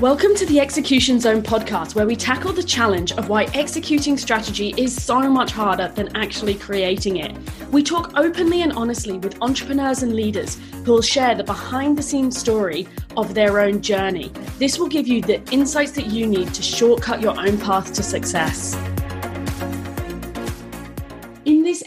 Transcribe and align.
Welcome 0.00 0.34
to 0.36 0.46
the 0.46 0.60
Execution 0.60 1.20
Zone 1.20 1.42
podcast, 1.42 1.94
where 1.94 2.06
we 2.06 2.16
tackle 2.16 2.54
the 2.54 2.62
challenge 2.62 3.12
of 3.12 3.28
why 3.28 3.44
executing 3.52 4.16
strategy 4.16 4.72
is 4.78 4.96
so 4.96 5.20
much 5.28 5.52
harder 5.52 5.88
than 5.88 6.16
actually 6.16 6.54
creating 6.54 7.18
it. 7.18 7.36
We 7.70 7.82
talk 7.82 8.12
openly 8.16 8.62
and 8.62 8.72
honestly 8.72 9.18
with 9.18 9.36
entrepreneurs 9.42 10.02
and 10.02 10.14
leaders 10.14 10.56
who 10.86 10.92
will 10.92 11.02
share 11.02 11.34
the 11.34 11.44
behind 11.44 11.98
the 11.98 12.02
scenes 12.02 12.38
story 12.38 12.88
of 13.18 13.34
their 13.34 13.60
own 13.60 13.82
journey. 13.82 14.32
This 14.58 14.78
will 14.78 14.88
give 14.88 15.06
you 15.06 15.20
the 15.20 15.42
insights 15.50 15.92
that 15.92 16.06
you 16.06 16.26
need 16.26 16.54
to 16.54 16.62
shortcut 16.62 17.20
your 17.20 17.38
own 17.38 17.58
path 17.58 17.92
to 17.92 18.02
success 18.02 18.74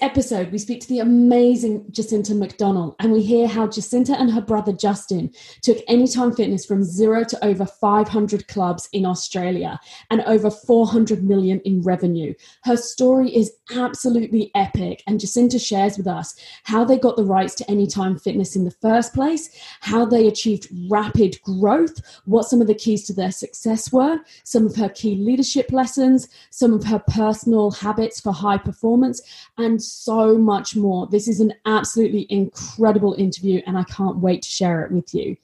episode, 0.04 0.52
we 0.52 0.58
speak 0.58 0.82
to 0.82 0.90
the 0.90 1.00
amazing 1.00 1.86
Jacinta 1.90 2.36
McDonald 2.36 2.94
and 3.00 3.14
we 3.14 3.24
hear 3.24 3.48
how 3.48 3.68
Jacinta 3.68 4.12
and 4.20 4.30
her 4.30 4.42
brother 4.42 4.74
Justin 4.74 5.32
took 5.62 5.78
Anytime 5.88 6.36
Fitness 6.36 6.66
from 6.66 6.84
zero 6.84 7.24
to 7.24 7.46
over 7.46 7.66
500 7.66 8.47
clubs 8.50 8.89
in 8.92 9.06
Australia 9.06 9.80
and 10.11 10.20
over 10.21 10.52
400 10.52 11.24
million 11.24 11.61
in 11.61 11.82
revenue. 11.82 12.34
Her 12.66 12.75
story 12.75 13.34
is 13.34 13.54
absolutely 13.74 14.52
epic, 14.56 15.04
and 15.08 15.21
Jacinta 15.21 15.58
shares 15.58 15.97
with 15.97 16.08
us 16.08 16.36
how 16.64 16.83
they 16.83 17.00
got 17.00 17.16
the 17.16 17.24
rights 17.24 17.56
to 17.56 17.72
Anytime 17.72 18.20
Fitness 18.20 18.58
in 18.58 18.66
the 18.66 18.72
first 18.72 19.14
place, 19.14 19.50
how 19.80 20.06
they 20.06 20.28
achieved 20.28 20.68
rapid 20.89 21.42
growth, 21.44 22.02
what 22.25 22.44
some 22.44 22.60
of 22.60 22.68
the 22.68 22.75
keys 22.75 23.06
to 23.06 23.14
their 23.14 23.32
success 23.32 23.92
were, 23.94 24.20
some 24.44 24.66
of 24.66 24.75
her 24.75 24.89
key 24.89 25.16
leadership 25.16 25.72
lessons, 25.72 26.28
some 26.50 26.74
of 26.74 26.83
her 26.83 27.00
personal 27.00 27.72
habits 27.72 28.20
for 28.20 28.33
high 28.33 28.58
performance, 28.58 29.22
and 29.58 29.82
so 29.93 30.38
much 30.38 30.75
more. 30.75 31.07
This 31.07 31.28
is 31.28 31.39
an 31.39 31.54
absolutely 31.65 32.25
incredible 32.30 33.14
interview, 33.14 33.61
and 33.66 33.78
I 33.78 33.83
can't 33.83 34.17
wait 34.17 34.42
to 34.42 34.50
share 34.50 34.83
it 34.83 34.92
with 34.92 35.14
you. 35.14 35.38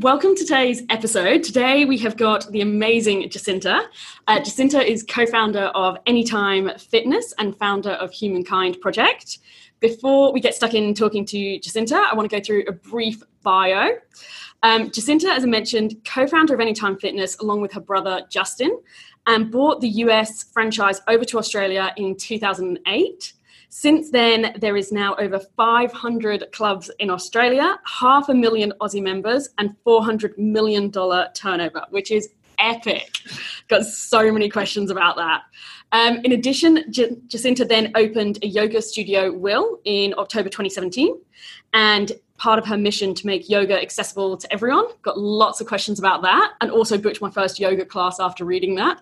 Welcome 0.00 0.34
to 0.34 0.44
today's 0.44 0.82
episode. 0.90 1.42
Today 1.42 1.86
we 1.86 1.96
have 1.98 2.18
got 2.18 2.50
the 2.52 2.60
amazing 2.60 3.30
Jacinta. 3.30 3.88
Uh, 4.26 4.40
Jacinta 4.40 4.84
is 4.84 5.02
co 5.02 5.24
founder 5.24 5.70
of 5.74 5.96
Anytime 6.06 6.70
Fitness 6.78 7.32
and 7.38 7.56
founder 7.56 7.92
of 7.92 8.12
Humankind 8.12 8.78
Project. 8.82 9.38
Before 9.80 10.32
we 10.32 10.40
get 10.40 10.54
stuck 10.54 10.74
in 10.74 10.92
talking 10.92 11.24
to 11.26 11.58
Jacinta, 11.60 11.96
I 11.96 12.14
want 12.14 12.28
to 12.28 12.36
go 12.36 12.42
through 12.42 12.64
a 12.68 12.72
brief 12.72 13.22
bio. 13.42 13.92
Um, 14.66 14.90
Jacinta, 14.90 15.28
as 15.28 15.44
I 15.44 15.46
mentioned, 15.46 15.94
co 16.04 16.26
founder 16.26 16.52
of 16.52 16.58
Anytime 16.58 16.98
Fitness 16.98 17.38
along 17.38 17.60
with 17.60 17.72
her 17.74 17.80
brother 17.80 18.22
Justin, 18.28 18.80
and 19.28 19.48
brought 19.48 19.80
the 19.80 19.88
US 19.88 20.42
franchise 20.42 21.00
over 21.06 21.24
to 21.24 21.38
Australia 21.38 21.92
in 21.96 22.16
2008. 22.16 23.32
Since 23.68 24.10
then, 24.10 24.56
there 24.58 24.76
is 24.76 24.90
now 24.90 25.14
over 25.20 25.38
500 25.38 26.46
clubs 26.50 26.90
in 26.98 27.10
Australia, 27.10 27.78
half 27.84 28.28
a 28.28 28.34
million 28.34 28.72
Aussie 28.80 29.00
members, 29.00 29.50
and 29.58 29.76
$400 29.86 30.36
million 30.36 30.90
turnover, 30.90 31.84
which 31.90 32.10
is 32.10 32.30
epic. 32.58 33.18
Got 33.68 33.84
so 33.84 34.32
many 34.32 34.48
questions 34.48 34.90
about 34.90 35.14
that. 35.14 35.42
Um, 35.92 36.18
in 36.24 36.32
addition, 36.32 36.90
J- 36.90 37.16
Jacinta 37.26 37.64
then 37.64 37.92
opened 37.94 38.38
a 38.42 38.46
yoga 38.46 38.82
studio, 38.82 39.32
Will, 39.32 39.80
in 39.84 40.14
October 40.18 40.48
2017. 40.48 41.18
And 41.72 42.12
part 42.38 42.58
of 42.58 42.66
her 42.66 42.76
mission 42.76 43.14
to 43.14 43.26
make 43.26 43.48
yoga 43.48 43.80
accessible 43.80 44.36
to 44.36 44.52
everyone. 44.52 44.86
Got 45.02 45.18
lots 45.18 45.60
of 45.60 45.66
questions 45.66 45.98
about 45.98 46.22
that, 46.22 46.52
and 46.60 46.70
also 46.70 46.98
booked 46.98 47.20
my 47.20 47.30
first 47.30 47.58
yoga 47.58 47.84
class 47.84 48.20
after 48.20 48.44
reading 48.44 48.74
that. 48.76 49.00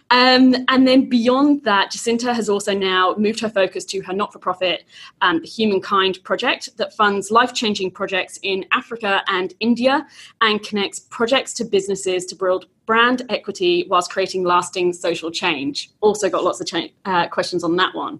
um, 0.10 0.54
and 0.68 0.86
then 0.86 1.08
beyond 1.08 1.64
that, 1.64 1.90
Jacinta 1.90 2.32
has 2.32 2.48
also 2.48 2.74
now 2.74 3.14
moved 3.18 3.40
her 3.40 3.48
focus 3.48 3.84
to 3.86 4.00
her 4.02 4.12
not 4.12 4.32
for 4.32 4.38
profit, 4.38 4.84
um, 5.20 5.40
the 5.40 5.48
Humankind 5.48 6.22
Project, 6.22 6.76
that 6.76 6.94
funds 6.94 7.30
life 7.30 7.54
changing 7.54 7.90
projects 7.90 8.38
in 8.42 8.64
Africa 8.72 9.22
and 9.28 9.54
India 9.60 10.06
and 10.40 10.62
connects 10.62 11.00
projects 11.00 11.52
to 11.54 11.64
businesses 11.64 12.24
to 12.26 12.36
build 12.36 12.66
brand 12.88 13.20
equity 13.28 13.86
whilst 13.90 14.10
creating 14.10 14.42
lasting 14.44 14.94
social 14.94 15.30
change. 15.30 15.90
Also, 16.00 16.30
got 16.30 16.42
lots 16.42 16.58
of 16.58 16.66
cha- 16.66 16.88
uh, 17.04 17.28
questions 17.28 17.62
on 17.62 17.76
that 17.76 17.94
one. 17.94 18.18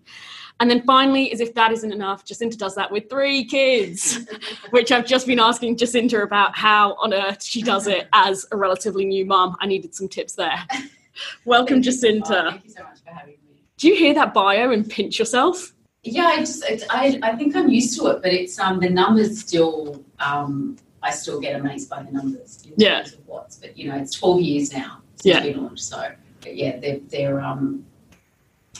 And 0.60 0.70
then 0.70 0.82
finally, 0.82 1.32
as 1.32 1.40
if 1.40 1.54
that 1.54 1.72
isn't 1.72 1.90
enough, 1.90 2.22
Jacinta 2.26 2.58
does 2.58 2.74
that 2.74 2.92
with 2.92 3.08
three 3.08 3.46
kids, 3.46 4.18
which 4.70 4.92
I've 4.92 5.06
just 5.06 5.26
been 5.26 5.40
asking 5.40 5.78
Jacinta 5.78 6.22
about 6.22 6.54
how 6.54 6.94
on 6.94 7.14
earth 7.14 7.42
she 7.42 7.62
does 7.62 7.86
it 7.86 8.08
as 8.12 8.44
a 8.52 8.58
relatively 8.58 9.06
new 9.06 9.24
mum. 9.24 9.56
I 9.60 9.66
needed 9.66 9.94
some 9.94 10.06
tips 10.06 10.34
there. 10.34 10.58
Welcome, 11.46 11.76
thank 11.76 11.84
Jacinta. 11.84 12.44
Oh, 12.46 12.50
thank 12.50 12.64
you 12.64 12.70
so 12.70 12.82
much 12.82 12.98
for 13.02 13.10
having 13.10 13.38
me. 13.48 13.62
Do 13.78 13.88
you 13.88 13.96
hear 13.96 14.12
that 14.14 14.34
bio 14.34 14.70
and 14.70 14.88
pinch 14.88 15.18
yourself? 15.18 15.72
Yeah, 16.02 16.26
I 16.26 16.38
just 16.40 16.62
I, 16.90 17.18
I 17.22 17.36
think 17.36 17.56
I'm 17.56 17.70
used 17.70 17.98
to 17.98 18.08
it, 18.08 18.22
but 18.22 18.32
it's 18.32 18.58
um 18.58 18.80
the 18.80 18.90
numbers 18.90 19.40
still 19.40 20.04
um 20.20 20.76
I 21.02 21.10
still 21.10 21.40
get 21.40 21.58
amazed 21.60 21.88
by 21.88 22.02
the 22.02 22.10
numbers 22.10 22.62
in 22.64 22.74
yeah. 22.76 23.02
terms 23.02 23.14
of 23.14 23.26
what's 23.26 23.56
but 23.56 23.76
you 23.76 23.88
know 23.88 23.96
it's 23.96 24.14
12 24.14 24.40
years 24.40 24.72
now 24.72 25.00
since 25.16 25.36
yeah. 25.36 25.44
we 25.44 25.54
launched 25.54 25.84
so 25.84 26.10
yeah 26.46 26.78
they're 26.78 27.00
they're 27.08 27.40
um 27.40 27.84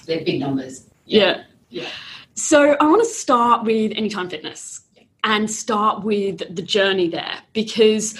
they're 0.06 0.24
big 0.24 0.40
numbers 0.40 0.86
yeah. 1.04 1.24
yeah. 1.24 1.44
Yeah. 1.70 1.88
So 2.34 2.76
I 2.80 2.86
want 2.86 3.02
to 3.02 3.08
start 3.08 3.64
with 3.64 3.92
Anytime 3.96 4.30
Fitness 4.30 4.82
and 5.24 5.50
start 5.50 6.04
with 6.04 6.54
the 6.54 6.62
journey 6.62 7.08
there 7.08 7.38
because 7.52 8.18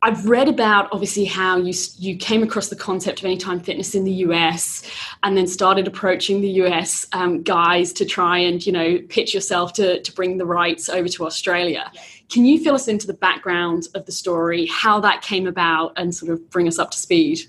I've 0.00 0.26
read 0.26 0.48
about 0.48 0.88
obviously 0.92 1.24
how 1.24 1.58
you 1.58 1.74
you 1.98 2.16
came 2.16 2.42
across 2.42 2.68
the 2.68 2.76
concept 2.76 3.18
of 3.18 3.24
Anytime 3.24 3.60
Fitness 3.60 3.94
in 3.94 4.04
the 4.04 4.12
US, 4.12 4.88
and 5.22 5.36
then 5.36 5.46
started 5.46 5.86
approaching 5.86 6.40
the 6.40 6.50
US 6.62 7.06
um, 7.12 7.42
guys 7.42 7.92
to 7.94 8.04
try 8.04 8.38
and 8.38 8.64
you 8.64 8.72
know 8.72 8.98
pitch 9.08 9.34
yourself 9.34 9.72
to 9.74 10.00
to 10.00 10.12
bring 10.12 10.38
the 10.38 10.46
rights 10.46 10.88
over 10.88 11.08
to 11.08 11.26
Australia. 11.26 11.90
Can 12.28 12.44
you 12.44 12.62
fill 12.62 12.74
us 12.74 12.88
into 12.88 13.06
the 13.06 13.14
background 13.14 13.88
of 13.94 14.04
the 14.04 14.12
story, 14.12 14.66
how 14.66 15.00
that 15.00 15.22
came 15.22 15.46
about, 15.46 15.92
and 15.96 16.14
sort 16.14 16.30
of 16.30 16.50
bring 16.50 16.68
us 16.68 16.78
up 16.78 16.90
to 16.90 16.98
speed? 16.98 17.40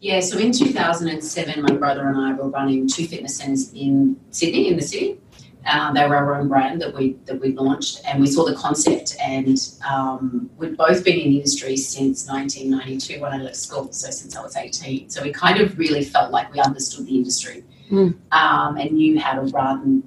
Yeah, 0.00 0.20
so 0.20 0.38
in 0.38 0.52
2007, 0.52 1.62
my 1.62 1.74
brother 1.74 2.08
and 2.08 2.18
I 2.18 2.32
were 2.32 2.48
running 2.48 2.88
two 2.88 3.06
fitness 3.06 3.36
centres 3.36 3.72
in 3.72 4.18
Sydney, 4.30 4.68
in 4.68 4.76
the 4.76 4.82
city. 4.82 5.18
Uh, 5.64 5.92
they 5.92 6.06
were 6.08 6.16
our 6.16 6.40
own 6.40 6.48
brand 6.48 6.82
that 6.82 6.92
we 6.92 7.12
that 7.26 7.40
we 7.40 7.52
launched, 7.52 8.00
and 8.04 8.20
we 8.20 8.26
saw 8.26 8.44
the 8.44 8.54
concept. 8.54 9.16
And 9.20 9.56
um, 9.88 10.50
we'd 10.56 10.76
both 10.76 11.04
been 11.04 11.20
in 11.20 11.30
the 11.30 11.36
industry 11.36 11.76
since 11.76 12.28
1992 12.28 13.20
when 13.20 13.32
I 13.32 13.36
left 13.36 13.56
school, 13.56 13.92
so 13.92 14.10
since 14.10 14.36
I 14.36 14.42
was 14.42 14.56
18. 14.56 15.08
So 15.08 15.22
we 15.22 15.32
kind 15.32 15.60
of 15.60 15.78
really 15.78 16.04
felt 16.04 16.32
like 16.32 16.52
we 16.52 16.58
understood 16.58 17.06
the 17.06 17.14
industry 17.14 17.62
mm. 17.90 18.16
um, 18.32 18.76
and 18.76 18.90
knew 18.92 19.20
how 19.20 19.34
to 19.34 19.42
run 19.52 20.02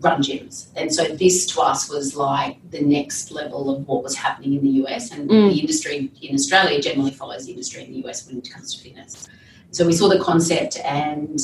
run 0.00 0.22
gyms. 0.22 0.68
And 0.76 0.94
so 0.94 1.04
this 1.04 1.46
to 1.46 1.60
us 1.60 1.88
was 1.88 2.16
like 2.16 2.70
the 2.70 2.80
next 2.80 3.30
level 3.30 3.74
of 3.74 3.86
what 3.86 4.02
was 4.02 4.14
happening 4.14 4.54
in 4.54 4.62
the 4.62 4.84
US. 4.84 5.10
And 5.10 5.28
mm. 5.28 5.50
the 5.52 5.60
industry 5.60 6.10
in 6.22 6.34
Australia 6.34 6.80
generally 6.80 7.10
follows 7.10 7.46
the 7.46 7.52
industry 7.52 7.84
in 7.84 7.92
the 7.92 8.08
US 8.08 8.26
when 8.26 8.38
it 8.38 8.50
comes 8.50 8.74
to 8.74 8.82
fitness. 8.82 9.28
So 9.70 9.86
we 9.86 9.92
saw 9.92 10.08
the 10.08 10.18
concept 10.18 10.78
and 10.78 11.38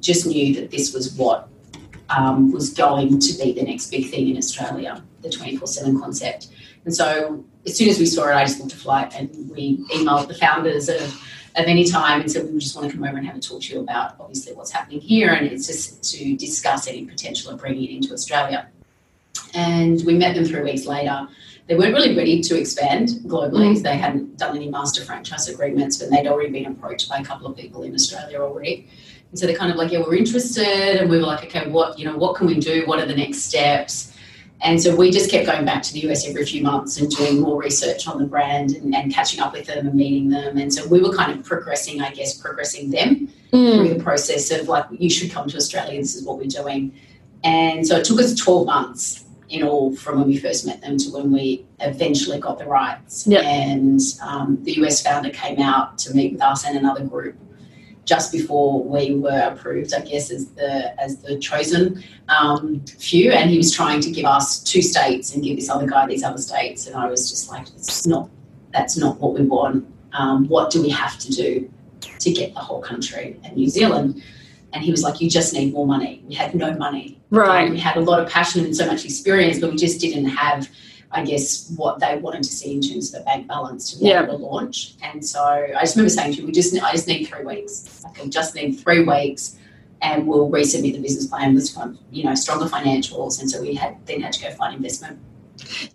just 0.00 0.26
knew 0.26 0.54
that 0.56 0.70
this 0.70 0.92
was 0.92 1.14
what 1.14 1.48
um, 2.08 2.52
was 2.52 2.70
going 2.72 3.18
to 3.18 3.32
be 3.34 3.52
the 3.52 3.62
next 3.62 3.90
big 3.90 4.10
thing 4.10 4.28
in 4.28 4.36
Australia, 4.36 5.02
the 5.22 5.30
24 5.30 5.66
7 5.66 6.00
concept. 6.00 6.48
And 6.84 6.94
so 6.94 7.44
as 7.66 7.76
soon 7.76 7.88
as 7.88 7.98
we 7.98 8.06
saw 8.06 8.28
it, 8.28 8.34
I 8.34 8.44
just 8.44 8.58
booked 8.58 8.72
a 8.72 8.76
flight 8.76 9.14
and 9.14 9.50
we 9.50 9.78
emailed 9.88 10.28
the 10.28 10.34
founders 10.34 10.88
of 10.88 11.00
of 11.56 11.66
any 11.66 11.84
time 11.84 12.20
and 12.20 12.30
said 12.30 12.50
we 12.52 12.58
just 12.58 12.76
want 12.76 12.88
to 12.88 12.96
come 12.96 13.04
over 13.04 13.16
and 13.16 13.26
have 13.26 13.36
a 13.36 13.40
talk 13.40 13.62
to 13.62 13.74
you 13.74 13.80
about 13.80 14.14
obviously 14.20 14.52
what's 14.52 14.70
happening 14.70 15.00
here 15.00 15.32
and 15.32 15.46
it's 15.46 15.66
just 15.66 16.02
to 16.12 16.36
discuss 16.36 16.86
any 16.86 17.04
potential 17.04 17.52
of 17.52 17.58
bringing 17.58 17.84
it 17.84 17.90
into 17.90 18.12
Australia. 18.12 18.68
And 19.54 20.00
we 20.06 20.14
met 20.14 20.34
them 20.34 20.44
three 20.44 20.62
weeks 20.62 20.86
later. 20.86 21.26
They 21.66 21.76
weren't 21.76 21.94
really 21.94 22.16
ready 22.16 22.40
to 22.40 22.58
expand 22.58 23.10
globally. 23.26 23.76
Mm. 23.76 23.82
They 23.82 23.96
hadn't 23.96 24.38
done 24.38 24.56
any 24.56 24.68
master 24.68 25.04
franchise 25.04 25.48
agreements, 25.48 25.98
but 25.98 26.10
they'd 26.10 26.26
already 26.26 26.50
been 26.50 26.66
approached 26.66 27.08
by 27.08 27.18
a 27.18 27.24
couple 27.24 27.46
of 27.46 27.56
people 27.56 27.82
in 27.82 27.94
Australia 27.94 28.40
already. 28.40 28.88
And 29.30 29.38
so 29.38 29.46
they're 29.46 29.56
kind 29.56 29.70
of 29.70 29.76
like, 29.76 29.92
yeah, 29.92 30.00
we're 30.00 30.16
interested. 30.16 31.00
And 31.00 31.08
we 31.08 31.18
were 31.18 31.26
like, 31.26 31.44
okay, 31.44 31.68
what, 31.68 31.98
you 31.98 32.04
know, 32.04 32.16
what 32.16 32.36
can 32.36 32.46
we 32.46 32.58
do? 32.58 32.84
What 32.86 32.98
are 32.98 33.06
the 33.06 33.14
next 33.14 33.38
steps? 33.42 34.16
And 34.62 34.80
so 34.80 34.94
we 34.94 35.10
just 35.10 35.30
kept 35.30 35.46
going 35.46 35.64
back 35.64 35.82
to 35.84 35.92
the 35.92 36.00
US 36.10 36.28
every 36.28 36.44
few 36.44 36.62
months 36.62 36.98
and 36.98 37.10
doing 37.10 37.40
more 37.40 37.60
research 37.60 38.06
on 38.06 38.18
the 38.18 38.26
brand 38.26 38.72
and, 38.72 38.94
and 38.94 39.12
catching 39.12 39.40
up 39.40 39.52
with 39.52 39.66
them 39.66 39.86
and 39.86 39.94
meeting 39.94 40.28
them. 40.28 40.58
And 40.58 40.72
so 40.72 40.86
we 40.86 41.00
were 41.00 41.14
kind 41.14 41.32
of 41.32 41.44
progressing, 41.44 42.02
I 42.02 42.10
guess, 42.10 42.34
progressing 42.34 42.90
them 42.90 43.28
mm. 43.52 43.74
through 43.74 43.94
the 43.94 44.02
process 44.02 44.50
of 44.50 44.68
like, 44.68 44.84
you 44.90 45.08
should 45.08 45.30
come 45.30 45.48
to 45.48 45.56
Australia, 45.56 45.98
this 45.98 46.14
is 46.14 46.24
what 46.24 46.36
we're 46.36 46.44
doing. 46.44 46.94
And 47.42 47.86
so 47.86 47.96
it 47.96 48.04
took 48.04 48.20
us 48.20 48.34
12 48.34 48.66
months 48.66 49.24
in 49.48 49.62
all 49.62 49.96
from 49.96 50.18
when 50.18 50.28
we 50.28 50.36
first 50.36 50.66
met 50.66 50.80
them 50.80 50.96
to 50.96 51.10
when 51.10 51.32
we 51.32 51.66
eventually 51.80 52.38
got 52.38 52.58
the 52.58 52.66
rights. 52.66 53.26
Yep. 53.26 53.42
And 53.42 54.00
um, 54.22 54.58
the 54.62 54.72
US 54.84 55.02
founder 55.02 55.30
came 55.30 55.58
out 55.58 55.98
to 55.98 56.14
meet 56.14 56.32
with 56.32 56.42
us 56.42 56.66
and 56.66 56.76
another 56.76 57.04
group 57.04 57.36
just 58.10 58.32
before 58.32 58.82
we 58.82 59.14
were 59.14 59.42
approved, 59.52 59.94
I 59.94 60.00
guess, 60.00 60.32
as 60.32 60.48
the 60.58 61.00
as 61.00 61.18
the 61.22 61.38
chosen 61.38 62.02
um, 62.28 62.84
few. 62.98 63.30
And 63.30 63.48
he 63.48 63.56
was 63.56 63.72
trying 63.72 64.00
to 64.00 64.10
give 64.10 64.24
us 64.24 64.58
two 64.64 64.82
states 64.82 65.32
and 65.32 65.44
give 65.44 65.54
this 65.56 65.70
other 65.70 65.86
guy 65.86 66.08
these 66.08 66.24
other 66.24 66.42
states. 66.50 66.88
And 66.88 66.96
I 66.96 67.06
was 67.08 67.30
just 67.30 67.48
like, 67.52 67.68
it's 67.68 68.08
not 68.08 68.28
that's 68.72 68.96
not 68.96 69.20
what 69.20 69.34
we 69.34 69.42
want. 69.42 69.86
Um, 70.12 70.48
what 70.48 70.72
do 70.72 70.82
we 70.82 70.88
have 70.88 71.20
to 71.20 71.30
do 71.30 71.70
to 72.18 72.32
get 72.32 72.52
the 72.54 72.60
whole 72.60 72.82
country 72.82 73.38
and 73.44 73.54
New 73.56 73.68
Zealand? 73.68 74.20
And 74.72 74.82
he 74.82 74.90
was 74.90 75.04
like, 75.04 75.20
you 75.20 75.30
just 75.30 75.54
need 75.54 75.72
more 75.72 75.86
money. 75.86 76.24
We 76.26 76.34
had 76.34 76.52
no 76.52 76.74
money. 76.74 77.20
Right. 77.30 77.66
Um, 77.66 77.70
we 77.70 77.78
had 77.78 77.96
a 77.96 78.00
lot 78.00 78.18
of 78.18 78.28
passion 78.28 78.64
and 78.64 78.76
so 78.76 78.86
much 78.86 79.04
experience, 79.04 79.60
but 79.60 79.70
we 79.70 79.76
just 79.76 80.00
didn't 80.00 80.26
have 80.26 80.68
I 81.12 81.24
guess, 81.24 81.70
what 81.76 81.98
they 81.98 82.18
wanted 82.18 82.44
to 82.44 82.50
see 82.52 82.74
in 82.74 82.80
terms 82.80 83.12
of 83.14 83.22
a 83.22 83.24
bank 83.24 83.48
balance 83.48 83.92
to 83.92 83.98
be 83.98 84.06
Yeah. 84.06 84.22
able 84.22 84.38
to 84.38 84.44
launch. 84.44 84.94
And 85.02 85.24
so 85.26 85.42
I 85.42 85.80
just 85.80 85.96
remember 85.96 86.10
saying 86.10 86.34
to 86.34 86.40
him, 86.40 86.46
we 86.46 86.52
just, 86.52 86.72
I 86.82 86.92
just 86.92 87.08
need 87.08 87.24
three 87.24 87.44
weeks. 87.44 88.02
Like, 88.04 88.20
I 88.20 88.26
just 88.28 88.54
need 88.54 88.74
three 88.74 89.02
weeks 89.04 89.56
and 90.02 90.26
we'll 90.26 90.48
resubmit 90.48 90.92
the 90.94 91.00
business 91.00 91.26
plan 91.26 91.54
with, 91.54 91.76
you 92.12 92.24
know, 92.24 92.34
stronger 92.34 92.66
financials. 92.66 93.40
And 93.40 93.50
so 93.50 93.60
we 93.60 93.74
had 93.74 93.96
then 94.06 94.20
had 94.20 94.32
to 94.34 94.40
go 94.42 94.50
find 94.52 94.74
investment. 94.74 95.18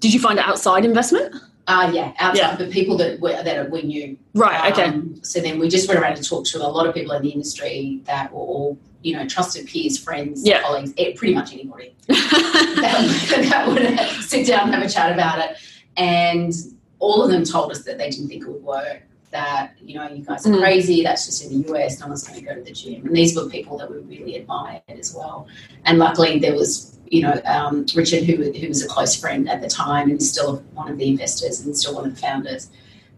Did 0.01 0.13
you 0.13 0.19
find 0.19 0.37
outside 0.37 0.83
investment? 0.85 1.33
Uh, 1.67 1.91
yeah, 1.93 2.13
outside, 2.19 2.37
Yeah. 2.41 2.55
but 2.57 2.69
people 2.69 2.95
that 2.97 3.19
were, 3.19 3.41
that 3.41 3.71
we 3.71 3.81
knew. 3.81 4.17
Right. 4.35 4.71
Okay. 4.71 4.83
Um, 4.83 5.19
so 5.23 5.39
then 5.39 5.57
we 5.57 5.67
just 5.67 5.87
went 5.87 5.99
around 5.99 6.13
and 6.17 6.23
talked 6.27 6.47
to 6.51 6.59
a 6.59 6.67
lot 6.67 6.85
of 6.85 6.93
people 6.93 7.13
in 7.13 7.23
the 7.23 7.29
industry 7.29 8.01
that 8.05 8.31
were 8.31 8.39
all, 8.39 8.77
you 9.01 9.15
know, 9.15 9.27
trusted 9.27 9.65
peers, 9.67 9.97
friends, 9.97 10.45
Yeah. 10.45 10.61
colleagues, 10.61 10.93
eh, 10.97 11.13
pretty 11.15 11.33
much 11.33 11.53
anybody 11.53 11.95
that, 12.07 13.47
that 13.49 13.67
would 13.67 14.23
sit 14.23 14.45
down 14.47 14.65
and 14.65 14.75
have 14.75 14.83
a 14.83 14.89
chat 14.89 15.11
about 15.11 15.39
it. 15.39 15.57
And 15.97 16.53
all 16.99 17.23
of 17.23 17.31
them 17.31 17.43
told 17.43 17.71
us 17.71 17.83
that 17.83 17.97
they 17.97 18.09
didn't 18.09 18.27
think 18.27 18.43
it 18.43 18.49
would 18.49 18.63
work. 18.63 19.01
That 19.35 19.73
you 19.87 19.95
know, 19.95 20.07
you 20.17 20.23
guys 20.23 20.45
are 20.47 20.51
Mm. 20.51 20.59
crazy. 20.65 20.97
That's 21.07 21.23
just 21.27 21.39
in 21.43 21.49
the 21.61 21.69
US. 21.73 21.99
No 21.99 22.07
one's 22.07 22.23
going 22.25 22.39
to 22.39 22.45
go 22.49 22.53
to 22.59 22.61
the 22.69 22.71
gym. 22.79 22.99
And 23.05 23.13
these 23.19 23.31
were 23.35 23.47
people 23.57 23.77
that 23.79 23.87
we 23.91 23.97
really 24.13 24.35
admired 24.41 24.81
as 25.03 25.13
well. 25.17 25.37
And 25.87 25.99
luckily, 26.05 26.39
there 26.39 26.55
was 26.61 26.71
you 27.15 27.21
know 27.25 27.35
um, 27.55 27.85
Richard, 28.01 28.23
who 28.27 28.35
who 28.59 28.67
was 28.73 28.81
a 28.87 28.89
close 28.95 29.13
friend 29.21 29.41
at 29.53 29.59
the 29.65 29.67
time 29.83 30.05
and 30.11 30.21
still 30.33 30.51
one 30.79 30.87
of 30.91 30.97
the 31.01 31.07
investors 31.13 31.55
and 31.65 31.75
still 31.81 31.95
one 31.99 32.05
of 32.09 32.15
the 32.15 32.21
founders. 32.27 32.63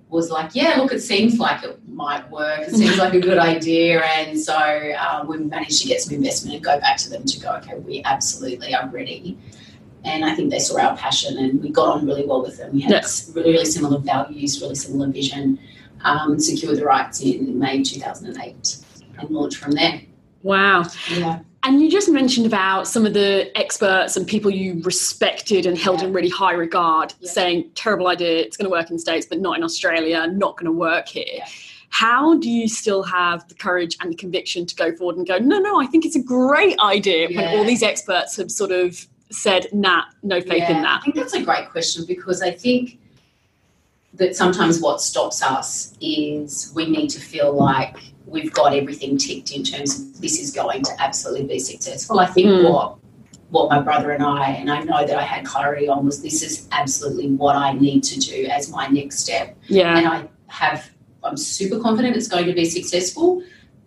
Was 0.09 0.31
like, 0.37 0.49
yeah, 0.61 0.71
look, 0.79 0.91
it 0.97 1.01
seems 1.01 1.33
like 1.45 1.59
it 1.67 1.77
might 2.03 2.25
work. 2.31 2.61
It 2.69 2.73
seems 2.81 2.97
like 3.03 3.13
a 3.13 3.19
good 3.29 3.37
idea, 3.53 4.01
and 4.17 4.39
so 4.49 4.57
um, 5.05 5.27
we 5.29 5.35
managed 5.37 5.79
to 5.83 5.87
get 5.91 5.99
some 6.03 6.13
investment 6.19 6.55
and 6.55 6.63
go 6.71 6.75
back 6.85 6.95
to 7.03 7.07
them 7.13 7.23
to 7.31 7.35
go, 7.43 7.49
okay, 7.59 7.77
we 7.89 7.95
absolutely 8.13 8.73
are 8.73 8.87
ready 8.99 9.37
and 10.05 10.23
I 10.23 10.31
think 10.35 10.51
they 10.51 10.59
saw 10.67 10.75
our 10.85 10.95
passion 10.95 11.37
and 11.37 11.61
we 11.61 11.69
got 11.69 11.87
on 11.95 12.05
really 12.09 12.25
well 12.25 12.41
with 12.41 12.55
them. 12.59 12.69
We 12.73 12.81
had 12.81 12.91
Yeah. 12.91 13.01
really, 13.35 13.51
really 13.55 13.65
similar 13.65 13.99
values, 14.13 14.61
really 14.61 14.75
similar 14.85 15.07
vision, 15.19 15.59
um, 16.01 16.39
secured 16.39 16.77
the 16.77 16.85
rights 16.85 17.21
in 17.21 17.57
May 17.59 17.83
2008 17.83 18.77
and 19.19 19.29
launch 19.29 19.55
from 19.57 19.71
there. 19.71 20.01
wow. 20.43 20.83
Yeah. 21.15 21.39
And 21.63 21.81
you 21.81 21.91
just 21.91 22.09
mentioned 22.09 22.45
about 22.45 22.87
some 22.87 23.05
of 23.05 23.13
the 23.13 23.51
experts 23.57 24.15
and 24.15 24.25
people 24.25 24.49
you 24.49 24.79
respected 24.83 25.65
and 25.65 25.77
held 25.77 25.99
Yeah. 25.99 26.07
in 26.07 26.13
really 26.13 26.29
high 26.29 26.53
regard, 26.53 27.13
Yeah. 27.19 27.29
saying, 27.31 27.71
terrible 27.75 28.07
idea, 28.07 28.37
it's 28.37 28.55
going 28.55 28.65
to 28.67 28.71
work 28.71 28.89
in 28.89 28.95
the 28.95 29.01
States, 29.01 29.25
but 29.25 29.39
not 29.41 29.57
in 29.57 29.63
Australia, 29.63 30.27
not 30.27 30.55
going 30.55 30.67
to 30.67 30.71
work 30.71 31.09
here. 31.09 31.25
Yeah. 31.27 31.45
How 31.89 32.35
do 32.37 32.49
you 32.49 32.69
still 32.69 33.03
have 33.03 33.45
the 33.49 33.55
courage 33.55 33.97
and 33.99 34.11
the 34.11 34.15
conviction 34.15 34.65
to 34.65 34.75
go 34.75 34.95
forward 34.95 35.17
and 35.17 35.27
go, 35.27 35.39
no, 35.39 35.57
no, 35.59 35.81
I 35.81 35.87
think 35.87 36.05
it's 36.05 36.15
a 36.15 36.21
great 36.23 36.79
idea 36.79 37.27
when 37.35 37.57
all 37.57 37.65
these 37.65 37.83
experts 37.83 38.37
have 38.37 38.51
sort 38.51 38.71
of 38.71 39.05
said, 39.29 39.67
nah, 39.73 40.03
no 40.23 40.39
faith 40.39 40.69
in 40.69 40.81
that? 40.83 40.99
I 41.01 41.03
think 41.03 41.15
that's 41.15 41.33
a 41.33 41.41
great 41.43 41.69
question 41.69 42.05
because 42.05 42.41
I 42.41 42.51
think 42.51 42.97
that 44.17 44.35
sometimes 44.35 44.79
what 44.81 45.01
stops 45.01 45.41
us 45.41 45.93
is 46.01 46.71
we 46.75 46.89
need 46.89 47.09
to 47.09 47.19
feel 47.19 47.53
like 47.53 47.97
we've 48.25 48.51
got 48.51 48.73
everything 48.73 49.17
ticked 49.17 49.51
in 49.51 49.63
terms 49.63 49.99
of 49.99 50.21
this 50.21 50.39
is 50.39 50.51
going 50.51 50.83
to 50.83 50.91
absolutely 50.99 51.47
be 51.47 51.59
successful. 51.59 52.19
I 52.19 52.25
think 52.25 52.47
Mm. 52.47 52.69
what 52.69 52.95
what 53.49 53.69
my 53.69 53.79
brother 53.79 54.11
and 54.11 54.21
I 54.21 54.49
and 54.51 54.69
I 54.69 54.83
know 54.83 55.07
that 55.07 55.17
I 55.17 55.21
had 55.23 55.45
clarity 55.45 55.87
on 55.87 56.05
was 56.05 56.21
this 56.21 56.41
is 56.41 56.67
absolutely 56.73 57.29
what 57.31 57.55
I 57.55 57.71
need 57.71 58.03
to 58.03 58.19
do 58.19 58.45
as 58.51 58.69
my 58.69 58.87
next 58.87 59.19
step. 59.19 59.55
Yeah. 59.67 59.97
And 59.97 60.07
I 60.07 60.27
have 60.47 60.89
I'm 61.23 61.37
super 61.37 61.79
confident 61.79 62.17
it's 62.17 62.27
going 62.27 62.45
to 62.47 62.53
be 62.53 62.65
successful. 62.65 63.41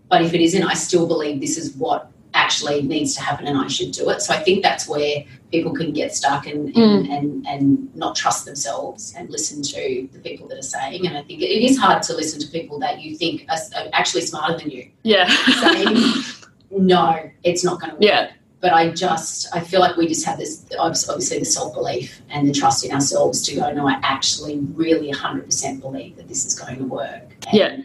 But 0.09 0.23
if 0.23 0.33
it 0.33 0.41
isn't, 0.41 0.63
I 0.63 0.75
still 0.75 1.07
believe 1.07 1.41
this 1.41 1.57
is 1.59 1.77
what 1.77 2.11
actually 2.51 2.83
needs 2.83 3.15
to 3.15 3.23
happen 3.23 3.47
and 3.47 3.57
I 3.57 3.69
should 3.69 3.93
do 3.93 4.11
it. 4.11 4.21
So 4.21 4.35
I 4.35 4.39
think 4.39 4.65
that's 4.65 4.89
where 4.89 5.25
people 5.53 5.73
can 5.73 5.93
get 5.93 6.13
stuck 6.13 6.47
and, 6.49 6.75
and, 6.77 7.07
mm. 7.07 7.17
and, 7.17 7.47
and 7.47 7.95
not 7.95 8.17
trust 8.17 8.45
themselves 8.45 9.15
and 9.17 9.31
listen 9.31 9.63
to 9.63 10.09
the 10.13 10.19
people 10.19 10.49
that 10.49 10.59
are 10.59 10.71
saying. 10.77 11.07
And 11.07 11.17
I 11.17 11.23
think 11.23 11.43
it 11.43 11.65
is 11.69 11.79
hard 11.79 12.03
to 12.05 12.13
listen 12.15 12.41
to 12.41 12.49
people 12.49 12.81
that 12.81 13.01
you 13.01 13.17
think 13.17 13.47
are, 13.49 13.59
actually 13.93 14.23
smarter 14.23 14.59
than 14.59 14.71
you 14.71 14.91
Yeah. 15.05 15.29
saying, 15.61 16.25
no, 16.73 17.31
it's 17.45 17.63
not 17.65 17.81
going 17.81 17.91
to 17.91 17.97
work. 17.97 18.03
Yeah. 18.03 18.33
But 18.61 18.73
I 18.75 18.91
just, 18.91 19.47
I 19.55 19.61
feel 19.61 19.81
like 19.81 19.97
we 19.97 20.09
just 20.09 20.27
have 20.27 20.37
this, 20.37 20.67
obviously, 20.79 21.39
the 21.39 21.45
self 21.45 21.73
belief 21.73 22.21
and 22.31 22.49
the 22.49 22.53
trust 22.53 22.85
in 22.85 22.91
ourselves 22.93 23.47
to 23.47 23.55
go, 23.55 23.73
no, 23.73 23.89
I 23.89 23.99
actually 24.03 24.59
really 24.75 25.13
100% 25.13 25.81
believe 25.81 26.17
that 26.17 26.27
this 26.29 26.45
is 26.45 26.59
going 26.59 26.79
to 26.79 26.85
work. 26.85 27.37
And 27.47 27.55
Yeah. 27.55 27.77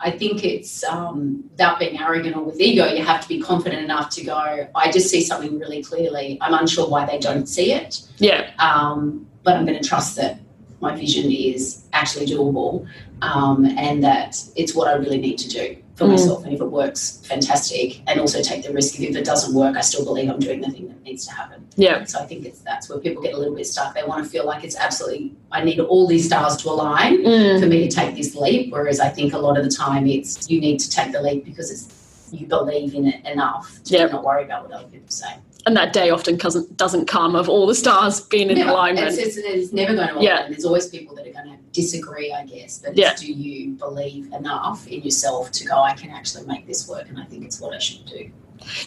I 0.00 0.10
think 0.12 0.44
it's 0.44 0.84
um, 0.84 1.44
without 1.50 1.78
being 1.80 1.98
arrogant 1.98 2.36
or 2.36 2.44
with 2.44 2.60
ego, 2.60 2.86
you 2.86 3.04
have 3.04 3.20
to 3.22 3.28
be 3.28 3.40
confident 3.40 3.82
enough 3.84 4.10
to 4.10 4.24
go, 4.24 4.68
I 4.74 4.90
just 4.92 5.08
see 5.10 5.20
something 5.22 5.58
really 5.58 5.82
clearly. 5.82 6.38
I'm 6.40 6.54
unsure 6.54 6.88
why 6.88 7.04
they 7.04 7.18
don't 7.18 7.46
see 7.46 7.72
it, 7.72 8.02
Yeah. 8.18 8.50
um, 8.58 9.26
but 9.42 9.56
I'm 9.56 9.66
going 9.66 9.80
to 9.80 9.88
trust 9.88 10.16
that 10.16 10.38
my 10.80 10.94
vision 10.94 11.30
is 11.32 11.84
actually 11.92 12.26
doable 12.26 12.86
um, 13.22 13.64
and 13.64 14.04
that 14.04 14.36
it's 14.54 14.74
what 14.74 14.86
I 14.86 14.92
really 14.94 15.18
need 15.18 15.38
to 15.38 15.48
do 15.48 15.76
for 15.98 16.04
Mm. 16.04 16.10
myself. 16.10 16.44
And 16.44 16.54
if 16.54 16.60
it 16.60 16.70
works, 16.80 17.20
fantastic. 17.24 18.00
And 18.06 18.20
also 18.20 18.40
take 18.40 18.62
the 18.64 18.72
risk 18.72 19.00
if 19.00 19.16
it 19.16 19.24
doesn't 19.24 19.52
work, 19.52 19.76
I 19.76 19.80
still 19.80 20.04
believe 20.04 20.30
I'm 20.30 20.38
doing 20.38 20.60
the 20.60 20.70
thing 20.70 20.86
that 20.88 21.02
needs 21.02 21.26
to 21.26 21.32
happen. 21.32 21.66
Yeah. 21.76 22.04
So 22.04 22.20
I 22.20 22.24
think 22.26 22.46
it's 22.46 22.60
that's 22.60 22.88
where 22.88 22.98
people 23.00 23.20
get 23.20 23.34
a 23.34 23.36
little 23.36 23.54
bit 23.56 23.66
stuck. 23.66 23.94
They 23.96 24.04
want 24.04 24.22
to 24.24 24.30
feel 24.30 24.46
like 24.46 24.62
it's 24.62 24.76
absolutely, 24.76 25.34
I 25.50 25.64
need 25.64 25.80
all 25.80 26.06
these 26.06 26.26
stars 26.26 26.56
to 26.58 26.68
align 26.70 27.24
Mm. 27.24 27.60
for 27.60 27.66
me 27.66 27.88
to 27.88 27.94
take 27.94 28.14
this 28.14 28.36
leap. 28.36 28.72
Whereas 28.72 29.00
I 29.00 29.08
think 29.08 29.32
a 29.34 29.38
lot 29.38 29.58
of 29.58 29.64
the 29.64 29.70
time 29.70 30.06
it's 30.06 30.48
you 30.48 30.60
need 30.60 30.78
to 30.80 30.88
take 30.88 31.10
the 31.12 31.20
leap 31.20 31.44
because 31.44 31.70
it's 31.72 31.88
you 32.30 32.46
believe 32.46 32.94
in 32.94 33.06
it 33.08 33.24
enough 33.26 33.80
to 33.84 33.94
Yep. 33.96 34.12
not 34.12 34.22
worry 34.24 34.44
about 34.44 34.64
what 34.64 34.72
other 34.72 34.86
people 34.88 35.08
say. 35.08 35.32
And 35.66 35.76
that 35.76 35.92
day 35.92 36.10
often 36.10 36.36
doesn't 36.36 36.76
doesn't 36.76 37.06
come 37.06 37.34
of 37.34 37.48
all 37.48 37.66
the 37.66 37.74
stars 37.74 38.20
being 38.22 38.48
in 38.50 38.58
alignment. 38.60 39.08
It's, 39.08 39.18
it's, 39.18 39.36
it's 39.36 39.72
never 39.72 39.94
going 39.94 40.08
to 40.08 40.14
align. 40.14 40.24
Yeah. 40.24 40.48
There's 40.48 40.64
always 40.64 40.86
people 40.86 41.14
that 41.16 41.26
are 41.26 41.32
going 41.32 41.50
to 41.50 41.58
disagree, 41.72 42.32
I 42.32 42.44
guess. 42.46 42.78
But 42.78 42.90
it's 42.92 42.98
Yeah. 43.00 43.14
do 43.14 43.30
you 43.32 43.72
believe 43.72 44.32
enough 44.32 44.86
in 44.86 45.02
yourself 45.02 45.50
to 45.52 45.64
go, 45.66 45.82
I 45.82 45.94
can 45.94 46.10
actually 46.10 46.46
make 46.46 46.66
this 46.66 46.88
work 46.88 47.08
and 47.08 47.18
I 47.20 47.24
think 47.24 47.44
it's 47.44 47.60
what 47.60 47.74
I 47.74 47.78
should 47.78 48.06
do. 48.06 48.30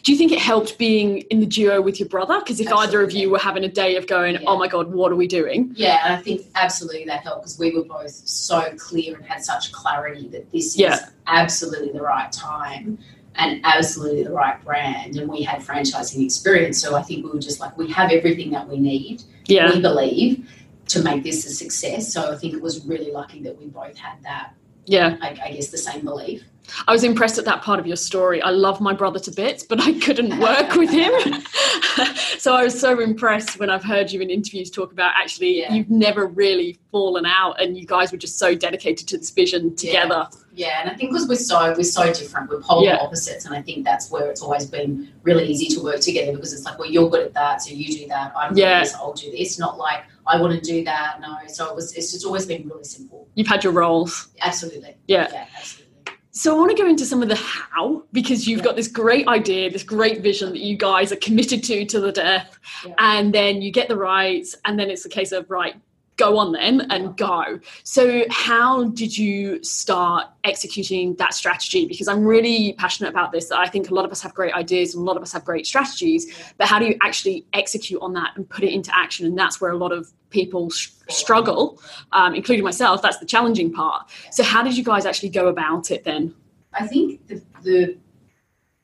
Do 0.04 0.12
you 0.12 0.18
think 0.18 0.32
it 0.34 0.40
helped 0.40 0.78
being 0.78 1.20
in 1.30 1.40
the 1.40 1.46
duo 1.46 1.82
with 1.82 2.00
your 2.00 2.10
brother? 2.10 2.40
Because 2.40 2.60
if 2.60 2.72
either 2.72 3.02
of 3.04 3.12
you 3.12 3.30
were 3.30 3.40
having 3.40 3.64
a 3.64 3.70
day 3.70 3.96
of 3.96 4.06
going, 4.08 4.34
Yeah. 4.36 4.42
oh 4.48 4.58
my 4.58 4.68
God, 4.68 4.92
what 4.92 5.12
are 5.12 5.16
we 5.16 5.28
doing? 5.28 5.72
Yeah, 5.76 6.00
I 6.04 6.18
think 6.18 6.42
absolutely 6.56 7.06
that 7.06 7.22
helped 7.22 7.44
because 7.44 7.58
we 7.60 7.72
were 7.72 7.84
both 7.86 8.12
so 8.12 8.74
clear 8.78 9.16
and 9.16 9.26
had 9.26 9.44
such 9.46 9.72
clarity 9.72 10.28
that 10.30 10.52
this 10.52 10.78
Yeah. 10.78 10.96
is 10.96 11.02
absolutely 11.28 11.92
the 11.92 12.02
right 12.02 12.32
time 12.32 12.98
and 13.36 13.62
absolutely 13.64 14.24
the 14.24 14.32
right 14.32 14.64
brand. 14.64 15.16
And 15.18 15.30
we 15.30 15.42
had 15.44 15.62
franchising 15.62 16.24
experience. 16.24 16.82
So 16.82 16.96
I 16.96 17.02
think 17.02 17.26
we 17.26 17.32
were 17.32 17.40
just 17.40 17.60
like, 17.60 17.78
we 17.78 17.90
have 17.92 18.12
everything 18.12 18.52
that 18.52 18.68
we 18.68 18.78
need, 18.78 19.24
Yeah. 19.46 19.74
we 19.74 19.82
believe, 19.82 20.50
to 20.90 21.02
make 21.02 21.24
this 21.24 21.46
a 21.46 21.50
success. 21.50 22.12
So 22.12 22.32
I 22.32 22.36
think 22.38 22.54
it 22.54 22.62
was 22.62 22.86
really 22.86 23.12
lucky 23.12 23.42
that 23.44 23.58
we 23.58 23.68
both 23.68 23.98
had 23.98 24.22
that, 24.24 24.54
Yeah. 24.86 25.18
I, 25.22 25.30
I 25.46 25.52
guess, 25.54 25.68
the 25.70 25.78
same 25.78 26.04
belief. 26.04 26.44
I 26.88 26.92
was 26.92 27.04
impressed 27.04 27.38
at 27.38 27.46
that 27.46 27.62
part 27.64 27.80
of 27.80 27.88
your 27.88 27.96
story. 27.98 28.42
I 28.42 28.50
love 28.52 28.80
my 28.80 28.94
brother 28.94 29.20
to 29.20 29.32
bits, 29.32 29.64
but 29.64 29.82
I 29.82 29.94
couldn't 30.00 30.40
work 30.40 30.76
with 30.76 30.90
him. 30.90 31.12
so 32.38 32.54
I 32.54 32.64
was 32.64 32.80
so 32.80 33.00
impressed 33.00 33.60
when 33.60 33.70
I've 33.70 33.84
heard 33.84 34.12
you 34.12 34.22
in 34.22 34.30
interviews 34.30 34.70
talk 34.70 34.92
about 34.92 35.12
actually 35.16 35.60
Yeah. 35.60 35.74
you've 35.74 35.90
never 35.90 36.28
really 36.28 36.78
fallen 36.92 37.26
out 37.26 37.60
and 37.62 37.78
you 37.78 37.86
guys 37.86 38.12
were 38.12 38.18
just 38.18 38.38
so 38.40 38.56
dedicated 38.56 39.08
to 39.10 39.18
this 39.18 39.32
vision 39.32 39.76
together. 39.76 40.28
Yeah, 40.32 40.40
and 40.58 40.90
I 40.90 40.94
think 40.96 41.12
because 41.12 41.28
we're 41.28 41.36
so 41.36 41.74
we're 41.78 41.84
so 41.84 42.12
different, 42.12 42.50
we're 42.50 42.62
polar 42.62 42.86
Yeah. 42.86 42.98
opposites, 42.98 43.46
and 43.46 43.56
I 43.56 43.62
think 43.62 43.86
that's 43.86 44.12
where 44.12 44.30
it's 44.30 44.42
always 44.42 44.66
been 44.66 45.12
really 45.24 45.46
easy 45.46 45.68
to 45.76 45.82
work 45.84 46.02
together 46.02 46.34
because 46.34 46.54
it's 46.54 46.66
like, 46.66 46.78
well, 46.78 46.90
you're 46.90 47.10
good 47.10 47.26
at 47.26 47.34
that, 47.34 47.62
so 47.62 47.72
you 47.74 47.88
do 48.00 48.08
that. 48.08 48.34
I'm 48.36 48.50
good 48.54 48.60
Yeah. 48.60 48.78
at 48.80 48.84
this, 48.84 48.96
I'll 48.96 49.14
do 49.14 49.32
this. 49.32 49.58
Not 49.60 49.78
like 49.78 50.04
I 50.28 50.40
want 50.40 50.54
to 50.54 50.62
do 50.62 50.84
that. 50.84 51.20
No, 51.22 51.36
so 51.48 51.70
it 51.70 51.76
was. 51.76 51.94
It's 51.94 52.12
just 52.12 52.26
always 52.26 52.46
been 52.46 52.68
really 52.68 52.84
simple. 52.84 53.28
You've 53.36 53.48
had 53.48 53.64
your 53.64 53.74
roles. 53.74 54.28
Absolutely. 54.42 54.96
Yeah. 55.08 55.28
Yeah. 55.32 55.46
Absolutely. 55.58 55.88
So 56.34 56.56
I 56.56 56.60
want 56.60 56.72
to 56.76 56.82
go 56.82 56.88
into 56.88 57.06
some 57.06 57.22
of 57.22 57.28
the 57.30 57.36
how 57.36 58.04
because 58.14 58.48
you've 58.48 58.60
Yeah. 58.60 58.66
got 58.66 58.76
this 58.78 58.88
great 58.88 59.28
idea, 59.28 59.70
this 59.70 59.84
great 59.84 60.22
vision 60.22 60.50
that 60.52 60.60
you 60.62 60.78
guys 60.78 61.12
are 61.12 61.18
committed 61.18 61.64
to 61.66 61.86
to 61.86 62.00
the 62.00 62.12
death, 62.12 62.58
Yeah. 62.86 62.94
and 63.00 63.34
then 63.34 63.62
you 63.62 63.72
get 63.72 63.88
the 63.90 63.98
rights, 63.98 64.56
and 64.66 64.80
then 64.80 64.90
it's 64.90 65.06
a 65.06 65.10
case 65.10 65.32
of 65.34 65.50
right, 65.50 65.76
go 66.22 66.38
on 66.38 66.52
then 66.52 66.82
and 66.92 67.18
go. 67.18 67.60
So 67.84 68.26
how 68.30 68.86
did 68.90 69.18
you 69.18 69.64
start 69.64 70.28
executing 70.44 71.16
that 71.16 71.34
strategy? 71.34 71.88
Because 71.88 72.08
I'm 72.08 72.24
really 72.24 72.74
passionate 72.74 73.10
about 73.10 73.32
this. 73.32 73.52
I 73.52 73.68
think 73.68 73.90
a 73.90 73.96
lot 73.96 74.06
of 74.06 74.12
us 74.12 74.22
have 74.22 74.34
great 74.36 74.54
ideas 74.54 74.94
and 74.94 75.02
a 75.02 75.06
lot 75.06 75.18
of 75.18 75.24
us 75.24 75.34
have 75.34 75.44
great 75.44 75.66
strategies, 75.66 76.22
but 76.58 76.68
how 76.68 76.78
do 76.78 76.86
you 76.86 76.96
actually 77.02 77.46
execute 77.54 78.00
on 78.04 78.14
that 78.14 78.32
and 78.36 78.48
put 78.48 78.64
it 78.64 78.72
into 78.72 78.96
action? 78.96 79.26
And 79.26 79.36
that's 79.36 79.60
where 79.60 79.72
a 79.72 79.78
lot 79.78 79.92
of 79.92 80.12
people 80.30 80.70
sh- 80.70 80.90
struggle, 81.10 81.82
um, 82.12 82.36
including 82.36 82.64
myself. 82.64 83.02
That's 83.02 83.18
the 83.18 83.26
challenging 83.26 83.74
part. 83.74 84.10
So 84.32 84.44
how 84.44 84.62
did 84.62 84.78
you 84.78 84.84
guys 84.84 85.08
actually 85.08 85.30
go 85.30 85.48
about 85.48 85.90
it 85.90 86.04
then? 86.04 86.36
I 86.74 86.86
think 86.86 87.26
the, 87.28 87.42
the 87.64 87.98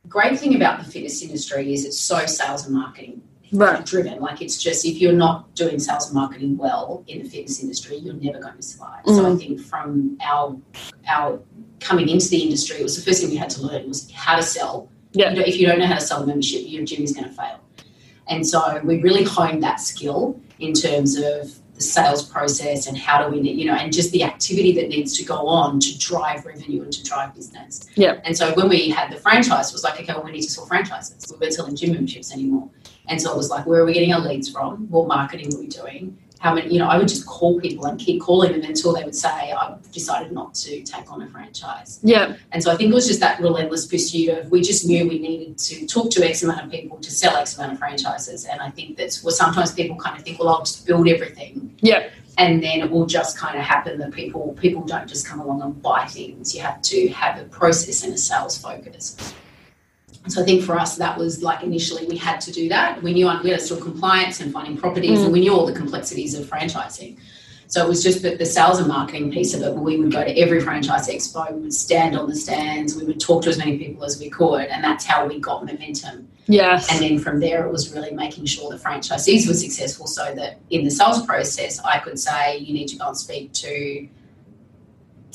great 0.07 0.39
thing 0.39 0.55
about 0.55 0.83
the 0.83 0.89
fitness 0.91 1.21
industry 1.21 1.71
is 1.71 1.85
it's 1.85 1.99
so 1.99 2.25
sales 2.25 2.65
and 2.65 2.73
marketing 2.75 3.21
Right. 3.51 3.85
driven. 3.85 4.19
Like 4.19 4.41
it's 4.41 4.61
just 4.61 4.85
if 4.85 4.99
you're 4.99 5.13
not 5.13 5.53
doing 5.55 5.79
sales 5.79 6.07
and 6.07 6.15
marketing 6.15 6.57
well 6.57 7.03
in 7.07 7.23
the 7.23 7.29
fitness 7.29 7.61
industry, 7.61 7.97
you're 7.97 8.13
never 8.15 8.39
going 8.39 8.55
to 8.57 8.61
survive. 8.61 9.01
So 9.05 9.25
I 9.25 9.29
Mm. 9.29 9.39
think 9.39 9.59
from 9.61 10.17
our 10.21 10.57
our 11.07 11.39
coming 11.79 12.09
into 12.09 12.27
the 12.29 12.37
industry, 12.43 12.77
it 12.77 12.83
was 12.83 12.95
the 12.97 13.01
first 13.03 13.21
thing 13.21 13.29
we 13.29 13.37
had 13.37 13.49
to 13.51 13.61
learn 13.61 13.87
was 13.87 14.09
how 14.11 14.35
to 14.35 14.43
sell. 14.43 14.89
Yeah. 15.13 15.29
You 15.31 15.37
know, 15.37 15.45
if 15.45 15.57
you 15.57 15.65
don't 15.67 15.79
know 15.79 15.85
how 15.87 15.95
to 15.95 16.01
sell 16.01 16.23
a 16.23 16.27
membership, 16.27 16.61
your 16.65 16.83
gym 16.83 17.03
is 17.03 17.13
going 17.13 17.25
to 17.29 17.33
fail. 17.33 17.59
And 18.27 18.45
so 18.45 18.81
we 18.83 19.01
really 19.01 19.23
honed 19.23 19.63
that 19.63 19.79
skill 19.79 20.39
in 20.59 20.73
terms 20.73 21.15
of 21.17 21.53
the 21.77 21.83
sales 21.83 22.23
process 22.23 22.87
and 22.87 22.97
how 22.97 23.23
do 23.23 23.39
we, 23.39 23.49
you 23.49 23.65
know, 23.65 23.75
and 23.75 23.93
just 23.93 24.11
the 24.11 24.23
activity 24.23 24.71
that 24.73 24.89
needs 24.89 25.15
to 25.15 25.23
go 25.23 25.47
on 25.47 25.79
to 25.79 25.97
drive 25.99 26.43
revenue 26.43 26.81
and 26.81 26.91
to 26.91 27.03
drive 27.03 27.33
business. 27.35 27.87
Yeah. 27.95 28.19
And 28.25 28.35
so 28.35 28.53
when 28.55 28.67
we 28.67 28.89
had 28.89 29.11
the 29.11 29.17
franchise, 29.17 29.69
it 29.69 29.73
was 29.73 29.83
like, 29.83 29.99
okay, 30.01 30.11
well, 30.13 30.23
we 30.23 30.31
need 30.31 30.41
to 30.41 30.49
sell 30.49 30.65
franchises. 30.65 31.31
We 31.31 31.37
weren't 31.37 31.53
selling 31.53 31.75
gym 31.75 31.93
memberships 31.93 32.33
anymore. 32.33 32.69
And 33.07 33.21
so 33.21 33.31
it 33.31 33.37
was 33.37 33.51
like, 33.51 33.67
where 33.67 33.81
are 33.81 33.85
we 33.85 33.93
getting 33.93 34.11
our 34.11 34.19
leads 34.19 34.49
from? 34.49 34.89
What 34.89 35.07
marketing 35.07 35.53
are 35.53 35.59
we 35.59 35.67
doing? 35.67 36.17
How 36.39 36.53
many, 36.53 36.71
you 36.71 36.79
know, 36.79 36.87
I 36.87 36.97
would 36.97 37.07
just 37.07 37.25
call 37.25 37.59
people 37.59 37.85
and 37.85 37.99
keep 37.99 38.21
calling 38.21 38.51
them 38.51 38.61
until 38.61 38.93
they 38.93 39.03
would 39.03 39.15
say, 39.15 39.51
I've 39.51 39.91
decided 39.91 40.31
not 40.31 40.53
to 40.55 40.81
take 40.83 41.11
on 41.11 41.21
a 41.21 41.27
franchise. 41.27 41.99
Yeah. 42.03 42.35
And 42.51 42.63
so 42.63 42.71
I 42.71 42.75
think 42.75 42.91
it 42.91 42.93
was 42.93 43.07
just 43.07 43.19
that 43.21 43.39
relentless 43.39 43.87
pursuit 43.87 44.29
of 44.29 44.51
we 44.51 44.61
just 44.61 44.85
knew 44.85 45.07
we 45.07 45.19
needed 45.19 45.57
to 45.57 45.87
talk 45.87 46.11
to 46.11 46.23
X 46.23 46.43
amount 46.43 46.65
of 46.65 46.71
people 46.71 46.97
to 46.97 47.11
sell 47.11 47.35
X 47.35 47.57
amount 47.57 47.73
of 47.73 47.79
franchises. 47.79 48.45
And 48.45 48.61
I 48.61 48.69
think 48.69 48.97
that's 48.97 49.23
where 49.23 49.31
sometimes 49.33 49.73
people 49.73 49.95
kind 49.97 50.17
of 50.17 50.23
think, 50.23 50.39
well, 50.39 50.49
I'll 50.49 50.63
just 50.63 50.85
build 50.85 51.07
everything. 51.07 51.75
Yeah. 51.81 52.09
And 52.37 52.61
then 52.61 52.81
it 52.81 52.91
will 52.91 53.07
just 53.07 53.35
kind 53.35 53.57
of 53.57 53.63
happen 53.63 53.97
that 53.97 54.11
people 54.11 54.55
people 54.59 54.83
don't 54.83 55.07
just 55.07 55.27
come 55.27 55.39
along 55.39 55.63
and 55.63 55.81
buy 55.81 56.05
things. 56.05 56.53
You 56.53 56.61
have 56.61 56.81
to 56.83 57.07
have 57.09 57.39
a 57.39 57.45
process 57.45 58.03
and 58.03 58.13
a 58.13 58.17
sales 58.17 58.57
focus. 58.59 59.33
So 60.27 60.41
I 60.41 60.45
think 60.45 60.63
for 60.63 60.77
us 60.77 60.97
that 60.97 61.17
was 61.17 61.41
like 61.41 61.63
initially 61.63 62.05
we 62.07 62.17
had 62.17 62.41
to 62.41 62.51
do 62.51 62.69
that. 62.69 63.01
We 63.01 63.13
knew 63.13 63.29
we 63.43 63.49
had 63.51 63.61
still 63.61 63.81
compliance 63.81 64.39
and 64.39 64.51
finding 64.51 64.77
properties, 64.77 65.19
mm. 65.19 65.25
and 65.25 65.33
we 65.33 65.41
knew 65.41 65.53
all 65.53 65.65
the 65.65 65.73
complexities 65.73 66.35
of 66.35 66.45
franchising. 66.45 67.17
So 67.69 67.83
it 67.85 67.89
was 67.89 68.01
just 68.01 68.21
the, 68.21 68.35
the 68.35 68.45
sales 68.45 68.79
and 68.79 68.87
marketing 68.87 69.29
piece 69.29 69.53
of 69.53 69.61
it. 69.61 69.73
We 69.73 69.97
would 69.97 70.11
go 70.11 70.23
to 70.23 70.39
every 70.39 70.61
franchise 70.61 71.09
expo, 71.09 71.51
we 71.53 71.61
would 71.61 71.73
stand 71.73 72.17
on 72.17 72.29
the 72.29 72.35
stands, 72.35 72.95
we 72.95 73.03
would 73.03 73.19
talk 73.19 73.43
to 73.43 73.49
as 73.49 73.57
many 73.57 73.77
people 73.77 74.05
as 74.05 74.19
we 74.19 74.29
could, 74.29 74.67
and 74.67 74.83
that's 74.83 75.05
how 75.05 75.27
we 75.27 75.39
got 75.39 75.65
momentum. 75.65 76.29
Yes. 76.47 76.89
And 76.89 77.01
then 77.01 77.19
from 77.19 77.41
there, 77.41 77.65
it 77.65 77.71
was 77.71 77.93
really 77.93 78.11
making 78.11 78.45
sure 78.45 78.71
the 78.71 78.77
franchisees 78.77 79.47
were 79.47 79.53
successful, 79.53 80.07
so 80.07 80.33
that 80.35 80.59
in 80.69 80.85
the 80.85 80.91
sales 80.91 81.25
process, 81.25 81.79
I 81.83 81.99
could 81.99 82.17
say, 82.17 82.57
you 82.57 82.73
need 82.73 82.87
to 82.87 82.95
go 82.95 83.09
and 83.09 83.17
speak 83.17 83.51
to 83.53 84.07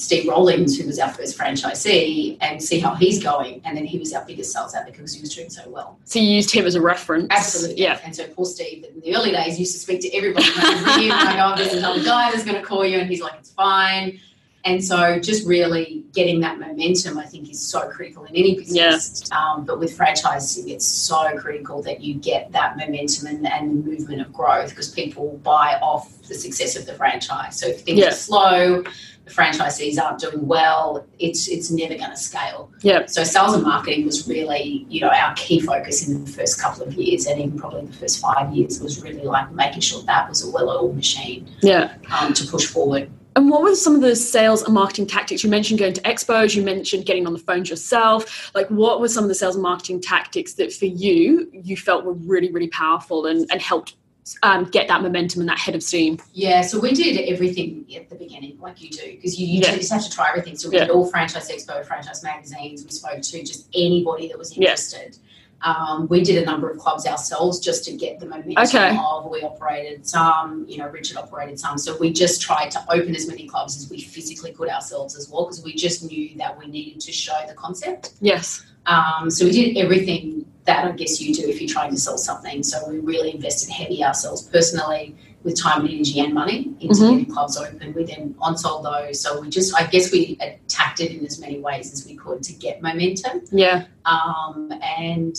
Steve 0.03 0.29
Rollins, 0.29 0.77
who 0.79 0.87
was 0.87 0.99
our 0.99 1.11
first 1.13 1.39
franchisee, 1.39 2.37
and 2.41 2.63
see 2.63 2.81
how 2.81 2.95
he's 2.95 3.23
going. 3.23 3.61
And 3.65 3.77
then 3.77 3.85
he 3.87 3.99
was 3.99 4.13
our 4.13 4.25
biggest 4.25 4.53
sales 4.53 4.75
advocate 4.75 4.97
because 4.99 5.15
he 5.15 5.21
was 5.21 5.35
doing 5.35 5.49
so 5.51 5.63
well. 5.69 5.99
So 6.05 6.19
you 6.19 6.29
used 6.29 6.51
him 6.51 6.67
as 6.67 6.75
a 6.75 6.81
reference? 6.81 7.29
Absolutely. 7.31 7.83
Yeah. 7.83 8.01
And 8.05 8.15
so 8.15 8.27
poor 8.29 8.45
Steve, 8.45 8.85
in 8.85 9.01
the 9.01 9.17
early 9.17 9.31
days, 9.31 9.59
used 9.59 9.73
to 9.75 9.79
speak 9.79 10.01
to 10.01 10.15
everybody. 10.17 10.47
And 10.47 11.13
I 11.13 11.37
go, 11.37 11.53
oh, 11.53 11.57
there's 11.57 11.75
another 11.75 12.03
guy 12.03 12.31
that's 12.33 12.45
going 12.45 12.61
to 12.61 12.67
call 12.67 12.85
you. 12.85 12.99
And 12.99 13.09
he's 13.09 13.23
like, 13.23 13.35
it's 13.39 13.51
fine. 13.53 14.19
And 14.65 14.85
so 14.85 15.19
just 15.19 15.45
really 15.45 16.05
getting 16.15 16.39
that 16.41 16.61
momentum, 16.61 17.19
I 17.19 17.25
think, 17.25 17.51
is 17.51 17.61
so 17.61 17.89
critical 17.89 18.25
in 18.25 18.37
any 18.37 18.55
business. 18.55 19.25
Yeah. 19.29 19.37
Um, 19.37 19.65
but 19.65 19.81
with 19.81 19.99
franchising, 19.99 20.69
it's 20.71 20.87
so 20.87 21.37
critical 21.37 21.83
that 21.83 22.01
you 22.01 22.15
get 22.15 22.53
that 22.53 22.77
momentum 22.77 23.27
and, 23.27 23.47
and 23.47 23.85
movement 23.85 24.21
of 24.21 24.33
growth 24.33 24.71
because 24.71 24.89
people 24.93 25.41
buy 25.43 25.81
off 25.83 26.17
the 26.29 26.35
success 26.35 26.77
of 26.77 26.87
the 26.87 26.95
franchise. 26.95 27.59
So 27.59 27.67
if 27.67 27.81
things 27.81 27.99
Yeah. 27.99 28.09
are 28.09 28.13
slow, 28.13 28.85
the 29.25 29.31
franchisees 29.31 30.01
aren't 30.01 30.19
doing 30.19 30.47
well, 30.47 31.07
it's 31.19 31.49
it's 31.49 31.71
never 31.71 31.95
going 31.97 32.11
to 32.11 32.17
scale. 32.17 32.71
Yeah. 32.83 33.07
So 33.07 33.25
sales 33.25 33.55
and 33.55 33.63
marketing 33.63 34.05
was 34.05 34.27
really, 34.29 34.87
you 34.89 35.01
know, 35.01 35.11
our 35.11 35.35
key 35.35 35.61
focus 35.61 36.09
in 36.09 36.25
the 36.25 36.31
first 36.31 36.61
couple 36.61 36.83
of 36.83 36.95
years, 36.95 37.27
and 37.27 37.41
even 37.41 37.59
probably 37.59 37.87
the 37.87 37.93
first 37.93 38.21
five 38.21 38.53
years 38.53 38.81
was 38.81 39.03
really 39.03 39.23
like 39.23 39.53
making 39.53 39.81
sure 39.81 40.03
that 40.03 40.29
was 40.29 40.47
a 40.47 40.51
well-oiled 40.51 40.97
machine 40.97 41.49
Yeah. 41.63 41.95
um, 42.11 42.33
to 42.35 42.47
push 42.47 42.67
forward. 42.67 43.11
And 43.35 43.49
what 43.49 43.63
were 43.63 43.75
some 43.75 43.95
of 43.95 44.03
the 44.03 44.15
sales 44.15 44.63
and 44.63 44.75
marketing 44.75 45.07
tactics? 45.07 45.43
You 45.43 45.49
mentioned 45.49 45.79
going 45.79 45.95
to 45.95 46.03
expos, 46.03 46.55
you 46.55 46.63
mentioned 46.63 47.07
getting 47.07 47.27
on 47.27 47.33
the 47.33 47.39
phones 47.39 47.71
yourself. 47.71 48.51
Like, 48.55 48.69
what 48.69 49.01
were 49.01 49.09
some 49.09 49.25
of 49.25 49.29
the 49.29 49.35
sales 49.35 49.55
and 49.55 49.63
marketing 49.63 50.03
tactics 50.03 50.53
that 50.55 50.71
for 50.71 50.85
you, 50.85 51.49
you 51.51 51.77
felt 51.79 52.05
were 52.05 52.13
really, 52.13 52.53
really 52.53 52.69
powerful 52.69 53.25
and, 53.25 53.51
and 53.51 53.63
helped 53.63 53.97
um, 54.43 54.65
get 54.67 54.89
that 54.89 55.03
momentum 55.03 55.41
and 55.41 55.49
that 55.49 55.59
head 55.59 55.75
of 55.75 55.83
steam? 55.83 56.19
Yeah, 56.33 56.63
so 56.63 56.79
we 56.79 56.93
did 56.93 57.29
everything 57.29 57.85
at 57.97 58.09
the 58.09 58.15
beginning, 58.17 58.59
like 58.61 58.81
you 58.81 58.89
do, 58.91 59.13
because 59.13 59.39
you, 59.39 59.47
you 59.47 59.61
Yeah. 59.61 59.77
just 59.77 59.93
have 59.93 60.05
to 60.05 60.11
try 60.11 60.29
everything. 60.31 60.57
So 60.57 60.69
we 60.69 60.77
Yeah. 60.77 60.85
did 60.85 60.91
all 60.91 61.07
franchise 61.07 61.49
expo, 61.51 61.85
franchise 61.85 62.23
magazines. 62.23 62.85
We 62.85 62.91
spoke 62.91 63.21
to 63.21 63.43
just 63.43 63.67
anybody 63.75 64.29
that 64.29 64.39
was 64.39 64.57
Yeah. 64.57 64.71
interested. 64.71 65.19
Um, 65.65 66.09
we 66.09 66.23
did 66.25 66.43
a 66.43 66.45
number 66.45 66.69
of 66.69 66.79
clubs 66.79 67.07
ourselves 67.07 67.61
just 67.61 67.85
to 67.85 67.93
get 67.93 68.19
the 68.19 68.27
momentum 68.27 68.65
Okay. 68.65 68.97
of. 68.99 69.31
We 69.31 69.43
operated 69.43 70.05
some, 70.07 70.67
you 70.69 70.79
know, 70.79 70.89
Richard 70.89 71.17
operated 71.19 71.59
some. 71.61 71.79
So 71.79 71.97
we 71.99 72.13
just 72.13 72.43
tried 72.43 72.73
to 72.73 72.85
open 72.89 73.15
as 73.15 73.29
many 73.29 73.47
clubs 73.47 73.77
as 73.77 73.89
we 73.89 74.01
physically 74.01 74.53
could 74.53 74.69
ourselves 74.69 75.17
as 75.17 75.29
well, 75.29 75.45
because 75.45 75.63
we 75.63 75.73
just 75.75 76.03
knew 76.05 76.31
that 76.37 76.59
we 76.59 76.67
needed 76.67 77.01
to 77.03 77.13
show 77.13 77.39
the 77.47 77.55
concept. 77.55 78.11
Yes. 78.21 78.63
Um, 78.87 79.31
so 79.31 79.45
we 79.45 79.53
did 79.53 79.77
everything 79.77 80.45
that 80.65 80.85
I 80.85 80.93
guess 80.93 81.21
you 81.21 81.35
do 81.35 81.49
if 81.49 81.61
you're 81.61 81.69
trying 81.69 81.91
to 81.91 81.97
sell 81.97 82.19
something. 82.19 82.63
So 82.63 82.89
we 82.89 82.99
really 82.99 83.35
invested 83.35 83.71
heavy 83.71 84.05
ourselves 84.05 84.43
personally 84.43 85.17
with 85.43 85.61
time 85.61 85.81
and 85.81 85.91
energy 85.91 86.21
and 86.21 86.33
money 86.33 86.73
into 86.81 86.95
Mhm. 86.95 87.11
getting 87.11 87.27
clubs 87.35 87.57
open. 87.57 87.93
We 87.95 88.05
then 88.05 88.35
on-sold 88.39 88.85
those. 88.85 89.21
So 89.21 89.41
we 89.41 89.51
just, 89.51 89.75
I 89.75 89.87
guess 89.87 90.13
we 90.13 90.39
attacked 90.41 91.01
it 91.01 91.11
in 91.11 91.27
as 91.27 91.41
many 91.41 91.59
ways 91.59 91.93
as 91.93 92.07
we 92.07 92.15
could 92.15 92.45
to 92.45 92.53
get 92.53 92.81
momentum. 92.81 93.43
Yeah. 93.51 93.87
Um, 94.05 94.73
and 94.97 95.37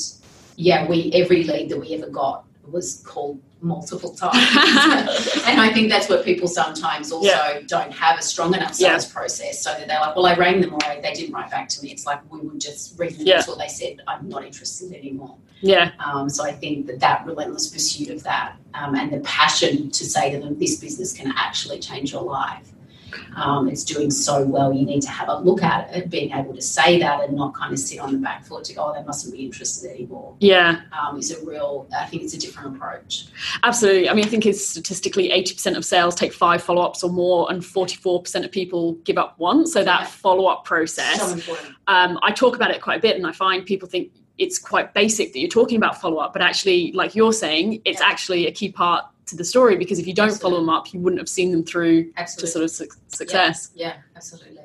yeah, 0.57 0.87
we 0.89 1.09
every 1.13 1.45
lead 1.45 1.69
that 1.69 1.79
we 1.79 1.93
ever 1.93 2.09
got 2.09 2.43
was 2.69 3.01
called 3.05 3.39
multiple 3.63 4.13
times. 4.13 4.35
and 5.47 5.59
I 5.61 5.71
think 5.73 5.89
that's 5.89 6.09
what 6.09 6.23
people 6.25 6.47
sometimes 6.47 7.11
also 7.11 7.27
Yeah. 7.27 7.59
don't 7.65 7.91
have 7.91 8.19
a 8.19 8.21
strong 8.21 8.53
enough 8.53 8.75
Yeah. 8.77 8.97
sales 8.97 9.05
process 9.11 9.61
so 9.63 9.71
that 9.71 9.87
they're 9.87 9.99
like, 9.99 10.15
well, 10.15 10.25
I 10.25 10.35
rang 10.35 10.61
them 10.61 10.73
or 10.73 10.79
they 11.01 11.13
didn't 11.13 11.33
write 11.33 11.49
back 11.49 11.69
to 11.69 11.81
me. 11.81 11.89
It's 11.91 12.05
like 12.05 12.19
we 12.31 12.39
would 12.39 12.59
just 12.59 12.97
them 12.97 13.09
Yeah. 13.27 13.37
until 13.39 13.55
they 13.57 13.69
said, 13.69 14.01
I'm 14.07 14.27
not 14.27 14.43
interested 14.45 14.93
anymore. 14.93 15.35
Yeah. 15.61 15.91
Um, 16.05 16.29
so 16.29 16.43
I 16.43 16.51
think 16.51 16.87
that 16.87 16.99
that 16.99 17.25
relentless 17.25 17.67
pursuit 17.69 18.09
of 18.09 18.21
that 18.23 18.57
um, 18.73 18.95
and 18.95 19.11
the 19.11 19.19
passion 19.21 19.89
to 19.91 20.03
say 20.05 20.31
to 20.31 20.39
them, 20.39 20.59
this 20.59 20.75
business 20.75 21.13
can 21.13 21.33
actually 21.37 21.79
change 21.79 22.11
your 22.11 22.23
life. 22.23 22.72
Um, 23.35 23.67
it's 23.67 23.83
doing 23.83 24.11
so 24.11 24.43
well. 24.43 24.73
You 24.73 24.85
need 24.85 25.01
to 25.01 25.09
have 25.09 25.29
a 25.29 25.35
look 25.39 25.63
at 25.63 25.93
it, 25.95 26.09
being 26.09 26.31
able 26.31 26.53
to 26.55 26.61
say 26.61 26.99
that 26.99 27.21
and 27.23 27.35
not 27.35 27.53
kind 27.55 27.73
of 27.73 27.79
sit 27.79 27.99
on 27.99 28.11
the 28.13 28.17
back 28.19 28.45
foot 28.45 28.63
to 28.65 28.73
go, 28.73 28.85
oh, 28.85 28.93
they 28.93 29.03
mustn't 29.03 29.33
be 29.33 29.45
interested 29.45 29.91
anymore. 29.91 30.35
Yeah. 30.39 30.81
Um, 30.91 31.17
is 31.17 31.31
a 31.31 31.45
real, 31.45 31.87
I 31.97 32.05
think 32.05 32.23
it's 32.23 32.33
a 32.33 32.39
different 32.39 32.75
approach. 32.75 33.25
Absolutely. 33.63 34.09
I 34.09 34.13
mean, 34.13 34.25
I 34.25 34.27
think 34.27 34.45
it's 34.45 34.65
statistically 34.67 35.29
80% 35.29 35.77
of 35.77 35.85
sales 35.85 36.15
take 36.15 36.33
five 36.33 36.61
follow 36.63 36.81
ups 36.81 37.03
or 37.03 37.09
more, 37.09 37.51
and 37.51 37.61
44% 37.61 38.43
of 38.45 38.51
people 38.51 38.93
give 39.03 39.17
up 39.17 39.35
once. 39.39 39.73
So 39.73 39.83
that 39.83 40.01
Yeah. 40.01 40.05
follow 40.07 40.45
up 40.45 40.65
process, 40.65 41.43
So 41.45 41.57
um, 41.87 42.19
I 42.23 42.31
talk 42.31 42.55
about 42.55 42.71
it 42.71 42.81
quite 42.81 42.99
a 42.99 43.01
bit, 43.01 43.15
and 43.15 43.25
I 43.27 43.31
find 43.31 43.65
people 43.65 43.87
think 43.87 44.11
it's 44.37 44.57
quite 44.57 44.93
basic 44.93 45.31
that 45.33 45.39
you're 45.39 45.47
talking 45.49 45.77
about 45.77 46.01
follow 46.01 46.17
up, 46.17 46.33
but 46.33 46.41
actually, 46.41 46.91
like 46.93 47.13
you're 47.15 47.33
saying, 47.33 47.81
it's 47.85 47.99
Yeah. 48.01 48.07
actually 48.07 48.47
a 48.47 48.51
key 48.51 48.71
part 48.71 49.05
to 49.25 49.35
the 49.35 49.43
story 49.45 49.75
because 49.77 49.99
if 49.99 50.07
you 50.07 50.13
don't 50.13 50.33
follow 50.33 50.57
them 50.57 50.69
up, 50.69 50.93
you 50.93 50.99
wouldn't 50.99 51.19
have 51.19 51.29
seen 51.29 51.51
them 51.51 51.63
through 51.63 52.11
to 52.13 52.27
sort 52.27 52.63
of 52.63 52.71
su- 52.71 52.87
success. 53.07 53.71
Yeah, 53.75 53.97
absolutely. 54.15 54.59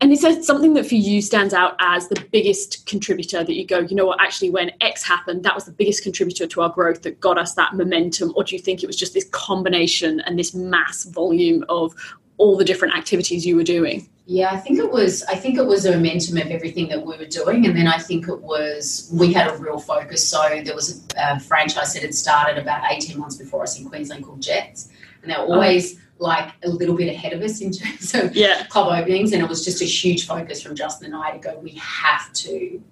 And 0.00 0.12
is 0.12 0.22
there 0.22 0.42
something 0.42 0.74
that 0.74 0.86
for 0.86 0.94
you 0.94 1.20
stands 1.20 1.52
out 1.52 1.76
as 1.80 2.08
the 2.08 2.24
biggest 2.32 2.86
contributor 2.86 3.42
that 3.44 3.54
you 3.54 3.66
go, 3.66 3.80
you 3.80 3.96
know 3.96 4.06
what, 4.06 4.20
actually, 4.20 4.50
when 4.50 4.70
X 4.80 5.02
happened, 5.02 5.42
that 5.44 5.54
was 5.54 5.64
the 5.64 5.72
biggest 5.72 6.02
contributor 6.02 6.46
to 6.46 6.62
our 6.62 6.68
growth 6.70 7.02
that 7.02 7.20
got 7.20 7.38
us 7.38 7.54
that 7.54 7.74
momentum? 7.74 8.32
Or 8.36 8.44
do 8.44 8.54
you 8.54 8.62
think 8.62 8.82
it 8.82 8.86
was 8.86 8.96
just 8.96 9.14
this 9.14 9.28
combination 9.30 10.20
and 10.20 10.38
this 10.38 10.54
mass 10.54 11.04
volume 11.04 11.64
of 11.68 11.94
all 12.38 12.56
the 12.56 12.64
different 12.64 12.94
activities 12.94 13.46
you 13.46 13.56
were 13.56 13.64
doing? 13.64 14.08
Yeah, 14.28 14.50
I 14.50 14.56
think 14.56 14.80
it 14.80 14.90
was. 14.90 15.22
I 15.24 15.36
think 15.36 15.56
it 15.56 15.64
was 15.64 15.86
a 15.86 15.92
momentum 15.92 16.36
of 16.36 16.48
everything 16.48 16.88
that 16.88 17.06
we 17.06 17.16
were 17.16 17.26
doing, 17.26 17.64
and 17.64 17.76
then 17.76 17.86
I 17.86 17.98
think 17.98 18.26
it 18.26 18.42
was 18.42 19.08
we 19.14 19.32
had 19.32 19.46
a 19.48 19.56
real 19.56 19.78
focus. 19.78 20.28
So 20.28 20.62
there 20.64 20.74
was 20.74 21.04
a, 21.16 21.34
a 21.34 21.40
franchise 21.40 21.94
that 21.94 22.02
had 22.02 22.12
started 22.12 22.58
about 22.58 22.90
eighteen 22.90 23.20
months 23.20 23.36
before 23.36 23.62
us 23.62 23.78
in 23.78 23.88
Queensland 23.88 24.24
called 24.24 24.42
Jetts, 24.42 24.88
and 25.22 25.30
they 25.30 25.36
were 25.36 25.44
oh. 25.44 25.52
always 25.54 26.00
like 26.18 26.52
a 26.64 26.68
little 26.68 26.96
bit 26.96 27.08
ahead 27.12 27.34
of 27.34 27.42
us 27.42 27.60
in 27.60 27.70
terms 27.72 28.14
of 28.14 28.34
Yeah. 28.34 28.64
club 28.66 28.88
openings, 28.88 29.32
and 29.32 29.42
it 29.42 29.48
was 29.48 29.64
just 29.64 29.80
a 29.80 29.84
huge 29.84 30.26
focus 30.26 30.60
from 30.60 30.74
Justin 30.74 31.14
and 31.14 31.22
I 31.22 31.30
to 31.30 31.38
go. 31.38 31.58
We 31.60 31.78
have 31.80 32.32
to 32.32 32.82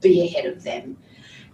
be 0.00 0.24
ahead 0.24 0.46
of 0.46 0.62
them. 0.62 0.98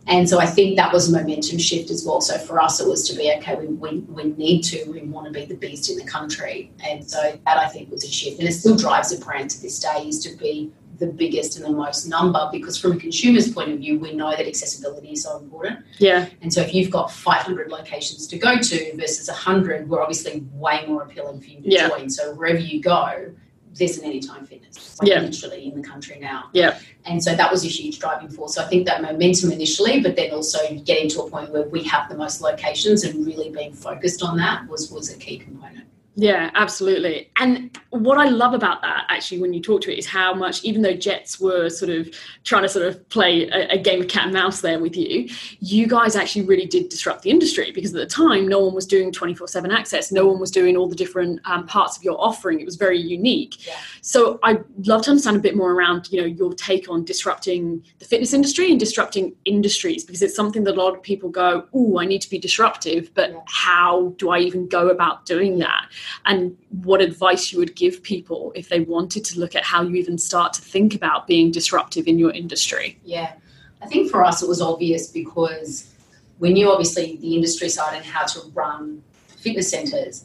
And 0.06 0.28
so 0.28 0.40
I 0.40 0.46
think 0.46 0.76
that 0.76 0.92
was 0.92 1.08
a 1.08 1.12
momentum 1.12 1.58
shift 1.58 1.90
as 1.90 2.04
well. 2.04 2.20
So 2.20 2.36
for 2.38 2.60
us, 2.60 2.80
it 2.80 2.88
was 2.88 3.08
to 3.08 3.16
be 3.16 3.32
okay. 3.38 3.54
We, 3.54 3.66
we, 3.68 3.98
we 4.00 4.24
need 4.32 4.62
to. 4.62 4.84
We 4.90 5.00
want 5.02 5.26
to 5.26 5.32
be 5.32 5.44
the 5.44 5.54
biggest 5.54 5.90
in 5.90 5.96
the 5.96 6.04
country, 6.04 6.72
and 6.84 7.08
so 7.08 7.20
that 7.46 7.56
I 7.58 7.68
think 7.68 7.90
was 7.90 8.02
a 8.04 8.08
shift. 8.10 8.40
And 8.40 8.48
it 8.48 8.52
still 8.52 8.76
drives 8.76 9.16
the 9.16 9.24
brand 9.24 9.50
to 9.50 9.62
this 9.62 9.78
day 9.78 10.04
is 10.08 10.18
to 10.24 10.36
be 10.36 10.72
the 10.98 11.06
biggest 11.06 11.56
and 11.56 11.64
the 11.64 11.70
most 11.70 12.06
number 12.06 12.48
because 12.52 12.78
from 12.78 12.92
a 12.92 12.96
consumer's 12.96 13.50
point 13.52 13.72
of 13.72 13.78
view, 13.78 13.98
we 13.98 14.12
know 14.12 14.30
that 14.30 14.46
accessibility 14.46 15.12
is 15.12 15.22
so 15.24 15.38
important. 15.38 15.80
Yeah. 15.98 16.28
And 16.42 16.52
so 16.52 16.60
if 16.60 16.72
you've 16.74 16.90
got 16.92 17.10
500 17.10 17.70
locations 17.70 18.26
to 18.28 18.38
go 18.38 18.56
to 18.58 18.96
versus 18.96 19.26
100, 19.28 19.88
we're 19.88 20.00
obviously 20.00 20.44
way 20.52 20.84
more 20.86 21.02
appealing 21.02 21.40
for 21.40 21.46
you 21.46 21.60
to 21.62 21.68
Yeah. 21.68 21.88
join. 21.88 22.08
So 22.08 22.34
wherever 22.34 22.58
you 22.60 22.80
go, 22.80 23.32
there's 23.74 23.98
an 23.98 24.04
anytime 24.04 24.44
fitness, 24.46 24.98
like 25.00 25.08
Yeah. 25.08 25.20
literally 25.20 25.66
in 25.66 25.80
the 25.80 25.86
country 25.86 26.18
now. 26.20 26.50
Yeah. 26.52 26.78
And 27.04 27.22
so 27.22 27.34
that 27.34 27.50
was 27.50 27.64
a 27.64 27.68
huge 27.68 27.98
driving 27.98 28.28
force. 28.28 28.54
So 28.54 28.62
I 28.62 28.68
think 28.68 28.86
that 28.86 29.02
momentum 29.02 29.50
initially, 29.50 30.00
but 30.00 30.14
then 30.16 30.30
also 30.30 30.58
getting 30.84 31.08
to 31.10 31.22
a 31.22 31.30
point 31.30 31.50
where 31.50 31.62
we 31.68 31.82
have 31.84 32.08
the 32.08 32.16
most 32.16 32.40
locations 32.40 33.04
and 33.04 33.26
really 33.26 33.50
being 33.50 33.72
focused 33.72 34.22
on 34.22 34.36
that 34.38 34.68
was 34.68 34.90
was 34.90 35.10
a 35.12 35.16
key 35.18 35.38
component. 35.38 35.86
Yeah, 36.14 36.50
absolutely. 36.54 37.30
And 37.36 37.78
what 37.88 38.18
I 38.18 38.28
love 38.28 38.52
about 38.52 38.82
that, 38.82 39.06
actually, 39.08 39.40
when 39.40 39.54
you 39.54 39.62
talk 39.62 39.80
to 39.82 39.92
it, 39.92 39.98
is 39.98 40.06
how 40.06 40.34
much, 40.34 40.62
even 40.62 40.82
though 40.82 40.92
Jetts 40.92 41.40
were 41.40 41.70
sort 41.70 41.90
of 41.90 42.10
trying 42.44 42.62
to 42.62 42.68
sort 42.68 42.86
of 42.86 43.08
play 43.08 43.48
a, 43.48 43.72
a, 43.72 43.78
game 43.78 44.02
of 44.02 44.08
cat 44.08 44.24
and 44.24 44.34
mouse 44.34 44.60
there 44.60 44.78
with 44.78 44.94
you, 44.94 45.28
you 45.60 45.86
guys 45.86 46.14
actually 46.14 46.44
really 46.44 46.66
did 46.66 46.90
disrupt 46.90 47.22
the 47.22 47.30
industry 47.30 47.72
because 47.72 47.94
at 47.94 47.98
the 47.98 48.14
time, 48.14 48.46
no 48.46 48.58
one 48.58 48.74
was 48.74 48.86
doing 48.86 49.10
24 49.10 49.48
7 49.48 49.70
access. 49.70 50.12
No 50.12 50.26
one 50.26 50.38
was 50.38 50.50
doing 50.50 50.76
all 50.76 50.86
the 50.86 50.94
different 50.94 51.40
um, 51.46 51.66
parts 51.66 51.96
of 51.96 52.04
your 52.04 52.20
offering. 52.20 52.60
It 52.60 52.66
was 52.66 52.76
very 52.76 52.98
unique. 52.98 53.66
Yeah. 53.66 53.78
So 54.02 54.38
I'd 54.42 54.62
love 54.86 55.02
to 55.04 55.10
understand 55.10 55.38
a 55.38 55.40
bit 55.40 55.56
more 55.56 55.72
around, 55.72 56.12
you 56.12 56.20
know, 56.20 56.26
your 56.26 56.52
take 56.52 56.90
on 56.90 57.06
disrupting 57.06 57.82
the 58.00 58.04
fitness 58.04 58.34
industry 58.34 58.70
and 58.70 58.78
disrupting 58.78 59.34
industries 59.46 60.04
because 60.04 60.20
it's 60.20 60.36
something 60.36 60.64
that 60.64 60.74
a 60.74 60.80
lot 60.82 60.94
of 60.94 61.02
people 61.02 61.30
go, 61.30 61.66
oh, 61.72 61.98
I 61.98 62.04
need 62.04 62.20
to 62.20 62.28
be 62.28 62.38
disruptive, 62.38 63.12
but 63.14 63.30
yeah. 63.30 63.38
how 63.46 64.12
do 64.18 64.28
I 64.28 64.40
even 64.40 64.68
go 64.68 64.90
about 64.90 65.24
doing 65.24 65.58
that? 65.60 65.86
And 66.26 66.56
what 66.82 67.00
advice 67.00 67.52
you 67.52 67.58
would 67.58 67.74
give 67.74 68.02
people 68.02 68.52
if 68.54 68.68
they 68.68 68.80
wanted 68.80 69.24
to 69.26 69.40
look 69.40 69.54
at 69.54 69.64
how 69.64 69.82
you 69.82 69.94
even 69.96 70.18
start 70.18 70.52
to 70.54 70.62
think 70.62 70.94
about 70.94 71.26
being 71.26 71.50
disruptive 71.50 72.06
in 72.06 72.18
your 72.18 72.30
industry. 72.30 72.98
Yeah, 73.04 73.32
I 73.80 73.86
think 73.86 74.10
for 74.10 74.24
us 74.24 74.42
it 74.42 74.48
was 74.48 74.60
obvious 74.60 75.08
because 75.08 75.92
we 76.38 76.52
knew 76.52 76.70
obviously 76.70 77.16
the 77.16 77.34
industry 77.34 77.68
side 77.68 77.96
and 77.96 78.04
how 78.04 78.26
to 78.26 78.40
run 78.54 79.02
fitness 79.28 79.70
centres, 79.70 80.24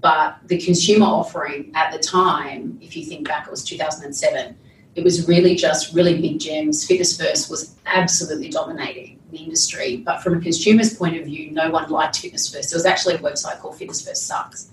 but 0.00 0.36
the 0.46 0.58
consumer 0.58 1.06
offering 1.06 1.70
at 1.74 1.92
the 1.92 1.98
time, 1.98 2.78
if 2.82 2.96
you 2.96 3.04
think 3.04 3.26
back, 3.26 3.46
it 3.46 3.50
was 3.50 3.64
2007. 3.64 4.56
It 4.94 5.02
was 5.02 5.26
really 5.26 5.54
just 5.56 5.94
really 5.94 6.20
big 6.20 6.38
gyms. 6.38 6.86
Fitness 6.86 7.18
First 7.18 7.50
was 7.50 7.74
absolutely 7.86 8.48
dominating 8.48 9.18
the 9.30 9.38
industry, 9.38 9.98
but 9.98 10.22
from 10.22 10.34
a 10.36 10.40
consumer's 10.40 10.94
point 10.94 11.16
of 11.16 11.24
view, 11.24 11.50
no 11.50 11.70
one 11.70 11.90
liked 11.90 12.18
Fitness 12.18 12.52
First. 12.52 12.70
There 12.70 12.76
was 12.76 12.86
actually 12.86 13.14
a 13.14 13.18
website 13.18 13.58
called 13.58 13.76
Fitness 13.76 14.06
First 14.06 14.26
Sucks 14.26 14.70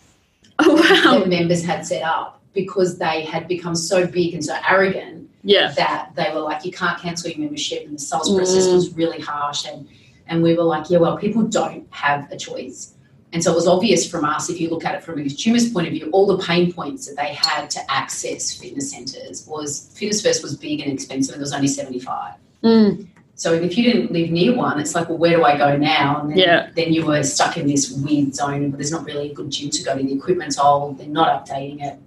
oh, 0.66 0.76
wow. 0.76 1.20
their 1.20 1.28
members 1.28 1.64
had 1.64 1.86
set 1.86 2.04
up 2.04 2.42
because 2.54 2.98
they 2.98 3.24
had 3.24 3.48
become 3.48 3.76
so 3.76 4.06
big 4.06 4.34
and 4.34 4.44
so 4.44 4.56
arrogant 4.70 5.30
yeah. 5.44 5.72
that 5.72 6.12
they 6.16 6.32
were 6.34 6.42
like, 6.42 6.66
you 6.66 6.72
can't 6.72 7.00
cancel 7.00 7.30
your 7.30 7.40
membership, 7.40 7.86
and 7.86 7.96
the 7.96 8.00
sales 8.00 8.34
process 8.34 8.68
mm. 8.68 8.74
was 8.74 8.94
really 8.94 9.20
harsh. 9.20 9.66
And 9.66 9.88
and 10.28 10.44
we 10.44 10.56
were 10.56 10.64
like, 10.64 10.90
yeah, 10.90 11.00
well, 11.00 11.18
people 11.18 11.44
don't 11.44 11.88
have 11.92 12.32
a 12.32 12.38
choice. 12.38 12.94
And 13.34 13.44
so 13.44 13.52
it 13.52 13.56
was 13.56 13.68
obvious 13.68 14.10
from 14.10 14.26
us, 14.26 14.50
if 14.50 14.60
you 14.60 14.70
look 14.70 14.84
at 14.84 14.94
it 14.96 15.04
from 15.04 15.20
a 15.20 15.22
consumer's 15.22 15.72
point 15.72 15.88
of 15.88 15.94
view, 15.94 16.10
all 16.12 16.28
the 16.28 16.44
pain 16.44 16.72
points 16.72 17.08
that 17.08 17.16
they 17.16 17.34
had 17.34 17.70
to 17.72 17.80
access 17.90 18.54
fitness 18.54 18.92
centres 18.92 19.48
was 19.48 19.90
Fitness 19.96 20.22
First 20.22 20.44
was 20.44 20.58
big 20.58 20.82
and 20.82 20.92
expensive, 20.92 21.36
and 21.36 21.40
there 21.40 21.44
was 21.44 21.54
only 21.54 21.68
75. 21.68 22.34
Mm. 22.64 23.08
So 23.42 23.56
if 23.56 23.76
you 23.76 23.92
didn't 23.92 24.12
live 24.12 24.30
near 24.30 24.56
one, 24.56 24.80
it's 24.80 24.94
like, 24.94 25.10
well, 25.10 25.18
where 25.18 25.36
do 25.36 25.44
I 25.44 25.58
go 25.58 25.76
now? 25.76 26.22
And 26.22 26.30
then, 26.30 26.38
yeah. 26.38 26.70
then 26.76 26.94
you 26.94 27.08
were 27.08 27.24
stuck 27.24 27.58
in 27.58 27.66
this 27.66 27.90
weird 27.90 28.36
zone 28.36 28.70
where 28.70 28.78
there's 28.78 28.92
not 28.92 29.04
really 29.04 29.32
a 29.32 29.34
good 29.34 29.50
gym 29.50 29.72
to 29.72 29.84
go 29.84 29.98
to. 29.98 30.04
The 30.04 30.14
equipment's 30.14 30.60
old, 30.60 31.00
they're 31.00 31.08
not 31.08 31.44
updating 31.44 31.82
it, 31.82 31.98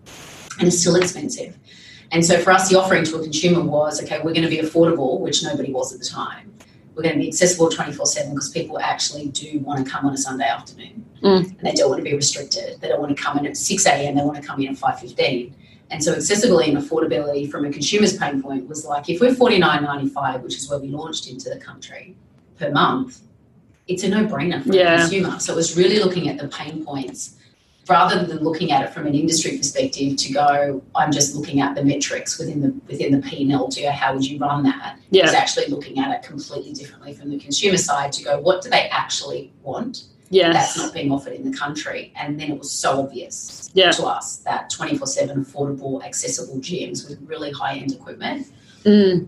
and 0.60 0.68
it's 0.68 0.78
still 0.78 0.94
expensive. 0.94 1.58
And 2.12 2.24
so 2.24 2.38
for 2.38 2.52
us, 2.52 2.70
the 2.70 2.78
offering 2.78 3.02
to 3.06 3.16
a 3.16 3.22
consumer 3.24 3.62
was, 3.62 4.00
okay, 4.04 4.18
we're 4.18 4.32
going 4.32 4.44
to 4.44 4.48
be 4.48 4.58
affordable, 4.58 5.18
which 5.18 5.42
nobody 5.42 5.72
was 5.72 5.92
at 5.92 5.98
the 5.98 6.06
time. 6.06 6.54
We're 6.94 7.02
going 7.02 7.16
to 7.16 7.20
be 7.20 7.26
accessible 7.26 7.68
24 7.68 8.06
7 8.06 8.30
because 8.30 8.50
people 8.50 8.78
actually 8.78 9.26
do 9.30 9.58
want 9.58 9.84
to 9.84 9.90
come 9.90 10.06
on 10.06 10.14
a 10.14 10.16
Sunday 10.16 10.46
afternoon. 10.46 11.04
Mm. 11.20 11.48
And 11.48 11.60
they 11.62 11.72
don't 11.72 11.90
want 11.90 11.98
to 11.98 12.08
be 12.08 12.14
restricted. 12.14 12.80
They 12.80 12.86
don't 12.86 13.00
want 13.00 13.16
to 13.16 13.20
come 13.20 13.38
in 13.38 13.46
at 13.46 13.56
6 13.56 13.86
a.m., 13.86 14.14
they 14.14 14.22
want 14.22 14.40
to 14.40 14.46
come 14.46 14.60
in 14.60 14.68
at 14.68 14.76
5.15 14.76 15.52
and 15.94 16.02
so 16.02 16.12
accessibility 16.12 16.72
and 16.72 16.78
affordability 16.78 17.48
from 17.48 17.64
a 17.64 17.70
consumer's 17.70 18.16
pain 18.16 18.42
point 18.42 18.66
was 18.68 18.84
like 18.84 19.08
if 19.08 19.20
we're 19.20 19.34
forty 19.34 19.58
nine 19.58 19.84
ninety 19.84 20.08
five, 20.08 20.42
which 20.42 20.56
is 20.56 20.68
where 20.68 20.80
we 20.80 20.88
launched 20.88 21.28
into 21.28 21.48
the 21.48 21.58
country 21.58 22.16
per 22.58 22.70
month, 22.72 23.20
it's 23.86 24.02
a 24.02 24.08
no 24.08 24.26
brainer 24.26 24.60
for 24.62 24.74
yeah. 24.74 24.94
a 24.94 24.98
consumer. 24.98 25.38
So 25.38 25.52
it 25.52 25.56
was 25.56 25.76
really 25.76 26.00
looking 26.00 26.28
at 26.28 26.36
the 26.36 26.48
pain 26.48 26.84
points 26.84 27.36
rather 27.88 28.24
than 28.24 28.38
looking 28.38 28.72
at 28.72 28.82
it 28.82 28.92
from 28.92 29.06
an 29.06 29.14
industry 29.14 29.56
perspective 29.56 30.16
to 30.16 30.32
go, 30.32 30.82
I'm 30.96 31.12
just 31.12 31.36
looking 31.36 31.60
at 31.60 31.74
the 31.74 31.84
metrics 31.84 32.38
within 32.38 32.60
the 32.60 32.74
within 32.88 33.12
the 33.12 33.22
P 33.22 33.42
and 33.42 33.52
L 33.52 33.68
to 33.68 33.82
go, 33.82 33.90
how 33.92 34.14
would 34.14 34.26
you 34.26 34.38
run 34.38 34.64
that? 34.64 34.98
Yeah. 35.10 35.24
It's 35.24 35.34
actually 35.34 35.66
looking 35.66 36.00
at 36.00 36.10
it 36.10 36.26
completely 36.26 36.72
differently 36.72 37.14
from 37.14 37.30
the 37.30 37.38
consumer 37.38 37.76
side 37.76 38.10
to 38.14 38.24
go, 38.24 38.40
what 38.40 38.62
do 38.62 38.68
they 38.68 38.88
actually 38.88 39.52
want? 39.62 40.04
Yes. 40.30 40.54
that's 40.54 40.78
not 40.78 40.94
being 40.94 41.12
offered 41.12 41.32
in 41.32 41.50
the 41.50 41.56
country. 41.56 42.12
And 42.16 42.38
then 42.38 42.50
it 42.50 42.58
was 42.58 42.70
so 42.70 43.00
obvious 43.00 43.70
yeah. 43.74 43.90
to 43.92 44.04
us 44.04 44.38
that 44.38 44.70
24 44.70 45.06
7 45.06 45.44
affordable, 45.44 46.02
accessible 46.04 46.58
gyms 46.60 47.08
with 47.08 47.20
really 47.26 47.50
high 47.50 47.76
end 47.76 47.92
equipment 47.92 48.46
mm. 48.84 49.26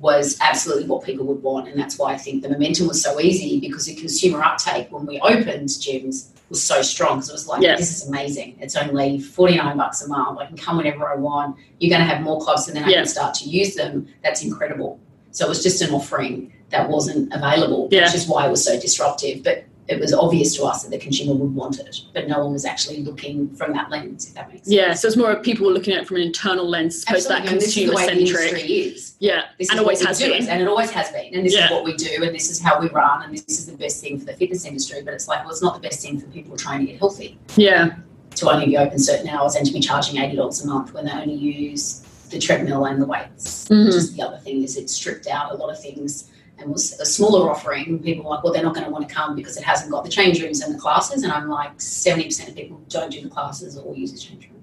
was 0.00 0.38
absolutely 0.40 0.86
what 0.86 1.04
people 1.04 1.26
would 1.26 1.42
want. 1.42 1.68
And 1.68 1.78
that's 1.78 1.98
why 1.98 2.12
I 2.12 2.16
think 2.16 2.42
the 2.42 2.48
momentum 2.48 2.88
was 2.88 3.02
so 3.02 3.20
easy 3.20 3.60
because 3.60 3.86
the 3.86 3.94
consumer 3.94 4.42
uptake 4.42 4.90
when 4.90 5.06
we 5.06 5.20
opened 5.20 5.68
gyms 5.68 6.30
was 6.48 6.62
so 6.62 6.82
strong. 6.82 7.20
So 7.20 7.32
it 7.32 7.34
was 7.34 7.48
like, 7.48 7.62
yeah. 7.62 7.76
this 7.76 7.94
is 7.94 8.08
amazing. 8.08 8.56
It's 8.60 8.76
only 8.76 9.20
49 9.20 9.76
bucks 9.76 10.02
a 10.02 10.08
month. 10.08 10.38
I 10.38 10.46
can 10.46 10.56
come 10.56 10.78
whenever 10.78 11.08
I 11.08 11.16
want. 11.16 11.56
You're 11.78 11.90
going 11.90 12.06
to 12.06 12.14
have 12.14 12.22
more 12.22 12.40
clubs 12.40 12.68
and 12.68 12.76
then 12.76 12.84
I 12.84 12.88
yeah. 12.88 12.96
can 12.96 13.06
start 13.06 13.34
to 13.36 13.44
use 13.48 13.74
them. 13.74 14.08
That's 14.22 14.42
incredible. 14.42 15.00
So 15.30 15.44
it 15.46 15.48
was 15.48 15.62
just 15.62 15.82
an 15.82 15.90
offering 15.92 16.52
that 16.70 16.88
wasn't 16.88 17.32
available, 17.32 17.88
yeah. 17.90 18.04
which 18.04 18.14
is 18.14 18.26
why 18.26 18.46
it 18.46 18.50
was 18.50 18.64
so 18.64 18.78
disruptive. 18.78 19.42
But 19.42 19.64
it 19.88 19.98
was 19.98 20.12
obvious 20.12 20.54
to 20.56 20.64
us 20.64 20.82
that 20.82 20.90
the 20.90 20.98
consumer 20.98 21.32
would 21.34 21.54
want 21.54 21.80
it, 21.80 22.02
but 22.12 22.28
no 22.28 22.40
one 22.44 22.52
was 22.52 22.66
actually 22.66 22.98
looking 23.02 23.48
from 23.54 23.72
that 23.72 23.90
lens, 23.90 24.28
if 24.28 24.34
that 24.34 24.48
makes 24.48 24.64
sense. 24.64 24.74
Yeah, 24.74 24.92
so 24.92 25.08
it's 25.08 25.16
more 25.16 25.32
of 25.32 25.42
people 25.42 25.66
were 25.66 25.72
looking 25.72 25.94
at 25.94 26.02
it 26.02 26.06
from 26.06 26.18
an 26.18 26.22
internal 26.22 26.68
lens 26.68 27.04
as 27.04 27.08
opposed 27.08 27.28
to 27.28 27.32
that 27.32 27.46
consumer 27.46 27.96
centric. 27.96 28.68
is. 28.68 29.14
Yeah, 29.18 29.46
this 29.58 29.70
and 29.70 29.80
always 29.80 30.04
has 30.04 30.20
been. 30.20 30.46
And 30.46 30.60
it 30.60 30.68
always 30.68 30.90
has 30.90 31.10
been. 31.10 31.34
And 31.34 31.44
this 31.44 31.54
yeah. 31.54 31.64
is 31.64 31.70
what 31.70 31.84
we 31.84 31.94
do, 31.94 32.22
and 32.22 32.34
this 32.34 32.50
is 32.50 32.60
how 32.60 32.78
we 32.78 32.88
run, 32.90 33.22
and 33.22 33.32
this 33.32 33.48
is 33.48 33.66
the 33.66 33.76
best 33.76 34.02
thing 34.02 34.18
for 34.18 34.26
the 34.26 34.34
fitness 34.34 34.66
industry. 34.66 35.00
But 35.02 35.14
it's 35.14 35.26
like, 35.26 35.40
well, 35.40 35.50
it's 35.50 35.62
not 35.62 35.74
the 35.74 35.80
best 35.80 36.02
thing 36.02 36.20
for 36.20 36.26
people 36.26 36.56
trying 36.56 36.80
to 36.80 36.86
get 36.92 36.98
healthy. 36.98 37.38
Yeah. 37.56 37.96
To 38.36 38.50
only 38.50 38.66
be 38.66 38.76
open 38.76 38.98
certain 38.98 39.28
hours 39.28 39.56
and 39.56 39.66
to 39.66 39.72
be 39.72 39.80
charging 39.80 40.16
$80 40.16 40.64
a 40.64 40.66
month 40.66 40.92
when 40.92 41.06
they 41.06 41.12
only 41.12 41.34
use 41.34 42.04
the 42.28 42.38
treadmill 42.38 42.84
and 42.84 43.00
the 43.00 43.06
weights. 43.06 43.66
Mm-hmm. 43.68 43.86
Which 43.86 43.94
is 43.94 44.14
the 44.14 44.22
other 44.22 44.36
thing 44.36 44.62
is 44.62 44.76
it 44.76 44.90
stripped 44.90 45.26
out 45.26 45.52
a 45.52 45.54
lot 45.54 45.70
of 45.70 45.80
things 45.80 46.30
and 46.58 46.70
was 46.70 46.98
a 47.00 47.06
smaller 47.06 47.50
offering, 47.50 48.02
people 48.02 48.24
were 48.24 48.30
like, 48.30 48.42
well, 48.42 48.52
they're 48.52 48.62
not 48.62 48.74
going 48.74 48.84
to 48.84 48.90
want 48.90 49.08
to 49.08 49.14
come 49.14 49.36
because 49.36 49.56
it 49.56 49.64
hasn't 49.64 49.90
got 49.90 50.04
the 50.04 50.10
change 50.10 50.42
rooms 50.42 50.60
and 50.60 50.74
the 50.74 50.78
classes. 50.78 51.22
And 51.22 51.32
I'm 51.32 51.48
like, 51.48 51.76
70% 51.78 52.48
of 52.48 52.56
people 52.56 52.82
don't 52.88 53.10
do 53.10 53.20
the 53.20 53.28
classes 53.28 53.76
or 53.76 53.94
use 53.94 54.12
the 54.12 54.18
change 54.18 54.48
room. 54.48 54.62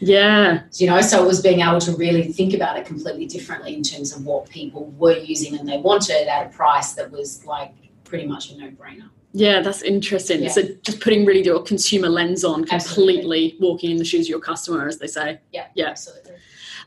Yeah. 0.00 0.62
You 0.74 0.88
know, 0.88 1.00
so 1.00 1.22
it 1.22 1.26
was 1.26 1.40
being 1.42 1.60
able 1.60 1.80
to 1.80 1.92
really 1.96 2.32
think 2.32 2.54
about 2.54 2.78
it 2.78 2.86
completely 2.86 3.26
differently 3.26 3.74
in 3.74 3.82
terms 3.82 4.14
of 4.14 4.24
what 4.24 4.48
people 4.48 4.86
were 4.98 5.18
using 5.18 5.58
and 5.58 5.68
they 5.68 5.78
wanted 5.78 6.28
at 6.28 6.46
a 6.46 6.48
price 6.50 6.92
that 6.94 7.10
was 7.10 7.44
like 7.44 7.72
pretty 8.04 8.26
much 8.26 8.50
a 8.50 8.56
no 8.56 8.70
brainer. 8.70 9.10
Yeah, 9.32 9.62
that's 9.62 9.82
interesting. 9.82 10.44
Yeah. 10.44 10.50
So 10.50 10.62
just 10.82 11.00
putting 11.00 11.24
really 11.24 11.44
your 11.44 11.60
consumer 11.60 12.08
lens 12.08 12.44
on, 12.44 12.64
completely 12.64 12.74
absolutely. 12.74 13.56
walking 13.60 13.90
in 13.90 13.96
the 13.96 14.04
shoes 14.04 14.26
of 14.26 14.30
your 14.30 14.40
customer, 14.40 14.86
as 14.86 14.98
they 14.98 15.08
say. 15.08 15.40
Yeah, 15.52 15.66
yeah, 15.74 15.88
absolutely. 15.88 16.34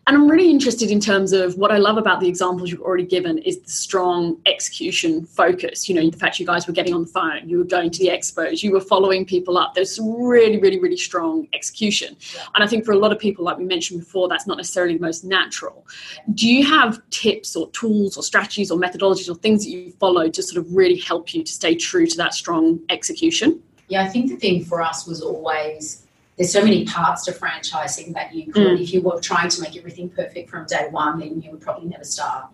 And 0.08 0.16
I'm 0.16 0.30
really 0.30 0.50
interested 0.50 0.90
in 0.90 1.02
terms 1.02 1.34
of 1.34 1.58
what 1.58 1.70
I 1.70 1.80
love 1.80 1.98
about 1.98 2.22
the 2.22 2.30
examples 2.30 2.72
you've 2.72 2.82
already 2.82 3.04
given 3.04 3.40
is 3.40 3.60
the 3.60 3.70
strong 3.70 4.40
execution 4.46 5.26
focus. 5.26 5.90
You 5.90 5.96
know, 5.96 6.10
the 6.10 6.18
fact 6.18 6.40
you 6.40 6.46
guys 6.46 6.66
were 6.66 6.72
getting 6.72 6.94
on 6.94 7.02
the 7.02 7.10
phone, 7.10 7.50
you 7.50 7.58
were 7.58 7.66
going 7.66 7.92
to 7.92 8.00
the 8.00 8.08
expos, 8.08 8.64
you 8.64 8.72
were 8.72 8.80
following 8.80 9.26
people 9.26 9.58
up. 9.58 9.74
There's 9.74 9.94
some 9.94 10.10
really, 10.24 10.60
really, 10.60 10.80
really 10.80 10.96
strong 10.96 11.50
execution. 11.52 12.16
Yeah. 12.34 12.44
And 12.56 12.64
I 12.64 12.68
think 12.68 12.86
for 12.86 12.94
a 12.94 12.98
lot 12.98 13.12
of 13.12 13.20
people, 13.20 13.44
like 13.44 13.58
we 13.58 13.66
mentioned 13.66 14.00
before, 14.00 14.30
that's 14.30 14.48
not 14.48 14.56
necessarily 14.56 14.94
the 14.94 15.02
most 15.02 15.26
natural. 15.26 15.86
Do 16.34 16.48
you 16.48 16.66
have 16.66 17.02
tips 17.10 17.58
or 17.58 17.70
tools 17.72 18.16
or 18.16 18.24
strategies 18.24 18.72
or 18.72 18.80
methodologies 18.80 19.30
or 19.30 19.36
things 19.36 19.66
that 19.66 19.72
you 19.72 19.92
follow 20.00 20.30
to 20.30 20.42
sort 20.42 20.66
of 20.66 20.74
really 20.74 21.00
help 21.00 21.34
you 21.34 21.44
to 21.44 21.52
stay 21.52 21.76
true 21.76 22.08
to 22.08 22.16
that 22.16 22.34
strong 22.34 22.80
execution? 22.90 23.62
Yeah, 23.90 24.04
I 24.04 24.08
think 24.08 24.30
the 24.30 24.38
thing 24.38 24.64
for 24.64 24.82
us 24.82 25.06
was 25.06 25.22
always 25.22 26.07
there's 26.38 26.52
so 26.52 26.64
many 26.64 26.86
parts 26.86 27.26
to 27.26 27.32
franchising 27.32 28.14
that 28.14 28.34
you 28.34 28.52
could, 28.52 28.78
mm. 28.78 28.82
if 28.82 28.94
you 28.94 29.02
were 29.02 29.20
trying 29.20 29.50
to 29.50 29.62
make 29.62 29.76
everything 29.76 30.10
perfect 30.10 30.50
from 30.50 30.66
day 30.66 30.88
one, 30.92 31.20
then 31.20 31.42
you 31.42 31.52
would 31.52 31.62
probably 31.62 31.90
never 31.90 32.04
start. 32.04 32.46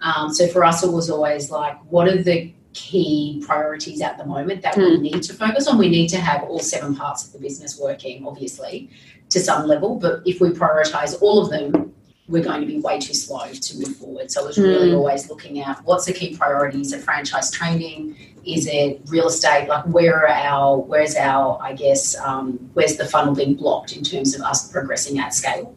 Um, 0.00 0.32
so 0.32 0.46
for 0.48 0.64
us, 0.64 0.84
it 0.84 0.92
was 0.92 1.10
always 1.10 1.50
like, 1.50 1.78
what 1.90 2.08
are 2.08 2.22
the 2.22 2.52
key 2.74 3.42
priorities 3.46 4.02
at 4.02 4.18
the 4.18 4.26
moment 4.26 4.62
that 4.62 4.74
mm. 4.74 4.90
we 4.90 4.98
need 4.98 5.22
to 5.22 5.32
focus 5.32 5.66
on? 5.66 5.78
We 5.78 5.88
need 5.88 6.08
to 6.08 6.18
have 6.18 6.44
all 6.44 6.58
seven 6.58 6.94
parts 6.94 7.26
of 7.26 7.32
the 7.32 7.38
business 7.38 7.78
working, 7.80 8.26
obviously, 8.26 8.90
to 9.30 9.40
some 9.40 9.66
level. 9.66 9.96
But 9.96 10.22
if 10.26 10.40
we 10.40 10.50
prioritize 10.50 11.20
all 11.22 11.42
of 11.42 11.50
them, 11.50 11.93
we're 12.26 12.42
going 12.42 12.60
to 12.60 12.66
be 12.66 12.80
way 12.80 12.98
too 12.98 13.12
slow 13.12 13.46
to 13.52 13.78
move 13.78 13.96
forward. 13.96 14.30
So 14.30 14.44
it 14.44 14.46
was 14.46 14.58
really 14.58 14.90
mm. 14.90 14.96
always 14.96 15.28
looking 15.28 15.60
at 15.60 15.84
what's 15.84 16.06
the 16.06 16.12
key 16.12 16.36
priorities 16.36 16.92
of 16.92 17.04
franchise 17.04 17.50
training. 17.50 18.16
Is 18.46 18.66
it 18.66 19.02
real 19.06 19.28
estate? 19.28 19.68
Like 19.68 19.84
where 19.84 20.26
are 20.26 20.28
our 20.28 20.78
where's 20.78 21.16
our 21.16 21.58
I 21.60 21.74
guess 21.74 22.18
um, 22.18 22.70
where's 22.74 22.96
the 22.96 23.04
funnel 23.04 23.34
being 23.34 23.54
blocked 23.54 23.96
in 23.96 24.02
terms 24.02 24.34
of 24.34 24.40
us 24.42 24.70
progressing 24.70 25.18
at 25.18 25.34
scale? 25.34 25.76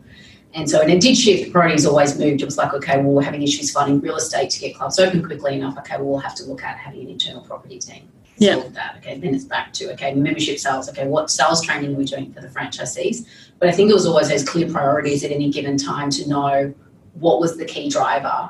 And 0.54 0.70
so, 0.70 0.82
and 0.82 0.90
it 0.90 1.02
did 1.02 1.18
shift. 1.18 1.52
Priorities 1.52 1.86
always 1.86 2.18
moved. 2.18 2.42
It 2.42 2.46
was 2.46 2.58
like, 2.58 2.74
okay, 2.74 2.98
well, 2.98 3.12
we're 3.12 3.22
having 3.22 3.44
issues 3.44 3.70
finding 3.70 4.00
real 4.00 4.16
estate 4.16 4.50
to 4.52 4.60
get 4.60 4.76
clubs 4.76 4.98
open 4.98 5.24
quickly 5.24 5.56
enough. 5.56 5.78
Okay, 5.78 5.98
well, 5.98 6.06
we'll 6.06 6.20
have 6.20 6.36
to 6.36 6.46
look 6.46 6.64
at 6.64 6.78
having 6.78 7.02
an 7.02 7.10
internal 7.10 7.42
property 7.42 7.78
team. 7.78 8.10
Yeah. 8.38 8.62
That. 8.74 8.98
Okay, 8.98 9.18
then 9.18 9.34
it's 9.34 9.44
back 9.44 9.74
to 9.74 9.92
okay, 9.94 10.14
membership 10.14 10.60
sales. 10.60 10.90
Okay, 10.90 11.08
what 11.08 11.32
sales 11.32 11.64
training 11.64 11.96
are 11.96 11.98
we 11.98 12.06
doing 12.06 12.34
for 12.34 12.42
the 12.42 12.48
franchisees? 12.48 13.28
But 13.60 13.70
I 13.70 13.72
think 13.72 13.90
it 13.90 13.94
was 13.94 14.06
always 14.06 14.30
those 14.30 14.48
clear 14.48 14.70
priorities 14.70 15.24
at 15.24 15.32
any 15.32 15.50
given 15.52 15.78
time 15.78 16.10
to 16.12 16.30
know 16.30 16.74
what 17.14 17.40
was 17.40 17.58
the 17.58 17.66
key 17.66 17.90
driver 17.90 18.50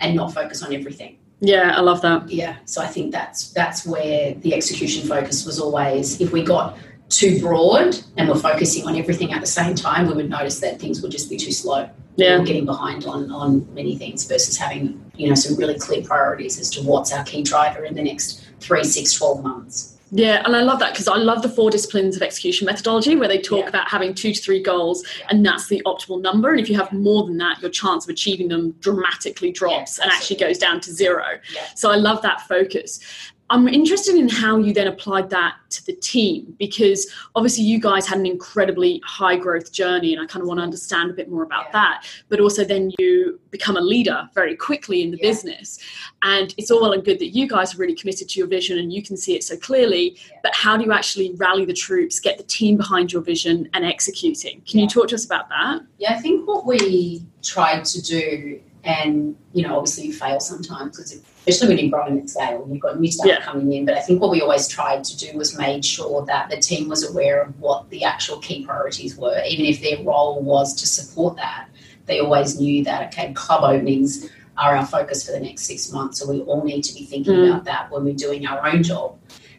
and 0.00 0.14
not 0.14 0.32
focus 0.32 0.62
on 0.62 0.72
everything. 0.72 1.18
Yeah, 1.40 1.74
I 1.76 1.80
love 1.80 2.00
that. 2.02 2.30
Yeah. 2.30 2.56
So 2.64 2.80
I 2.80 2.86
think 2.86 3.12
that's 3.12 3.50
that's 3.50 3.86
where 3.86 4.34
the 4.34 4.54
execution 4.54 5.06
focus 5.06 5.44
was 5.44 5.60
always 5.60 6.20
if 6.20 6.32
we 6.32 6.42
got 6.42 6.78
too 7.08 7.40
broad 7.40 7.98
and 8.16 8.28
we're 8.28 8.36
focusing 8.36 8.86
on 8.86 8.96
everything 8.96 9.32
at 9.32 9.40
the 9.40 9.46
same 9.46 9.74
time, 9.74 10.06
we 10.06 10.14
would 10.14 10.30
notice 10.30 10.60
that 10.60 10.80
things 10.80 11.02
would 11.02 11.12
just 11.12 11.30
be 11.30 11.36
too 11.36 11.52
slow. 11.52 11.88
Yeah. 12.16 12.42
Getting 12.42 12.64
behind 12.64 13.04
on, 13.04 13.30
on 13.30 13.72
many 13.74 13.96
things 13.96 14.24
versus 14.24 14.56
having, 14.56 15.05
you 15.16 15.28
know, 15.28 15.34
some 15.34 15.56
really 15.56 15.78
clear 15.78 16.02
priorities 16.02 16.58
as 16.58 16.70
to 16.70 16.82
what's 16.82 17.12
our 17.12 17.24
key 17.24 17.42
driver 17.42 17.84
in 17.84 17.94
the 17.94 18.02
next 18.02 18.46
three, 18.60 18.84
six, 18.84 19.12
12 19.14 19.42
months. 19.42 19.92
Yeah, 20.12 20.42
and 20.44 20.54
I 20.54 20.60
love 20.62 20.78
that 20.78 20.92
because 20.92 21.08
I 21.08 21.16
love 21.16 21.42
the 21.42 21.48
four 21.48 21.68
disciplines 21.68 22.14
of 22.14 22.22
execution 22.22 22.64
methodology 22.66 23.16
where 23.16 23.26
they 23.26 23.38
talk 23.40 23.64
Yeah. 23.64 23.68
about 23.68 23.88
having 23.88 24.14
two 24.14 24.32
to 24.32 24.40
three 24.40 24.62
goals 24.62 25.04
and 25.30 25.44
that's 25.44 25.66
the 25.66 25.82
optimal 25.84 26.20
number. 26.22 26.50
And 26.52 26.60
if 26.60 26.68
you 26.70 26.76
have 26.76 26.92
more 26.92 27.26
than 27.26 27.36
that, 27.38 27.60
your 27.60 27.70
chance 27.70 28.04
of 28.04 28.10
achieving 28.10 28.46
them 28.46 28.70
dramatically 28.78 29.50
drops 29.50 29.98
Yeah, 29.98 30.04
and 30.04 30.12
actually 30.12 30.36
goes 30.36 30.58
down 30.58 30.80
to 30.82 30.92
zero. 30.92 31.24
Yeah. 31.52 31.66
So 31.74 31.90
I 31.90 31.96
love 31.96 32.22
that 32.22 32.42
focus. 32.42 33.00
I'm 33.48 33.68
interested 33.68 34.16
in 34.16 34.28
how 34.28 34.58
you 34.58 34.74
then 34.74 34.88
applied 34.88 35.30
that 35.30 35.54
to 35.70 35.86
the 35.86 35.92
team 35.94 36.54
because 36.58 37.06
obviously 37.36 37.62
you 37.62 37.78
guys 37.78 38.04
had 38.06 38.18
an 38.18 38.26
incredibly 38.26 39.00
high 39.04 39.36
growth 39.36 39.70
journey 39.70 40.12
and 40.14 40.20
I 40.22 40.26
kind 40.26 40.42
of 40.42 40.48
want 40.48 40.58
to 40.58 40.64
understand 40.64 41.10
a 41.10 41.12
bit 41.12 41.30
more 41.30 41.44
about 41.44 41.66
Yeah. 41.66 41.72
that. 41.72 42.04
But 42.28 42.40
also 42.40 42.64
then 42.64 42.92
you 42.98 43.38
become 43.52 43.76
a 43.76 43.80
leader 43.80 44.28
very 44.34 44.56
quickly 44.56 45.02
in 45.02 45.12
the 45.12 45.18
Yeah. 45.18 45.28
business. 45.30 45.78
And 46.22 46.52
it's 46.56 46.72
all 46.72 46.80
well 46.80 46.92
and 46.92 47.04
good 47.04 47.20
that 47.20 47.28
you 47.28 47.46
guys 47.46 47.72
are 47.74 47.78
really 47.78 47.94
committed 47.94 48.28
to 48.30 48.38
your 48.40 48.48
vision 48.48 48.78
and 48.78 48.92
you 48.92 49.00
can 49.02 49.16
see 49.16 49.36
it 49.36 49.44
so 49.44 49.56
clearly. 49.56 50.16
Yeah. 50.32 50.38
But 50.42 50.54
how 50.54 50.76
do 50.76 50.84
you 50.84 50.92
actually 50.92 51.32
rally 51.36 51.64
the 51.64 51.72
troops, 51.72 52.18
get 52.18 52.38
the 52.38 52.44
team 52.44 52.76
behind 52.76 53.12
your 53.12 53.22
vision 53.22 53.68
and 53.74 53.84
executing? 53.84 54.62
Can 54.68 54.80
you 54.80 54.88
talk 54.88 55.06
to 55.08 55.14
us 55.14 55.24
about 55.24 55.48
that? 55.50 55.82
Yeah, 55.98 56.14
I 56.14 56.18
think 56.20 56.48
what 56.48 56.66
we 56.66 57.24
tried 57.42 57.84
to 57.84 58.02
do, 58.02 58.60
and 58.86 59.36
you 59.52 59.62
know, 59.66 59.76
obviously 59.78 60.06
you 60.06 60.12
fail 60.12 60.38
sometimes, 60.40 60.96
because 60.96 61.20
especially 61.46 61.68
when 61.74 61.78
you're 61.84 61.90
growing 61.90 62.18
at 62.20 62.28
scale 62.28 62.62
and 62.62 62.72
you've 62.72 62.82
got 62.82 62.98
new 63.00 63.10
stuff 63.10 63.26
Yeah. 63.26 63.40
coming 63.42 63.72
in. 63.72 63.84
But 63.84 63.96
I 63.96 64.00
think 64.00 64.20
what 64.20 64.30
we 64.30 64.40
always 64.42 64.66
tried 64.68 65.04
to 65.04 65.16
do 65.16 65.36
was 65.36 65.56
made 65.58 65.84
sure 65.84 66.24
that 66.26 66.50
the 66.50 66.56
team 66.56 66.88
was 66.88 67.08
aware 67.08 67.42
of 67.42 67.58
what 67.60 67.88
the 67.90 68.04
actual 68.04 68.38
key 68.38 68.64
priorities 68.64 69.16
were, 69.16 69.40
even 69.48 69.64
if 69.66 69.80
their 69.82 70.02
role 70.02 70.40
was 70.42 70.74
to 70.74 70.86
support 70.86 71.36
that. 71.36 71.68
They 72.06 72.20
always 72.20 72.58
knew 72.60 72.84
that 72.84 73.08
okay, 73.12 73.32
club 73.32 73.64
openings 73.64 74.28
are 74.58 74.74
our 74.76 74.86
focus 74.86 75.24
for 75.26 75.32
the 75.32 75.40
next 75.40 75.62
six 75.64 75.92
months, 75.92 76.18
so 76.18 76.28
we 76.30 76.40
all 76.42 76.64
need 76.64 76.82
to 76.82 76.94
be 76.94 77.04
thinking 77.04 77.34
Mm. 77.34 77.50
about 77.50 77.64
that 77.64 77.90
when 77.90 78.04
we're 78.04 78.14
doing 78.14 78.46
our 78.46 78.66
own 78.66 78.82
job. 78.82 79.16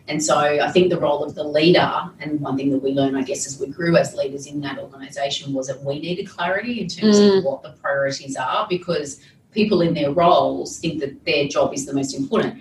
And 0.09 0.23
so 0.23 0.37
I 0.37 0.71
think 0.71 0.89
the 0.89 0.99
role 0.99 1.23
of 1.23 1.35
the 1.35 1.43
leader, 1.43 1.91
and 2.21 2.39
one 2.39 2.55
thing 2.55 2.69
that 2.71 2.77
we 2.81 2.91
learned, 2.93 3.17
I 3.17 3.23
guess, 3.23 3.45
as 3.45 3.59
we 3.59 3.67
grew 3.67 3.97
as 3.97 4.15
leaders 4.15 4.45
in 4.47 4.61
that 4.61 4.79
organisation, 4.79 5.53
was 5.53 5.67
that 5.67 5.83
we 5.83 5.99
needed 5.99 6.29
clarity 6.29 6.79
in 6.81 6.87
terms 6.87 7.19
Mm. 7.19 7.39
of 7.39 7.43
what 7.43 7.61
the 7.61 7.71
priorities 7.81 8.35
are 8.37 8.65
because 8.69 9.19
people 9.51 9.81
in 9.81 9.93
their 9.93 10.11
roles 10.11 10.77
think 10.79 10.99
that 11.01 11.25
their 11.25 11.47
job 11.47 11.73
is 11.73 11.85
the 11.85 11.93
most 11.93 12.13
important 12.15 12.55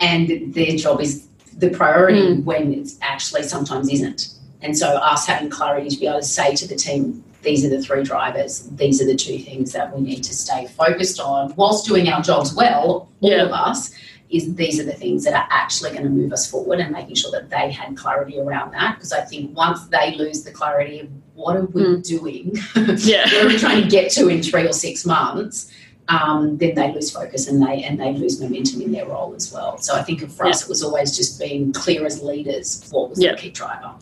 and 0.00 0.52
their 0.54 0.74
job 0.76 1.00
is 1.00 1.26
the 1.58 1.70
priority 1.70 2.22
Mm. 2.22 2.44
when 2.44 2.72
it's 2.74 2.96
actually 3.02 3.42
sometimes 3.44 3.88
isn't. 3.88 4.28
And 4.62 4.76
so 4.76 4.88
us 4.88 5.26
having 5.26 5.48
clarity 5.50 5.90
to 5.90 5.98
be 6.00 6.06
able 6.06 6.18
to 6.20 6.24
say 6.26 6.54
to 6.56 6.66
the 6.66 6.74
team, 6.74 7.22
these 7.42 7.64
are 7.64 7.68
the 7.70 7.80
three 7.82 8.02
drivers, 8.02 8.68
these 8.76 9.00
are 9.00 9.06
the 9.06 9.14
two 9.14 9.38
things 9.38 9.72
that 9.72 9.94
we 9.94 10.00
need 10.02 10.22
to 10.24 10.34
stay 10.34 10.66
focused 10.66 11.20
on 11.20 11.54
whilst 11.56 11.86
doing 11.86 12.08
our 12.08 12.20
jobs 12.20 12.52
well, 12.54 12.84
all 12.84 13.08
Yeah. 13.20 13.44
of 13.44 13.52
us, 13.52 13.90
is 14.30 14.54
these 14.54 14.78
are 14.78 14.84
the 14.84 14.92
things 14.92 15.24
that 15.24 15.34
are 15.34 15.46
actually 15.50 15.90
going 15.90 16.04
to 16.04 16.08
move 16.10 16.32
us 16.32 16.48
forward 16.50 16.78
and 16.80 16.92
making 16.92 17.16
sure 17.16 17.30
that 17.32 17.50
they 17.50 17.70
had 17.72 17.96
clarity 17.96 18.38
around 18.38 18.72
that. 18.72 18.96
Because 18.96 19.12
I 19.12 19.22
think 19.22 19.56
once 19.56 19.86
they 19.86 20.14
lose 20.14 20.44
the 20.44 20.52
clarity 20.52 21.00
of 21.00 21.08
what 21.34 21.56
are 21.56 21.64
we 21.64 21.82
Mm. 21.82 22.06
doing, 22.06 22.56
Yeah. 22.98 23.26
where 23.32 23.44
are 23.44 23.48
we 23.48 23.58
trying 23.58 23.82
to 23.82 23.88
get 23.88 24.10
to 24.12 24.28
in 24.28 24.42
three 24.42 24.66
or 24.68 24.72
six 24.72 25.04
months, 25.04 25.70
um, 26.10 26.56
then 26.58 26.74
they 26.74 26.92
lose 26.92 27.10
focus 27.10 27.46
and 27.46 27.62
they 27.62 27.84
and 27.84 27.98
they 28.00 28.12
lose 28.12 28.40
momentum 28.40 28.82
in 28.82 28.90
their 28.90 29.06
role 29.06 29.32
as 29.34 29.52
well. 29.52 29.78
So 29.78 29.94
I 29.94 30.02
think 30.02 30.28
for 30.30 30.46
us 30.46 30.62
it 30.62 30.68
was 30.68 30.82
always 30.82 31.16
just 31.16 31.38
being 31.38 31.72
clear 31.72 32.04
as 32.04 32.20
leaders 32.20 32.88
what 32.90 33.10
was 33.10 33.22
Yeah. 33.22 33.32
the 33.32 33.38
key 33.38 33.50
driver. 33.50 33.92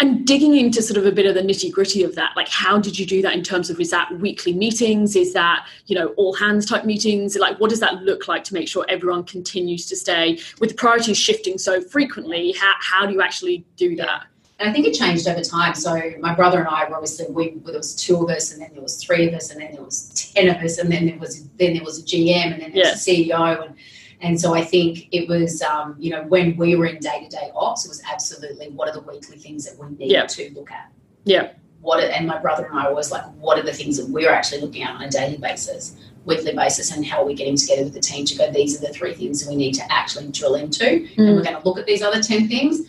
And 0.00 0.26
digging 0.26 0.56
into 0.56 0.82
sort 0.82 0.98
of 0.98 1.06
a 1.06 1.12
bit 1.12 1.26
of 1.26 1.34
the 1.34 1.40
nitty 1.40 1.70
gritty 1.70 2.02
of 2.02 2.16
that, 2.16 2.32
like 2.36 2.48
how 2.48 2.78
did 2.78 2.98
you 2.98 3.06
do 3.06 3.22
that 3.22 3.34
in 3.34 3.44
terms 3.44 3.70
of 3.70 3.80
is 3.80 3.90
that 3.90 4.10
weekly 4.18 4.52
meetings? 4.52 5.14
Is 5.14 5.32
that, 5.34 5.66
you 5.86 5.96
know, 5.96 6.08
all 6.16 6.34
hands 6.34 6.66
type 6.66 6.84
meetings? 6.84 7.36
Like 7.36 7.60
what 7.60 7.70
does 7.70 7.80
that 7.80 8.02
look 8.02 8.26
like 8.26 8.42
to 8.44 8.54
make 8.54 8.66
sure 8.68 8.84
everyone 8.88 9.24
continues 9.24 9.86
to 9.86 9.96
stay 9.96 10.38
with 10.58 10.70
the 10.70 10.76
priorities 10.76 11.18
shifting 11.18 11.58
so 11.58 11.80
frequently? 11.80 12.52
How, 12.52 12.74
how 12.80 13.06
do 13.06 13.12
you 13.12 13.22
actually 13.22 13.64
do 13.76 13.94
that? 13.96 14.24
And 14.62 14.70
I 14.70 14.72
think 14.72 14.86
it 14.86 14.94
changed 14.94 15.26
over 15.26 15.40
time. 15.42 15.74
So 15.74 16.00
my 16.20 16.32
brother 16.36 16.60
and 16.60 16.68
I 16.68 16.88
were 16.88 16.94
obviously 16.94 17.26
we 17.28 17.50
there 17.64 17.74
was 17.76 17.96
two 17.96 18.16
of 18.22 18.30
us, 18.30 18.52
and 18.52 18.62
then 18.62 18.70
there 18.72 18.82
was 18.82 19.02
three 19.02 19.26
of 19.26 19.34
us, 19.34 19.50
and 19.50 19.60
then 19.60 19.72
there 19.72 19.82
was 19.82 20.08
ten 20.34 20.48
of 20.48 20.56
us, 20.62 20.78
and 20.78 20.90
then 20.90 21.06
there 21.06 21.18
was 21.18 21.48
then 21.58 21.74
there 21.74 21.82
was 21.82 21.98
a 21.98 22.02
GM, 22.04 22.52
and 22.52 22.62
then 22.62 22.72
there 22.72 22.84
was 22.84 23.06
a 23.08 23.10
CEO, 23.10 23.66
and 23.66 23.74
and 24.20 24.40
so 24.40 24.54
I 24.54 24.62
think 24.62 25.08
it 25.10 25.28
was 25.28 25.62
um, 25.62 25.96
you 25.98 26.10
know 26.10 26.22
when 26.28 26.56
we 26.56 26.76
were 26.76 26.86
in 26.86 27.00
day 27.00 27.24
to 27.24 27.28
day 27.28 27.50
ops, 27.56 27.84
it 27.84 27.88
was 27.88 28.00
absolutely 28.08 28.68
what 28.70 28.88
are 28.88 28.92
the 28.92 29.00
weekly 29.00 29.36
things 29.36 29.64
that 29.64 29.76
we 29.78 29.96
need 29.96 30.12
Yeah. 30.12 30.26
to 30.26 30.52
look 30.54 30.70
at. 30.70 30.92
Yeah. 31.24 31.48
What 31.80 31.98
are, 31.98 32.06
and 32.06 32.28
my 32.28 32.38
brother 32.38 32.66
and 32.66 32.78
I 32.78 32.84
were 32.84 32.90
always 32.90 33.10
like, 33.10 33.24
what 33.40 33.58
are 33.58 33.62
the 33.64 33.72
things 33.72 33.96
that 33.96 34.08
we're 34.08 34.30
actually 34.30 34.60
looking 34.60 34.84
at 34.84 34.94
on 34.94 35.02
a 35.02 35.10
daily 35.10 35.38
basis, 35.38 35.96
weekly 36.24 36.54
basis, 36.54 36.92
and 36.92 37.04
how 37.04 37.22
are 37.22 37.26
we 37.26 37.34
getting 37.34 37.56
together 37.56 37.82
with 37.82 37.94
the 37.94 38.00
team 38.00 38.24
to 38.26 38.36
go? 38.36 38.48
These 38.52 38.80
are 38.80 38.86
the 38.86 38.92
three 38.92 39.12
things 39.14 39.42
that 39.42 39.50
we 39.50 39.56
need 39.56 39.72
to 39.74 39.92
actually 39.92 40.28
drill 40.28 40.54
into 40.54 40.86
and 40.88 41.08
Mm. 41.08 41.34
we're 41.34 41.42
going 41.42 41.56
to 41.60 41.64
look 41.68 41.80
at 41.80 41.86
these 41.86 42.00
other 42.02 42.22
10 42.22 42.46
things 42.46 42.82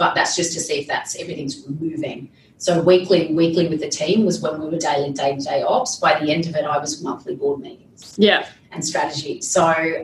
but 0.00 0.14
that's 0.14 0.34
just 0.34 0.52
to 0.54 0.60
see 0.60 0.76
if 0.80 0.86
that's 0.88 1.14
everything's 1.22 1.56
moving 1.68 2.28
so 2.56 2.82
weekly 2.82 3.32
weekly 3.40 3.68
with 3.68 3.80
the 3.80 3.88
team 3.88 4.24
was 4.24 4.40
when 4.40 4.58
we 4.60 4.66
were 4.72 4.78
daily 4.78 5.12
day-to-day 5.12 5.62
ops 5.62 5.96
by 5.96 6.18
the 6.20 6.32
end 6.34 6.46
of 6.48 6.54
it 6.56 6.64
i 6.64 6.78
was 6.78 7.02
monthly 7.02 7.36
board 7.36 7.60
meetings 7.60 8.14
Yeah. 8.18 8.46
and 8.72 8.84
strategy 8.92 9.40
so 9.42 9.62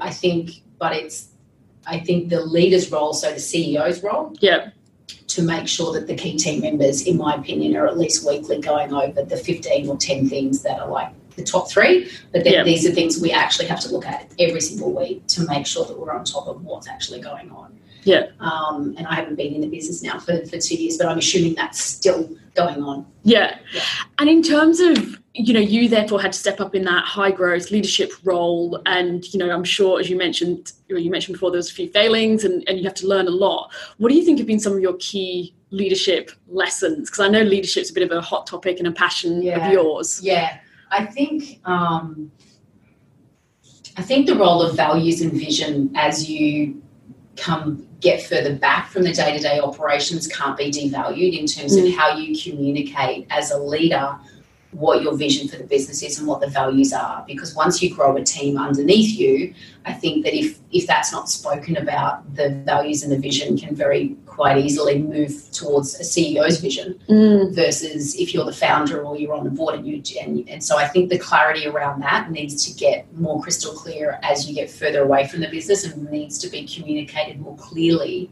i 0.09 0.11
think 0.22 0.50
but 0.78 0.92
it's 1.00 1.18
i 1.87 1.98
think 1.98 2.28
the 2.28 2.42
leader's 2.56 2.87
role 2.92 3.12
so 3.14 3.32
the 3.32 3.40
ceo's 3.40 4.02
role 4.02 4.35
Yeah. 4.40 4.70
to 5.35 5.42
make 5.42 5.66
sure 5.76 5.92
that 5.94 6.06
the 6.06 6.14
key 6.22 6.37
team 6.37 6.61
members 6.61 7.02
in 7.11 7.16
my 7.16 7.35
opinion 7.35 7.74
are 7.78 7.87
at 7.88 7.96
least 7.98 8.26
weekly 8.28 8.61
going 8.61 8.92
over 8.92 9.22
the 9.22 9.37
15 9.37 9.88
or 9.88 9.96
10 9.96 10.28
things 10.28 10.62
that 10.62 10.78
are 10.80 10.90
like 10.90 11.11
the 11.37 11.44
top 11.44 11.70
three 11.70 12.11
but 12.32 12.44
then 12.44 12.52
Yeah. 12.54 12.64
these 12.64 12.87
are 12.87 12.92
things 12.92 13.20
we 13.20 13.30
actually 13.32 13.68
have 13.72 13.80
to 13.80 13.88
look 13.94 14.06
at 14.06 14.30
every 14.38 14.61
single 14.61 14.92
week 14.92 15.26
to 15.35 15.40
make 15.46 15.66
sure 15.66 15.85
that 15.87 15.98
we're 15.98 16.12
on 16.12 16.24
top 16.24 16.46
of 16.48 16.62
what's 16.64 16.88
actually 16.88 17.20
going 17.30 17.50
on 17.50 17.68
Yeah. 18.07 18.29
um, 18.38 18.95
and 18.97 19.07
I 19.07 19.14
haven't 19.16 19.35
been 19.35 19.53
in 19.55 19.61
the 19.62 19.66
business 19.66 20.01
now 20.03 20.19
for, 20.21 20.45
for 20.47 20.59
two 20.59 20.77
years, 20.77 20.97
but 20.97 21.09
I'm 21.09 21.19
assuming 21.19 21.55
that's 21.57 21.81
still 21.81 22.31
going 22.55 22.81
on. 22.83 23.05
Yeah. 23.25 23.59
Yeah. 23.75 23.83
And 24.19 24.29
in 24.31 24.42
terms 24.42 24.79
of, 24.81 25.19
you 25.35 25.53
know, 25.53 25.61
you 25.61 25.88
therefore 25.88 26.23
had 26.23 26.33
to 26.33 26.38
step 26.38 26.61
up 26.61 26.75
in 26.77 26.85
that 26.85 27.05
high 27.05 27.33
growth 27.33 27.71
leadership 27.73 28.12
role. 28.23 28.81
And, 28.87 29.25
you 29.35 29.38
know, 29.40 29.51
I'm 29.51 29.64
sure, 29.64 29.99
as 30.01 30.09
you 30.09 30.16
mentioned, 30.16 30.73
you 30.88 31.11
mentioned 31.11 31.35
before, 31.35 31.51
there 31.51 31.59
was 31.59 31.71
a 31.71 31.75
few 31.75 31.90
failings 31.90 32.45
and, 32.45 32.62
and 32.69 32.79
you 32.79 32.85
have 32.85 32.95
to 32.95 33.09
learn 33.09 33.27
a 33.27 33.31
lot. 33.33 33.73
What 33.99 34.11
do 34.11 34.14
you 34.16 34.25
think 34.25 34.38
have 34.38 34.47
been 34.47 34.61
some 34.61 34.73
of 34.73 34.81
your 34.81 34.95
key 35.01 35.53
leadership 35.71 36.31
lessons? 36.49 37.11
Because 37.11 37.21
I 37.27 37.29
know 37.29 37.42
leadership's 37.42 37.90
a 37.90 37.92
bit 37.92 38.05
of 38.09 38.16
a 38.16 38.21
hot 38.21 38.47
topic 38.47 38.79
and 38.79 38.87
a 38.87 38.92
passion 38.92 39.42
Yeah. 39.42 39.66
of 39.66 39.73
yours. 39.73 40.23
Yeah, 40.23 40.59
I 40.92 41.05
think 41.05 41.61
um, 41.64 42.31
I 43.97 44.03
think 44.03 44.27
the 44.27 44.37
role 44.37 44.62
of 44.62 44.77
values 44.77 45.21
and 45.23 45.33
vision 45.33 45.90
as 45.97 46.31
you 46.31 46.81
come 47.37 47.87
get 48.01 48.22
further 48.22 48.55
back 48.55 48.88
from 48.90 49.03
the 49.03 49.12
day-to-day 49.12 49.61
operations 49.61 50.27
can't 50.27 50.57
be 50.57 50.70
devalued 50.70 51.38
in 51.38 51.46
terms 51.46 51.77
Mm. 51.77 51.88
of 51.88 51.94
how 51.94 52.16
you 52.16 52.37
communicate 52.40 53.27
as 53.31 53.51
a 53.51 53.59
leader 53.59 54.16
what 54.72 55.02
your 55.02 55.16
vision 55.16 55.48
for 55.48 55.57
the 55.57 55.64
business 55.64 56.02
is 56.02 56.18
and 56.18 56.26
what 56.26 56.40
the 56.40 56.48
values 56.48 56.92
are 56.92 57.24
because 57.26 57.55
once 57.55 57.83
you 57.83 57.94
grow 57.94 58.16
a 58.16 58.22
team 58.22 58.59
underneath 58.59 59.18
you 59.18 59.55
i 59.87 59.92
think 59.92 60.24
that 60.24 60.35
if 60.35 60.59
if 60.72 60.87
that's 60.87 61.12
not 61.12 61.29
spoken 61.29 61.76
about 61.76 62.35
the 62.35 62.50
values 62.66 63.02
and 63.02 63.11
the 63.12 63.18
vision 63.18 63.57
can 63.57 63.74
very 63.74 64.16
quite 64.26 64.59
easily 64.59 64.98
move 65.00 65.33
towards 65.52 65.98
a 66.00 66.05
ceo's 66.05 66.61
vision 66.61 66.98
Mm. 67.09 67.55
versus 67.55 68.14
if 68.16 68.35
you're 68.35 68.44
the 68.44 68.52
founder 68.52 69.02
or 69.02 69.16
you're 69.16 69.33
on 69.33 69.44
the 69.44 69.50
board 69.50 69.76
and 69.76 69.87
you 69.87 70.02
and, 70.20 70.48
and 70.48 70.62
so 70.62 70.76
I 70.76 70.87
think 70.88 71.09
the 71.09 71.18
clarity 71.18 71.66
around 71.66 72.00
that 72.00 72.31
needs 72.31 72.64
to 72.66 72.74
get 72.74 73.11
more 73.16 73.40
crystal 73.40 73.72
clear 73.72 74.18
as 74.22 74.48
you 74.48 74.55
get 74.55 74.70
further 74.70 75.02
away 75.02 75.26
from 75.26 75.40
the 75.40 75.48
business 75.48 75.85
and 75.85 76.11
needs 76.11 76.38
to 76.38 76.50
be 76.50 76.66
communicated 76.66 77.40
more 77.40 77.57
clearly 77.57 78.31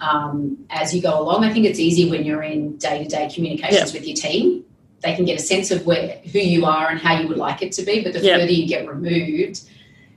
um, 0.00 0.58
as 0.70 0.94
you 0.94 1.02
go 1.02 1.20
along. 1.20 1.44
I 1.44 1.52
think 1.52 1.66
it's 1.66 1.78
easy 1.78 2.08
when 2.10 2.24
you're 2.24 2.42
in 2.42 2.76
day 2.78 3.02
to 3.02 3.08
day 3.08 3.28
communications 3.32 3.92
with 3.92 4.06
your 4.06 4.16
team. 4.16 4.64
They 5.02 5.14
can 5.14 5.24
get 5.24 5.38
a 5.38 5.42
sense 5.42 5.70
of 5.70 5.86
where 5.86 6.18
who 6.32 6.38
you 6.38 6.64
are 6.64 6.88
and 6.88 6.98
how 6.98 7.20
you 7.20 7.28
would 7.28 7.36
like 7.36 7.62
it 7.62 7.72
to 7.72 7.82
be, 7.82 8.02
but 8.02 8.12
the 8.12 8.20
Yeah. 8.20 8.38
further 8.38 8.52
you 8.52 8.66
get 8.66 8.88
removed, 8.88 9.60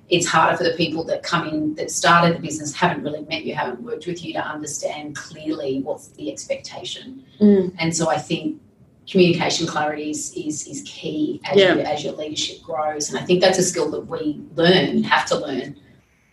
it's 0.10 0.26
harder 0.28 0.58
for 0.58 0.64
the 0.64 0.74
people 0.74 1.04
that 1.06 1.24
come 1.24 1.48
in 1.48 1.76
that 1.76 1.90
started 1.92 2.36
the 2.36 2.40
business, 2.42 2.74
haven't 2.74 3.04
really 3.04 3.26
met 3.30 3.46
you, 3.46 3.54
haven't 3.56 3.82
worked 3.82 4.08
with 4.08 4.26
you 4.26 4.34
to 4.34 4.46
understand 4.46 5.16
clearly 5.16 5.82
what's 5.82 6.08
the 6.10 6.32
expectation. 6.32 7.24
Mm. 7.40 7.74
And 7.80 7.96
so 7.96 8.10
I 8.10 8.18
think 8.18 8.60
communication 9.10 9.68
clarity 9.68 10.10
is, 10.10 10.34
is, 10.36 10.68
is 10.68 10.82
key 10.86 11.40
as, 11.46 11.58
Yeah. 11.58 11.76
you, 11.76 11.82
as 11.82 12.04
your 12.04 12.14
leadership 12.14 12.62
grows. 12.62 13.10
And 13.10 13.18
I 13.20 13.24
think 13.26 13.42
that's 13.42 13.58
a 13.58 13.64
skill 13.64 13.90
that 13.92 14.02
we 14.08 14.42
learn, 14.56 15.04
have 15.04 15.26
to 15.28 15.38
learn 15.38 15.78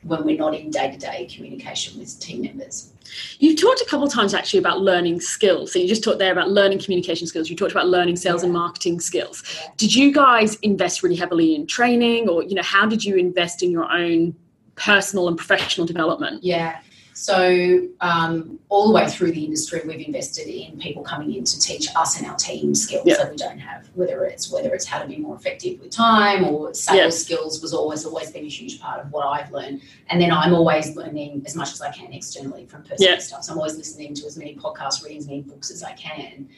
when 0.03 0.25
we're 0.25 0.39
not 0.39 0.55
in 0.55 0.71
day 0.71 0.91
to 0.91 0.99
day 0.99 1.29
communication 1.35 1.99
with 1.99 2.19
team 2.21 2.43
members. 2.43 2.93
You've 3.39 3.61
talked 3.61 3.81
a 3.81 3.85
couple 3.87 4.07
of 4.07 4.13
times 4.13 4.35
actually 4.35 4.59
about 4.59 4.81
learning 4.81 5.21
skills. 5.21 5.73
So 5.73 5.79
you 5.79 5.89
just 5.89 6.05
talked 6.05 6.19
there 6.19 6.33
about 6.33 6.51
learning 6.51 6.81
communication 6.81 7.27
skills. 7.27 7.49
You 7.49 7.57
talked 7.57 7.73
about 7.73 7.89
learning 7.89 8.17
sales 8.17 8.43
and 8.43 8.53
marketing 8.53 9.01
skills. 9.01 9.43
Yeah. 9.61 9.69
Did 9.77 9.95
you 9.95 10.13
guys 10.13 10.57
invest 10.57 11.03
really 11.03 11.17
heavily 11.17 11.55
in 11.55 11.67
training 11.67 12.29
or, 12.29 12.43
you 12.43 12.55
know, 12.55 12.63
how 12.63 12.87
did 12.87 13.05
you 13.05 13.17
invest 13.17 13.63
in 13.63 13.71
your 13.71 13.91
own 13.91 14.35
personal 14.77 15.27
and 15.29 15.37
professional 15.37 15.87
development? 15.87 16.45
Yeah. 16.45 16.81
So, 17.21 17.89
um, 18.01 18.61
all 18.69 18.87
the 18.87 18.95
way 18.95 19.09
through 19.09 19.33
the 19.33 19.45
industry, 19.45 19.83
we've 19.85 20.07
invested 20.07 20.47
in 20.47 20.79
people 20.79 21.03
coming 21.03 21.35
in 21.35 21.43
to 21.43 21.59
teach 21.59 21.89
us 21.97 22.17
and 22.17 22.25
our 22.29 22.37
team 22.37 22.77
skills 22.77 23.03
Yeah. 23.07 23.17
that 23.17 23.33
we 23.33 23.37
don't 23.37 23.59
have. 23.59 23.89
Whether 23.97 24.23
it's 24.25 24.53
whether 24.53 24.73
it's 24.73 24.87
how 24.87 25.01
to 25.03 25.09
be 25.09 25.17
more 25.17 25.35
effective 25.35 25.81
with 25.81 25.91
time 25.91 26.45
or 26.45 26.73
sales 26.75 26.97
Yeah. 26.97 27.11
skills 27.11 27.61
was 27.61 27.75
always 27.75 28.05
always 28.05 28.31
been 28.31 28.45
a 28.45 28.49
huge 28.49 28.81
part 28.81 29.05
of 29.05 29.11
what 29.11 29.27
I've 29.27 29.51
learned. 29.51 29.81
And 30.11 30.23
then 30.23 30.31
I'm 30.31 30.55
always 30.55 30.95
learning 30.95 31.43
as 31.45 31.57
much 31.57 31.73
as 31.73 31.83
I 31.83 31.91
can 31.91 32.13
externally 32.13 32.67
from 32.67 32.85
personal 32.85 33.15
Yeah. 33.15 33.19
stuff. 33.19 33.43
So 33.43 33.51
I'm 33.53 33.59
always 33.59 33.77
listening 33.77 34.15
to 34.15 34.27
as 34.27 34.37
many 34.37 34.55
podcasts, 34.55 35.03
reading 35.03 35.19
as 35.19 35.27
many 35.27 35.41
books 35.41 35.73
as 35.73 35.83
I 35.83 35.95
can, 35.95 36.49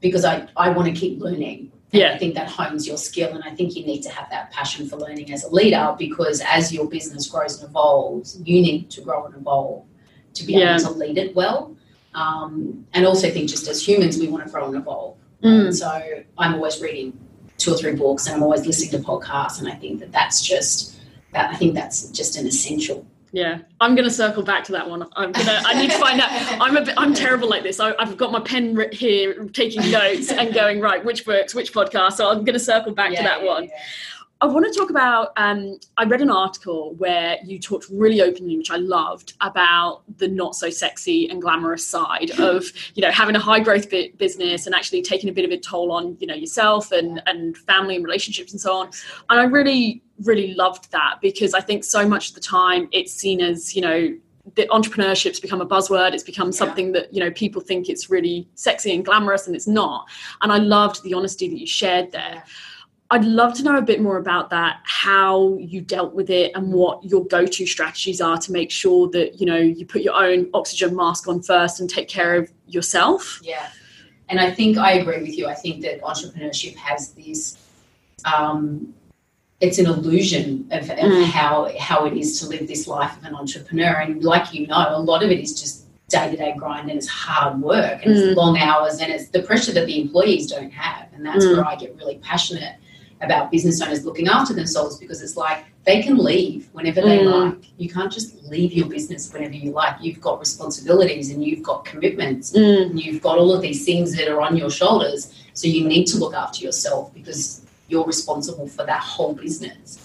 because 0.00 0.24
I 0.24 0.48
I 0.56 0.70
want 0.70 0.92
to 0.92 1.00
keep 1.00 1.20
learning. 1.20 1.70
And 1.94 2.00
Yeah. 2.00 2.12
I 2.12 2.18
think 2.18 2.34
that 2.34 2.48
hones 2.48 2.88
your 2.88 2.96
skill, 2.96 3.32
and 3.32 3.44
I 3.44 3.50
think 3.50 3.76
you 3.76 3.86
need 3.86 4.02
to 4.02 4.08
have 4.08 4.28
that 4.30 4.50
passion 4.50 4.88
for 4.88 4.96
learning 4.96 5.32
as 5.32 5.44
a 5.44 5.48
leader 5.48 5.94
because 5.96 6.40
as 6.40 6.72
your 6.72 6.86
business 6.88 7.28
grows 7.28 7.60
and 7.60 7.70
evolves, 7.70 8.36
you 8.44 8.60
need 8.60 8.90
to 8.90 9.00
grow 9.00 9.24
and 9.26 9.34
evolve 9.36 9.84
to 10.34 10.44
be 10.44 10.54
Yeah. 10.54 10.74
able 10.74 10.92
to 10.92 10.98
lead 10.98 11.18
it 11.18 11.36
well. 11.36 11.76
Um, 12.12 12.84
and 12.94 13.06
also 13.06 13.30
think 13.30 13.48
just 13.48 13.68
as 13.68 13.86
humans, 13.86 14.18
we 14.18 14.26
want 14.26 14.44
to 14.44 14.50
grow 14.50 14.66
and 14.66 14.74
evolve. 14.74 15.14
Mm. 15.44 15.66
And 15.66 15.76
so 15.76 16.02
I'm 16.36 16.54
always 16.54 16.80
reading 16.80 17.16
two 17.58 17.72
or 17.72 17.76
three 17.76 17.92
books, 17.94 18.26
and 18.26 18.34
I'm 18.34 18.42
always 18.42 18.66
listening 18.66 18.90
to 18.90 18.98
podcasts, 19.08 19.60
and 19.60 19.68
I 19.68 19.76
think 19.76 20.00
that 20.00 20.10
that's 20.10 20.42
just 20.42 20.96
that. 21.32 21.50
I 21.50 21.56
think 21.56 21.74
that's 21.74 22.08
just 22.10 22.36
an 22.36 22.46
essential. 22.48 23.06
Yeah, 23.34 23.58
I'm 23.80 23.96
going 23.96 24.04
to 24.04 24.14
circle 24.14 24.44
back 24.44 24.62
to 24.66 24.72
that 24.72 24.88
one. 24.88 25.02
I'm 25.16 25.32
gonna. 25.32 25.60
I 25.66 25.74
need 25.74 25.90
to 25.90 25.98
find 25.98 26.20
out. 26.20 26.30
I'm 26.60 26.76
a 26.76 26.84
bit. 26.84 26.94
I'm 26.96 27.12
terrible 27.12 27.48
like 27.48 27.64
this. 27.64 27.80
I, 27.80 27.92
I've 27.98 28.16
got 28.16 28.30
my 28.30 28.38
pen 28.38 28.80
here, 28.92 29.46
taking 29.46 29.90
notes 29.90 30.30
and 30.30 30.54
going 30.54 30.80
right. 30.80 31.04
Which 31.04 31.26
works? 31.26 31.52
Which 31.52 31.72
podcast? 31.72 32.12
So 32.12 32.30
I'm 32.30 32.44
going 32.44 32.52
to 32.52 32.60
circle 32.60 32.92
back 32.92 33.10
to 33.10 33.22
that 33.24 33.42
yeah, 33.42 33.46
one. 33.46 33.64
yeah. 33.64 33.70
I 34.40 34.46
want 34.46 34.66
to 34.70 34.78
talk 34.78 34.90
about. 34.90 35.32
Um, 35.36 35.78
I 35.96 36.04
read 36.04 36.20
an 36.20 36.28
article 36.30 36.94
where 36.96 37.38
you 37.44 37.58
talked 37.58 37.86
really 37.90 38.20
openly, 38.20 38.58
which 38.58 38.70
I 38.70 38.76
loved, 38.76 39.34
about 39.40 40.02
the 40.18 40.28
not 40.28 40.54
so 40.54 40.68
sexy 40.70 41.28
and 41.30 41.40
glamorous 41.40 41.86
side 41.86 42.30
of 42.38 42.66
you 42.94 43.02
know 43.02 43.10
having 43.10 43.36
a 43.36 43.40
high 43.40 43.60
growth 43.60 43.90
bi- 43.90 44.12
business 44.18 44.66
and 44.66 44.74
actually 44.74 45.02
taking 45.02 45.30
a 45.30 45.32
bit 45.32 45.44
of 45.44 45.50
a 45.50 45.58
toll 45.58 45.92
on 45.92 46.16
you 46.20 46.26
know 46.26 46.34
yourself 46.34 46.92
and 46.92 47.22
and 47.26 47.56
family 47.56 47.96
and 47.96 48.04
relationships 48.04 48.52
and 48.52 48.60
so 48.60 48.74
on. 48.76 48.90
And 49.30 49.40
I 49.40 49.44
really 49.44 50.02
really 50.24 50.54
loved 50.54 50.90
that 50.92 51.16
because 51.22 51.54
I 51.54 51.60
think 51.60 51.82
so 51.84 52.06
much 52.06 52.28
of 52.28 52.34
the 52.34 52.40
time 52.40 52.88
it's 52.92 53.12
seen 53.12 53.40
as 53.40 53.74
you 53.74 53.82
know 53.82 54.14
the 54.56 54.66
entrepreneurship's 54.66 55.40
become 55.40 55.62
a 55.62 55.66
buzzword 55.66 56.12
it's 56.12 56.22
become 56.22 56.48
Yeah. 56.48 56.52
something 56.58 56.92
that 56.92 57.12
you 57.12 57.18
know 57.18 57.30
people 57.30 57.62
think 57.62 57.88
it's 57.88 58.10
really 58.10 58.46
sexy 58.54 58.94
and 58.94 59.02
glamorous 59.04 59.46
and 59.46 59.56
it's 59.56 59.66
not 59.66 60.06
and 60.42 60.52
i 60.52 60.58
loved 60.58 61.02
the 61.02 61.14
honesty 61.14 61.48
that 61.48 61.58
you 61.58 61.66
shared 61.66 62.12
there 62.12 62.44
i'd 63.14 63.24
love 63.24 63.52
to 63.54 63.62
know 63.62 63.76
a 63.76 63.82
bit 63.82 64.00
more 64.00 64.18
about 64.18 64.50
that 64.50 64.80
how 64.84 65.56
you 65.58 65.80
dealt 65.80 66.12
with 66.14 66.30
it 66.30 66.50
and 66.54 66.72
what 66.72 67.02
your 67.04 67.24
go-to 67.26 67.64
strategies 67.66 68.20
are 68.20 68.38
to 68.38 68.50
make 68.52 68.70
sure 68.70 69.08
that 69.10 69.40
you 69.40 69.46
know 69.46 69.56
you 69.56 69.84
put 69.86 70.02
your 70.02 70.14
own 70.14 70.48
oxygen 70.54 70.94
mask 70.94 71.26
on 71.28 71.40
first 71.42 71.80
and 71.80 71.88
take 71.88 72.08
care 72.08 72.34
of 72.36 72.50
yourself 72.66 73.40
Yeah. 73.42 73.66
And 74.30 74.40
I 74.40 74.50
think 74.50 74.78
I 74.78 74.92
agree 74.92 75.20
with 75.20 75.36
you. 75.38 75.46
I 75.48 75.52
think 75.54 75.82
that 75.82 76.00
entrepreneurship 76.00 76.74
has 76.76 77.12
this, 77.12 77.58
um, 78.24 78.94
it's 79.60 79.78
an 79.78 79.84
illusion 79.86 80.66
of, 80.70 80.84
of 80.88 80.96
Mm. 80.98 81.24
how, 81.26 81.70
how 81.78 82.06
it 82.06 82.14
is 82.22 82.40
to 82.40 82.48
live 82.48 82.66
this 82.66 82.86
life 82.88 83.14
of 83.18 83.24
an 83.24 83.34
entrepreneur. 83.34 83.94
And 84.04 84.24
like 84.24 84.54
you 84.54 84.66
know, 84.66 84.82
a 84.88 84.98
lot 85.10 85.22
of 85.22 85.30
it 85.30 85.40
is 85.40 85.52
just 85.60 85.74
day 86.08 86.30
to 86.30 86.36
day 86.38 86.54
grind 86.56 86.88
and 86.88 86.96
it's 86.98 87.06
hard 87.08 87.60
work 87.60 87.98
and 88.04 88.14
Mm. 88.14 88.28
it's 88.28 88.36
long 88.42 88.56
hours 88.58 88.94
and 89.00 89.12
it's 89.12 89.28
the 89.28 89.42
pressure 89.42 89.72
that 89.72 89.84
the 89.86 90.00
employees 90.00 90.44
don't 90.54 90.72
have. 90.72 91.06
And 91.14 91.24
that's 91.26 91.44
Mm. 91.44 91.56
where 91.56 91.66
I 91.72 91.76
get 91.76 91.94
really 92.00 92.16
passionate 92.30 92.76
about 93.24 93.50
business 93.50 93.80
owners 93.82 94.04
looking 94.04 94.28
after 94.28 94.54
themselves 94.54 94.96
because 94.98 95.22
it's 95.22 95.36
like 95.36 95.64
they 95.84 96.02
can 96.02 96.16
leave 96.18 96.68
whenever 96.72 97.00
they 97.00 97.18
Mm. 97.18 97.50
like. 97.50 97.64
You 97.76 97.88
can't 97.88 98.12
just 98.12 98.42
leave 98.44 98.72
your 98.72 98.86
business 98.86 99.32
whenever 99.32 99.54
you 99.54 99.70
like. 99.72 99.96
You've 100.00 100.20
got 100.20 100.38
responsibilities 100.40 101.30
and 101.30 101.44
you've 101.44 101.62
got 101.62 101.84
commitments 101.84 102.52
Mm, 102.52 102.90
and 102.90 103.00
you've 103.00 103.22
got 103.22 103.38
all 103.38 103.52
of 103.54 103.60
these 103.62 103.84
things 103.84 104.16
that 104.16 104.28
are 104.28 104.40
on 104.40 104.56
your 104.56 104.70
shoulders. 104.70 105.32
So 105.54 105.68
you 105.68 105.86
need 105.86 106.06
to 106.06 106.18
look 106.18 106.34
after 106.34 106.64
yourself 106.64 107.12
because 107.14 107.60
you're 107.88 108.06
responsible 108.06 108.66
for 108.66 108.84
that 108.86 109.00
whole 109.00 109.34
business. 109.34 109.98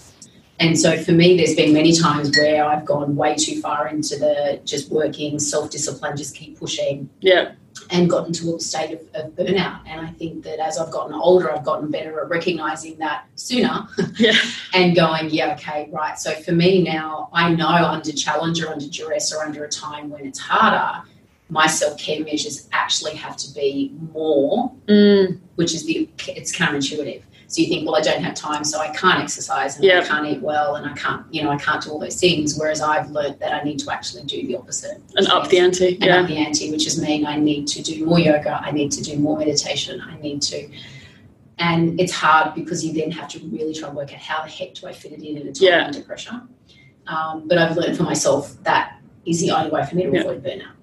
And 0.58 0.78
so 0.78 0.98
for 0.98 1.12
me, 1.12 1.38
there's 1.38 1.56
been 1.56 1.72
many 1.72 1.92
times 1.96 2.36
where 2.36 2.62
I've 2.64 2.84
gone 2.84 3.16
way 3.16 3.34
too 3.34 3.60
far 3.62 3.88
into 3.88 4.16
the 4.18 4.60
just 4.66 4.90
working, 4.90 5.38
self 5.38 5.70
discipline, 5.70 6.16
just 6.16 6.34
keep 6.36 6.58
pushing, 6.58 7.08
yeah 7.20 7.52
and 7.90 8.08
gotten 8.08 8.32
to 8.34 8.56
a 8.56 8.60
state 8.60 8.92
of, 8.92 9.00
of 9.14 9.32
burnout. 9.32 9.80
And 9.86 10.00
I 10.00 10.10
think 10.10 10.44
that 10.44 10.58
as 10.58 10.78
I've 10.78 10.90
gotten 10.90 11.14
older, 11.14 11.50
I've 11.50 11.64
gotten 11.64 11.90
better 11.90 12.20
at 12.20 12.28
recognizing 12.28 12.98
that 12.98 13.26
sooner 13.34 13.86
yeah 14.16 14.32
and 14.74 14.94
going, 14.94 15.30
yeah, 15.30 15.54
okay, 15.54 15.88
right. 15.92 16.18
So 16.18 16.32
for 16.34 16.52
me 16.52 16.82
now, 16.82 17.28
I 17.32 17.52
know 17.54 17.66
under 17.66 18.12
challenge 18.12 18.62
or 18.62 18.68
under 18.68 18.88
duress 18.88 19.32
or 19.32 19.42
under 19.42 19.64
a 19.64 19.68
time 19.68 20.10
when 20.10 20.26
it's 20.26 20.38
harder, 20.38 21.06
my 21.48 21.66
self 21.66 21.98
care 21.98 22.24
measures 22.24 22.68
actually 22.72 23.16
have 23.16 23.36
to 23.38 23.52
be 23.54 23.92
more, 24.12 24.72
mm, 24.86 25.38
which 25.56 25.74
is 25.74 25.84
the 25.84 26.08
it's 26.28 26.56
counterintuitive. 26.56 27.22
So 27.50 27.60
you 27.60 27.66
think, 27.68 27.84
well, 27.84 27.96
I 27.96 28.00
don't 28.00 28.22
have 28.22 28.34
time, 28.36 28.62
so 28.62 28.78
I 28.78 28.90
can't 28.90 29.20
exercise 29.20 29.74
and 29.74 29.84
Yeah. 29.84 30.02
I 30.04 30.06
can't 30.06 30.24
eat 30.24 30.40
well 30.40 30.76
and 30.76 30.86
I 30.86 30.92
can't, 30.92 31.26
you 31.34 31.42
know, 31.42 31.50
I 31.50 31.56
can't 31.56 31.82
do 31.82 31.90
all 31.90 31.98
those 31.98 32.14
things. 32.14 32.56
Whereas 32.56 32.80
I've 32.80 33.10
learned 33.10 33.40
that 33.40 33.52
I 33.52 33.64
need 33.64 33.80
to 33.80 33.90
actually 33.92 34.22
do 34.22 34.46
the 34.46 34.54
opposite. 34.56 35.02
and 35.16 35.26
up 35.26 35.48
the 35.48 35.58
ante 35.58 35.94
and 35.96 36.04
yeah 36.04 36.20
up 36.20 36.28
the 36.28 36.36
ante, 36.36 36.70
which 36.70 36.86
is 36.86 37.02
mean 37.02 37.26
I 37.26 37.34
need 37.34 37.66
to 37.66 37.82
do 37.82 38.06
more 38.06 38.20
yoga, 38.20 38.60
I 38.64 38.70
need 38.70 38.92
to 38.92 39.02
do 39.02 39.16
more 39.18 39.36
meditation, 39.36 40.00
I 40.00 40.16
need 40.20 40.42
to. 40.42 40.70
And 41.58 42.00
it's 42.00 42.12
hard 42.12 42.54
because 42.54 42.84
you 42.84 42.92
then 42.92 43.10
have 43.10 43.28
to 43.30 43.40
really 43.48 43.74
try 43.74 43.88
and 43.88 43.96
work 43.96 44.12
out 44.14 44.20
how 44.20 44.44
the 44.44 44.48
heck 44.48 44.74
do 44.74 44.86
I 44.86 44.92
fit 44.92 45.10
it 45.10 45.20
in 45.20 45.36
at 45.36 45.42
a 45.42 45.46
time 45.46 45.54
Yeah. 45.68 45.86
under 45.86 46.02
pressure. 46.02 46.40
Um, 47.08 47.48
but 47.48 47.58
I've 47.58 47.76
learned 47.76 47.96
for 47.96 48.04
myself 48.04 48.56
that 48.62 49.00
is 49.26 49.40
the 49.40 49.50
only 49.50 49.70
way 49.72 49.84
for 49.84 49.96
me 49.96 50.04
to 50.04 50.12
Yeah. 50.12 50.20
avoid 50.20 50.44
burnout. 50.44 50.76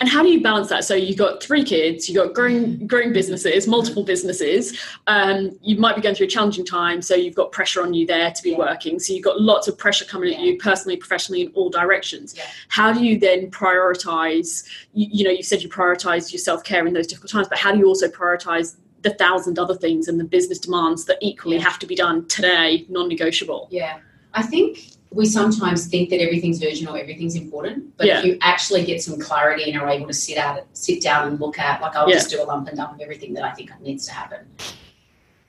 And 0.00 0.08
how 0.08 0.22
do 0.22 0.28
you 0.28 0.42
balance 0.42 0.68
that? 0.68 0.84
So 0.84 0.94
you've 0.94 1.18
got 1.18 1.42
three 1.42 1.64
kids, 1.64 2.08
you've 2.08 2.16
got 2.16 2.34
growing 2.34 2.86
growing 2.86 3.12
businesses, 3.12 3.66
multiple 3.66 4.04
businesses. 4.04 4.78
Um, 5.06 5.58
you 5.62 5.76
might 5.78 5.96
be 5.96 6.02
going 6.02 6.14
through 6.14 6.26
a 6.26 6.30
challenging 6.30 6.64
time, 6.64 7.02
so 7.02 7.14
you've 7.14 7.34
got 7.34 7.52
pressure 7.52 7.82
on 7.82 7.94
you 7.94 8.06
there 8.06 8.30
to 8.30 8.42
be 8.42 8.50
Yeah. 8.50 8.58
working. 8.58 8.98
So 8.98 9.12
you've 9.12 9.24
got 9.24 9.40
lots 9.40 9.68
of 9.68 9.76
pressure 9.78 10.04
coming 10.04 10.34
at 10.34 10.40
you 10.40 10.56
personally, 10.58 10.96
professionally, 10.96 11.42
in 11.42 11.48
all 11.54 11.70
directions. 11.70 12.34
Yeah. 12.36 12.44
How 12.68 12.92
do 12.92 13.04
you 13.04 13.18
then 13.18 13.50
prioritize? 13.50 14.64
You, 14.94 15.06
you 15.10 15.24
know, 15.24 15.30
you 15.30 15.42
said 15.42 15.62
you 15.62 15.68
prioritize 15.68 16.32
your 16.32 16.38
self 16.40 16.64
care 16.64 16.86
in 16.86 16.92
those 16.94 17.06
difficult 17.06 17.30
times, 17.30 17.48
but 17.48 17.58
how 17.58 17.72
do 17.72 17.78
you 17.78 17.86
also 17.86 18.08
prioritize 18.08 18.76
the 19.02 19.10
thousand 19.14 19.58
other 19.58 19.74
things 19.74 20.06
and 20.08 20.18
the 20.20 20.24
business 20.24 20.58
demands 20.58 21.06
that 21.06 21.18
equally 21.20 21.56
Yeah. 21.56 21.62
have 21.62 21.78
to 21.80 21.86
be 21.86 21.94
done 21.96 22.26
today, 22.28 22.86
non-negotiable? 22.88 23.68
Yeah. 23.70 23.98
I 24.34 24.42
think 24.42 24.91
we 25.14 25.26
sometimes 25.26 25.86
think 25.86 26.10
that 26.10 26.20
everything's 26.20 26.62
urgent 26.62 26.88
or 26.88 26.98
everything's 26.98 27.36
important, 27.36 27.96
but 27.96 28.06
Yeah. 28.06 28.18
if 28.20 28.24
you 28.24 28.38
actually 28.40 28.84
get 28.84 29.02
some 29.02 29.18
clarity 29.18 29.70
and 29.70 29.80
are 29.80 29.88
able 29.88 30.06
to 30.06 30.14
sit 30.14 30.38
out, 30.38 30.64
sit 30.72 31.02
down 31.02 31.28
and 31.28 31.40
look 31.40 31.58
at, 31.58 31.80
like 31.82 31.94
I'll 31.96 32.08
Yeah. 32.08 32.14
just 32.16 32.30
do 32.30 32.42
a 32.42 32.44
lump 32.44 32.68
and 32.68 32.76
dump 32.76 32.94
of 32.94 33.00
everything 33.00 33.34
that 33.34 33.44
I 33.44 33.52
think 33.52 33.70
needs 33.80 34.06
to 34.06 34.12
happen. 34.12 34.40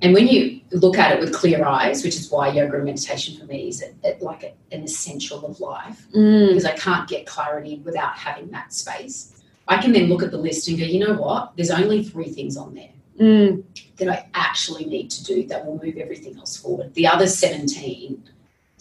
And 0.01 0.13
when 0.13 0.27
you 0.27 0.59
look 0.71 0.97
at 0.97 1.13
it 1.13 1.19
with 1.21 1.33
clear 1.33 1.63
eyes, 1.65 2.03
which 2.03 2.15
is 2.15 2.29
why 2.29 2.49
yoga 2.49 2.75
and 2.75 2.85
meditation 2.85 3.37
for 3.39 3.45
me 3.45 3.69
is 3.69 3.81
a, 3.81 3.91
a- 4.03 4.17
like 4.21 4.43
a, 4.43 4.51
an 4.75 4.83
essential 4.83 5.45
of 5.45 5.59
life, 5.61 6.07
Mm, 6.13 6.49
because 6.49 6.65
I 6.65 6.73
can't 6.73 7.07
get 7.07 7.25
clarity 7.25 7.81
without 7.85 8.17
having 8.17 8.49
that 8.51 8.73
space. 8.73 9.31
I 9.67 9.77
can 9.81 9.93
then 9.93 10.09
look 10.09 10.21
at 10.23 10.31
the 10.31 10.37
list 10.37 10.67
and 10.67 10.77
go, 10.77 10.83
you 10.83 10.99
know 10.99 11.13
what? 11.13 11.53
There's 11.55 11.71
only 11.71 12.03
three 12.03 12.27
things 12.27 12.57
on 12.57 12.75
there 12.75 12.89
mm, 13.17 13.63
that 13.95 14.09
I 14.09 14.25
actually 14.33 14.83
need 14.85 15.09
to 15.11 15.23
do 15.23 15.45
that 15.47 15.65
will 15.65 15.79
move 15.81 15.95
everything 15.95 16.37
else 16.37 16.57
forward. 16.57 16.93
The 16.95 17.07
other 17.07 17.25
17 17.27 18.21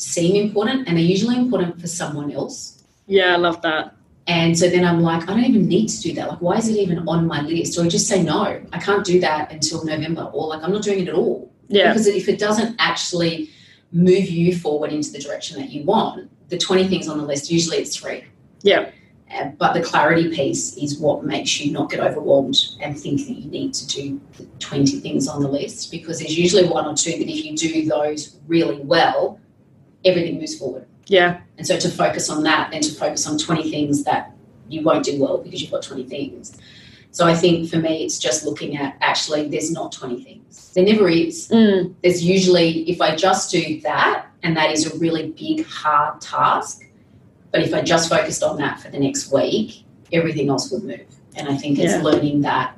seem 0.03 0.37
important 0.37 0.89
and 0.89 0.97
they're 0.97 1.05
usually 1.05 1.37
important 1.37 1.81
for 1.81 1.87
someone 1.87 2.31
else. 2.33 2.83
yeah, 3.07 3.35
I 3.35 3.37
love 3.37 3.63
that. 3.63 3.95
And 4.29 4.57
so 4.57 4.69
then 4.71 4.85
I'm 4.85 5.01
like, 5.01 5.25
I 5.29 5.33
don't 5.35 5.45
even 5.45 5.67
need 5.67 5.89
to 5.89 6.01
do 6.01 6.13
that. 6.15 6.29
Like, 6.29 6.41
why 6.41 6.57
is 6.57 6.69
it 6.69 6.77
even 6.77 7.07
on 7.09 7.27
my 7.27 7.41
list? 7.43 7.77
Or 7.77 7.83
I 7.85 7.89
just 7.89 8.07
say, 8.07 8.23
no, 8.23 8.61
I 8.73 8.79
can't 8.79 9.05
do 9.05 9.19
that 9.21 9.51
until 9.53 9.85
November. 9.85 10.23
Or 10.33 10.47
like, 10.49 10.63
I'm 10.63 10.73
not 10.73 10.83
doing 10.83 11.01
it 11.01 11.09
at 11.09 11.15
all. 11.15 11.53
Yeah, 11.69 11.89
Because 11.93 12.07
if 12.07 12.29
it 12.29 12.39
doesn't 12.39 12.77
actually 12.79 13.51
move 13.91 14.29
you 14.31 14.57
forward 14.57 14.93
into 14.93 15.11
the 15.11 15.19
direction 15.19 15.61
that 15.61 15.71
you 15.71 15.83
want, 15.85 16.31
the 16.51 16.59
20 16.59 16.87
things 16.89 17.09
on 17.09 17.19
the 17.19 17.25
list, 17.25 17.51
usually 17.51 17.79
it's 17.79 17.97
three. 17.97 18.25
yeah, 18.63 18.91
Uh, 19.35 19.47
but 19.59 19.73
the 19.73 19.83
clarity 19.83 20.29
piece 20.29 20.77
is 20.77 20.99
what 20.99 21.25
makes 21.25 21.59
you 21.61 21.73
not 21.73 21.91
get 21.91 21.99
overwhelmed 22.01 22.59
and 22.81 22.97
think 22.99 23.27
that 23.27 23.35
you 23.35 23.51
need 23.51 23.75
to 23.75 23.87
do 23.89 24.21
the 24.39 24.45
20 24.61 25.01
things 25.01 25.27
on 25.27 25.43
the 25.43 25.49
list 25.49 25.91
because 25.91 26.21
there's 26.21 26.39
usually 26.39 26.65
one 26.69 26.87
or 26.87 26.95
two 26.95 27.13
that 27.13 27.29
if 27.29 27.45
you 27.45 27.57
do 27.57 27.87
those 27.89 28.37
really 28.47 28.81
well, 28.85 29.41
everything 30.05 30.39
moves 30.39 30.57
forward. 30.59 30.87
yeah, 31.07 31.41
And 31.59 31.67
so 31.67 31.79
to 31.79 31.89
focus 31.89 32.31
on 32.31 32.43
that, 32.45 32.71
then 32.71 32.81
to 32.83 32.93
focus 32.93 33.27
on 33.27 33.39
20 33.39 33.71
things 33.71 34.05
that 34.05 34.33
you 34.69 34.83
won't 34.83 35.05
do 35.05 35.19
well 35.21 35.39
because 35.39 35.61
you've 35.61 35.71
got 35.71 35.83
20 35.83 36.05
things. 36.05 36.57
So 37.11 37.27
I 37.27 37.35
think 37.35 37.69
for 37.69 37.77
me, 37.77 38.05
it's 38.05 38.19
just 38.19 38.45
looking 38.45 38.77
at 38.77 38.97
actually, 39.01 39.49
there's 39.49 39.71
not 39.71 39.93
20 39.93 40.23
things. 40.25 40.73
There 40.75 40.85
never 40.85 41.09
is. 41.09 41.49
mm, 41.49 41.95
There's 42.03 42.25
usually, 42.25 42.89
if 42.89 43.01
I 43.03 43.15
just 43.15 43.51
do 43.51 43.81
that, 43.83 44.27
and 44.43 44.57
that 44.57 44.71
is 44.73 44.87
a 44.93 44.99
really 44.99 45.31
big, 45.31 45.67
hard 45.67 46.21
task, 46.23 46.85
but 47.51 47.63
if 47.63 47.75
I 47.75 47.83
just 47.83 48.09
focused 48.09 48.43
on 48.43 48.57
that 48.59 48.81
for 48.81 48.91
the 48.91 48.99
next 48.99 49.31
week, 49.31 49.85
everything 50.13 50.49
else 50.49 50.71
would 50.73 50.85
move. 50.85 51.05
And 51.37 51.49
I 51.49 51.57
think 51.57 51.79
it's 51.79 51.93
Yeah. 51.93 52.03
learning 52.03 52.41
that, 52.43 52.77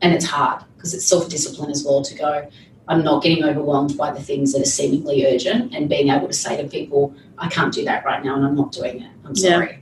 and 0.00 0.14
it's 0.14 0.24
hard 0.24 0.64
because 0.76 0.94
it's 0.94 1.04
self 1.04 1.28
discipline 1.28 1.70
as 1.70 1.84
well 1.84 2.00
to 2.02 2.14
go, 2.14 2.48
I'm 2.88 3.02
not 3.02 3.22
getting 3.22 3.44
overwhelmed 3.44 3.96
by 3.96 4.12
the 4.12 4.20
things 4.22 4.52
that 4.52 4.62
are 4.62 4.66
seemingly 4.66 5.26
urgent 5.26 5.74
and 5.74 5.88
being 5.88 6.08
able 6.08 6.28
to 6.28 6.32
say 6.32 6.60
to 6.60 6.68
people, 6.68 7.14
I 7.38 7.48
can't 7.48 7.72
do 7.72 7.84
that 7.84 8.04
right 8.04 8.24
now 8.24 8.36
and 8.36 8.44
I'm 8.46 8.54
not 8.54 8.72
doing 8.72 9.00
it. 9.02 9.10
I'm 9.24 9.32
Yeah. 9.34 9.50
sorry. 9.50 9.78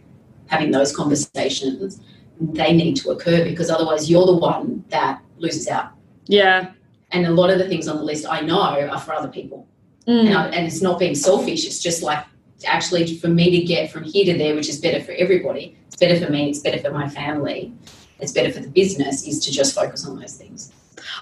having 0.48 0.70
those 0.70 0.94
conversations, 0.94 2.00
they 2.38 2.72
need 2.74 2.94
to 2.96 3.10
occur 3.10 3.44
because 3.44 3.70
otherwise 3.70 4.10
you're 4.10 4.26
the 4.26 4.36
one 4.36 4.84
that 4.90 5.20
loses 5.38 5.68
out. 5.68 5.88
Yeah. 6.26 6.70
And 7.12 7.26
a 7.26 7.30
lot 7.30 7.48
of 7.48 7.58
the 7.58 7.66
things 7.66 7.88
on 7.88 7.96
the 7.96 8.02
list 8.04 8.26
I 8.28 8.40
know 8.42 8.60
are 8.60 9.00
for 9.00 9.14
other 9.14 9.28
people. 9.28 9.66
Mm. 10.06 10.26
And, 10.26 10.34
I, 10.36 10.48
and 10.48 10.66
it's 10.66 10.82
not 10.82 10.98
being 10.98 11.14
selfish, 11.14 11.64
it's 11.66 11.82
just 11.82 12.02
like 12.02 12.24
actually 12.66 13.16
for 13.16 13.28
me 13.28 13.58
to 13.58 13.64
get 13.64 13.90
from 13.90 14.04
here 14.04 14.26
to 14.26 14.36
there, 14.38 14.54
which 14.54 14.68
is 14.68 14.78
better 14.78 15.02
for 15.02 15.12
everybody, 15.12 15.76
it's 15.86 15.96
better 15.96 16.22
for 16.24 16.30
me, 16.30 16.50
it's 16.50 16.58
better 16.58 16.78
for 16.78 16.90
my 16.90 17.08
family, 17.08 17.72
it's 18.20 18.32
better 18.32 18.52
for 18.52 18.60
the 18.60 18.68
business, 18.68 19.26
is 19.26 19.40
to 19.46 19.50
just 19.50 19.74
focus 19.74 20.06
on 20.06 20.20
those 20.20 20.34
things. 20.34 20.72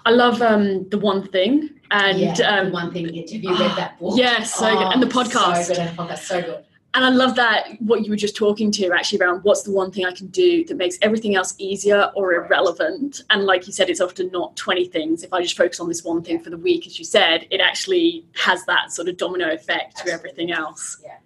I 0.05 0.11
love 0.11 0.43
um, 0.43 0.89
the 0.89 0.99
one 0.99 1.27
thing 1.29 1.71
and 1.91 2.19
yeah, 2.19 2.33
um, 2.49 2.67
the 2.67 2.73
one 2.73 2.93
thing. 2.93 3.05
Have 3.07 3.31
you 3.31 3.51
read 3.51 3.77
that 3.77 3.99
book? 3.99 4.15
Yes, 4.17 4.55
so 4.55 4.73
good. 4.73 4.93
And 4.93 5.03
the 5.03 5.07
podcast. 5.07 5.65
So 5.65 5.75
good. 5.75 5.79
And 5.79 5.97
the 5.97 6.03
podcast, 6.03 6.19
so 6.19 6.43
good. 6.43 6.65
And 6.95 7.07
I 7.07 7.09
love 7.09 7.37
that 7.37 7.81
what 7.81 8.05
you 8.05 8.11
were 8.11 8.17
just 8.17 8.37
talking 8.37 8.71
to 8.73 8.93
actually 8.93 9.19
around 9.21 9.45
what's 9.45 9.63
the 9.63 9.71
one 9.71 9.91
thing 9.91 10.05
I 10.05 10.13
can 10.13 10.27
do 10.27 10.63
that 10.67 10.77
makes 10.77 10.99
everything 11.01 11.35
else 11.37 11.55
easier 11.57 12.11
or 12.15 12.35
irrelevant. 12.35 13.23
And 13.31 13.45
like 13.45 13.67
you 13.67 13.73
said, 13.73 13.89
it's 13.89 14.01
often 14.01 14.31
not 14.31 14.57
20 14.57 14.89
things. 14.89 15.23
If 15.23 15.33
I 15.33 15.41
just 15.41 15.57
focus 15.57 15.81
on 15.81 15.89
this 15.89 16.05
one 16.05 16.23
thing 16.23 16.39
for 16.39 16.51
the 16.51 16.59
week, 16.59 16.87
as 16.87 16.99
you 16.99 17.07
said, 17.07 17.47
it 17.51 17.63
actually 17.63 18.27
has 18.35 18.67
that 18.67 18.93
sort 18.93 19.09
of 19.09 19.17
domino 19.17 19.51
effect 19.55 20.05
to 20.05 20.13
everything 20.13 20.53
else. 20.53 20.99
Yeah. 21.03 21.17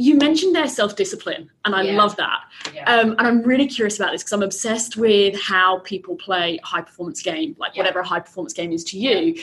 You 0.00 0.16
mentioned 0.16 0.54
their 0.56 0.66
self 0.66 0.96
discipline, 0.96 1.50
and 1.66 1.74
I 1.74 1.82
Yeah. 1.82 1.96
love 1.98 2.16
that. 2.16 2.40
Yeah. 2.74 2.90
Um, 2.90 3.10
and 3.18 3.26
I'm 3.26 3.42
really 3.42 3.66
curious 3.66 3.98
about 3.98 4.12
this 4.12 4.22
because 4.22 4.32
I'm 4.32 4.42
obsessed 4.42 4.96
with 4.96 5.38
how 5.38 5.80
people 5.80 6.16
play 6.16 6.58
a 6.62 6.66
high 6.66 6.80
performance 6.80 7.20
game, 7.20 7.54
like 7.58 7.72
Yeah. 7.74 7.82
whatever 7.82 7.98
a 8.00 8.06
high 8.06 8.20
performance 8.20 8.54
game 8.54 8.72
is 8.72 8.82
to 8.84 8.98
you. 8.98 9.34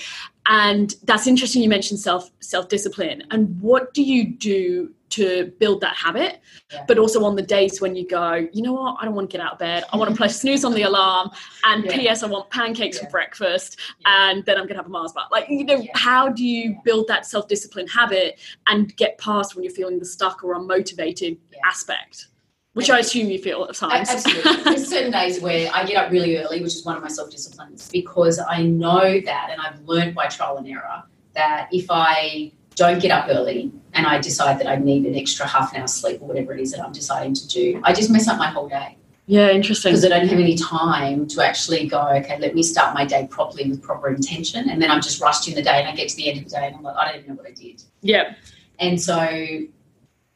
And 0.48 0.96
that's 1.04 1.28
interesting. 1.28 1.62
You 1.62 1.70
mentioned 1.70 2.00
self 2.00 2.32
self 2.40 2.70
discipline, 2.70 3.22
and 3.30 3.62
what 3.62 3.94
do 3.94 4.02
you 4.02 4.26
do 4.26 4.90
to 5.10 5.54
build 5.60 5.82
that 5.82 5.96
habit? 5.96 6.42
Yeah. 6.72 6.84
But 6.88 6.98
also 6.98 7.24
on 7.24 7.36
the 7.36 7.42
days 7.42 7.80
when 7.82 7.96
you 7.96 8.08
go, 8.08 8.48
you 8.52 8.62
know 8.62 8.74
what, 8.74 8.98
I 9.00 9.06
don't 9.06 9.16
want 9.16 9.30
to 9.30 9.38
get 9.38 9.46
out 9.46 9.54
of 9.54 9.60
bed. 9.60 9.84
I 9.92 9.98
want 9.98 10.12
to 10.12 10.16
play 10.18 10.28
snooze 10.28 10.66
on 10.66 10.74
the 10.74 10.84
alarm, 10.84 11.30
and 11.66 11.86
Yeah. 11.86 11.96
P.S. 11.96 12.24
I 12.24 12.28
want 12.28 12.50
pancakes 12.50 12.98
Yeah. 12.98 13.06
for 13.06 13.12
breakfast, 13.12 13.80
and 14.06 14.44
then 14.46 14.58
I'm 14.58 14.68
gonna 14.68 14.80
have 14.80 14.86
a 14.88 14.90
Mars 14.90 15.14
bar. 15.14 15.26
Like 15.32 15.50
you 15.50 15.64
know, 15.64 15.86
how 15.94 16.30
do 16.30 16.44
you 16.46 16.78
build 16.84 17.08
that 17.08 17.26
self 17.26 17.48
discipline 17.48 17.88
habit 17.88 18.40
and 18.68 18.96
get 18.98 19.18
past 19.18 19.56
when 19.56 19.64
you're 19.64 19.74
feeling 19.74 20.00
the 20.00 20.06
stuck 20.06 20.44
or 20.44 20.56
unmotivated 20.56 21.38
aspect? 21.66 22.28
Which 22.74 22.92
I 22.92 23.00
assume 23.00 23.32
you 23.32 23.40
feel 23.40 23.64
at 23.68 23.74
times. 23.74 24.08
Absolutely. 24.10 24.64
There's 24.64 24.88
certain 24.88 25.12
days 25.12 25.42
where 25.42 25.72
I 25.74 25.84
get 25.84 25.96
up 25.98 26.12
really 26.12 26.38
early, 26.38 26.62
which 26.62 26.76
is 26.76 26.86
one 26.86 26.96
of 26.96 27.02
my 27.02 27.08
self 27.10 27.32
disciplines, 27.32 27.90
because 27.90 28.40
I 28.40 28.62
know 28.64 29.20
that, 29.22 29.50
and 29.52 29.60
I've 29.60 29.80
learned 29.88 30.14
by 30.14 30.28
trial 30.28 30.58
and 30.58 30.68
error, 30.68 31.02
that 31.34 31.70
if 31.72 31.88
I 31.90 32.52
don't 32.78 33.02
get 33.02 33.12
up 33.12 33.28
early 33.30 33.72
and 33.94 34.08
I 34.08 34.22
decide 34.22 34.60
that 34.60 34.68
I 34.68 34.78
need 34.78 35.06
an 35.06 35.16
extra 35.16 35.46
half 35.46 35.74
an 35.74 35.82
hour 35.82 35.88
sleep 35.88 36.22
or 36.22 36.28
whatever 36.28 36.54
it 36.54 36.62
is 36.62 36.72
that 36.72 36.82
I'm 36.82 36.94
deciding 36.94 37.34
to 37.34 37.48
do, 37.48 37.82
I 37.84 37.92
just 37.92 38.10
mess 38.10 38.30
up 38.30 38.38
my 38.38 38.48
whole 38.48 38.70
day 38.70 38.98
yeah, 39.30 39.50
interesting. 39.50 39.92
because 39.92 40.06
I 40.06 40.10
don't 40.10 40.28
have 40.28 40.40
any 40.40 40.56
time 40.56 41.28
to 41.28 41.46
actually 41.46 41.86
go, 41.86 42.02
okay, 42.16 42.40
let 42.40 42.56
me 42.56 42.64
start 42.64 42.94
my 42.94 43.04
day 43.04 43.28
properly 43.30 43.70
with 43.70 43.84
proper 43.84 44.08
intention. 44.08 44.70
And 44.70 44.82
then 44.82 44.90
I'm 44.90 45.02
just 45.02 45.22
rushed 45.22 45.50
in 45.50 45.54
the 45.54 45.62
day 45.62 45.82
and 45.82 45.88
I 45.88 45.94
get 45.94 46.08
to 46.10 46.16
the 46.16 46.30
end 46.30 46.38
of 46.40 46.46
the 46.46 46.50
day 46.52 46.68
and 46.68 46.76
I'm 46.78 46.82
like, 46.82 46.96
I 46.96 47.06
don't 47.06 47.16
even 47.24 47.30
know 47.30 47.36
what 47.36 47.46
I 47.46 47.52
did. 47.52 47.84
Yeah, 48.02 48.36
And 48.80 49.02
so 49.02 49.20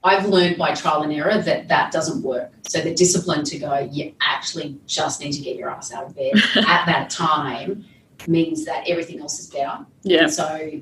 I've 0.04 0.26
learned 0.26 0.58
by 0.58 0.74
trial 0.74 1.04
and 1.04 1.14
error 1.14 1.38
that 1.38 1.70
that 1.70 1.94
doesn't 1.94 2.22
work. 2.22 2.52
So 2.68 2.82
the 2.82 2.94
discipline 2.94 3.46
to 3.46 3.60
go, 3.60 3.80
you 3.90 4.14
actually 4.20 4.78
just 4.88 5.22
need 5.22 5.32
to 5.34 5.42
get 5.42 5.56
your 5.56 5.70
ass 5.70 5.94
out 5.94 6.08
of 6.08 6.16
bed 6.16 6.34
at 6.58 6.86
that 6.86 7.10
time 7.10 7.86
means 8.28 8.66
that 8.66 8.90
everything 8.90 9.22
else 9.22 9.40
is 9.40 9.48
better. 9.48 9.86
yeah, 10.04 10.24
And 10.24 10.34
so, 10.34 10.82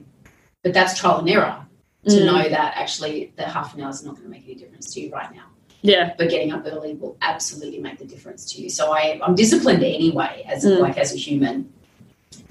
but 0.64 0.74
that's 0.74 0.98
trial 1.00 1.20
and 1.20 1.30
error 1.30 1.66
to 2.08 2.16
Mm. 2.16 2.26
know 2.26 2.50
that 2.50 2.74
actually 2.76 3.32
the 3.36 3.44
half 3.44 3.74
an 3.76 3.82
hour 3.82 3.90
is 3.90 4.04
not 4.04 4.14
going 4.16 4.24
to 4.24 4.30
make 4.30 4.44
any 4.46 4.56
difference 4.56 4.94
to 4.94 5.02
you 5.02 5.12
right 5.12 5.34
now. 5.34 5.44
yeah, 5.82 6.14
But 6.18 6.30
getting 6.30 6.52
up 6.52 6.64
early 6.66 6.96
will 6.96 7.16
absolutely 7.22 7.80
make 7.80 8.00
the 8.00 8.06
difference 8.06 8.52
to 8.54 8.62
you. 8.62 8.70
So 8.70 8.92
I, 8.92 9.20
I'm 9.24 9.36
disciplined 9.36 9.84
anyway, 9.84 10.44
as 10.48 10.66
Mm. 10.66 10.80
like 10.80 10.98
as 10.98 11.14
a 11.14 11.18
human, 11.18 11.72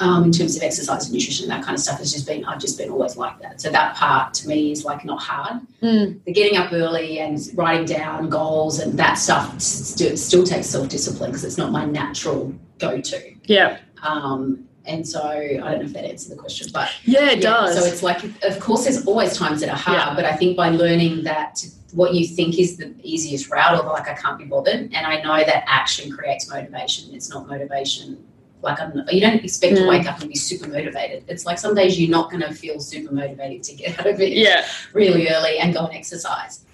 um, 0.00 0.24
in 0.24 0.32
terms 0.32 0.56
of 0.56 0.62
exercise 0.62 1.04
and 1.06 1.12
nutrition 1.14 1.44
and 1.50 1.52
that 1.52 1.64
kind 1.64 1.74
of 1.74 1.80
stuff. 1.82 1.98
Has 1.98 2.12
just 2.12 2.26
been 2.26 2.44
I've 2.44 2.60
just 2.60 2.78
been 2.78 2.88
always 2.90 3.16
like 3.16 3.40
that. 3.42 3.60
So 3.60 3.70
that 3.70 3.96
part 3.96 4.32
to 4.34 4.48
me 4.48 4.70
is 4.72 4.84
like 4.84 5.04
not 5.04 5.20
hard 5.20 5.60
Mm. 5.82 6.20
the 6.24 6.32
getting 6.32 6.56
up 6.58 6.72
early 6.72 7.18
and 7.18 7.38
writing 7.54 7.84
down 7.84 8.28
goals 8.28 8.78
and 8.78 8.98
that 8.98 9.14
stuff 9.14 9.60
still, 9.60 10.16
still 10.16 10.44
takes 10.44 10.66
self 10.68 10.88
discipline 10.88 11.30
because 11.30 11.44
it's 11.44 11.58
not 11.58 11.70
my 11.72 11.84
natural 11.84 12.54
go 12.78 13.00
to. 13.00 13.34
yeah, 13.44 13.78
Um, 14.02 14.67
and 14.88 15.06
so 15.06 15.22
I 15.22 15.56
don't 15.56 15.60
know 15.60 15.80
if 15.84 15.92
that 15.92 16.04
answered 16.04 16.32
the 16.32 16.40
question, 16.40 16.68
but 16.72 16.90
yeah. 17.04 17.30
It 17.30 17.38
yeah, 17.38 17.50
does. 17.50 17.78
So 17.78 17.84
it's 17.84 18.02
like, 18.02 18.20
of 18.42 18.58
course, 18.60 18.84
there's 18.84 19.04
always 19.06 19.36
times 19.36 19.60
that 19.60 19.68
are 19.70 19.76
hard, 19.76 19.98
Yeah. 19.98 20.14
but 20.14 20.24
I 20.24 20.34
think 20.36 20.56
by 20.56 20.70
learning 20.70 21.24
that 21.24 21.64
what 21.92 22.14
you 22.14 22.26
think 22.26 22.58
is 22.58 22.76
the 22.76 22.94
easiest 23.02 23.50
route, 23.50 23.78
or 23.82 23.86
like 23.90 24.08
I 24.08 24.14
can't 24.14 24.38
be 24.38 24.44
bothered, 24.44 24.80
and 24.92 25.06
I 25.06 25.20
know 25.22 25.36
that 25.44 25.64
action 25.66 26.10
creates 26.10 26.50
motivation. 26.50 27.14
It's 27.14 27.30
not 27.30 27.46
motivation. 27.48 28.24
Like 28.60 28.80
I'm, 28.80 28.92
you 29.10 29.20
don't 29.20 29.42
expect 29.44 29.76
to 29.76 29.82
Mm. 29.82 29.88
wake 29.88 30.06
up 30.10 30.18
and 30.20 30.28
be 30.28 30.34
super 30.36 30.68
motivated. 30.68 31.24
It's 31.28 31.46
like 31.46 31.58
some 31.58 31.74
days 31.76 31.98
you're 32.00 32.10
not 32.10 32.28
going 32.30 32.42
to 32.42 32.52
feel 32.52 32.80
super 32.80 33.14
motivated 33.14 33.62
to 33.64 33.74
get 33.76 33.98
out 34.00 34.06
of 34.08 34.20
it 34.20 34.32
yeah, 34.32 34.66
really 34.92 35.28
early 35.28 35.58
and 35.58 35.72
go 35.72 35.86
and 35.86 35.94
exercise. 35.94 36.64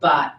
But 0.00 0.34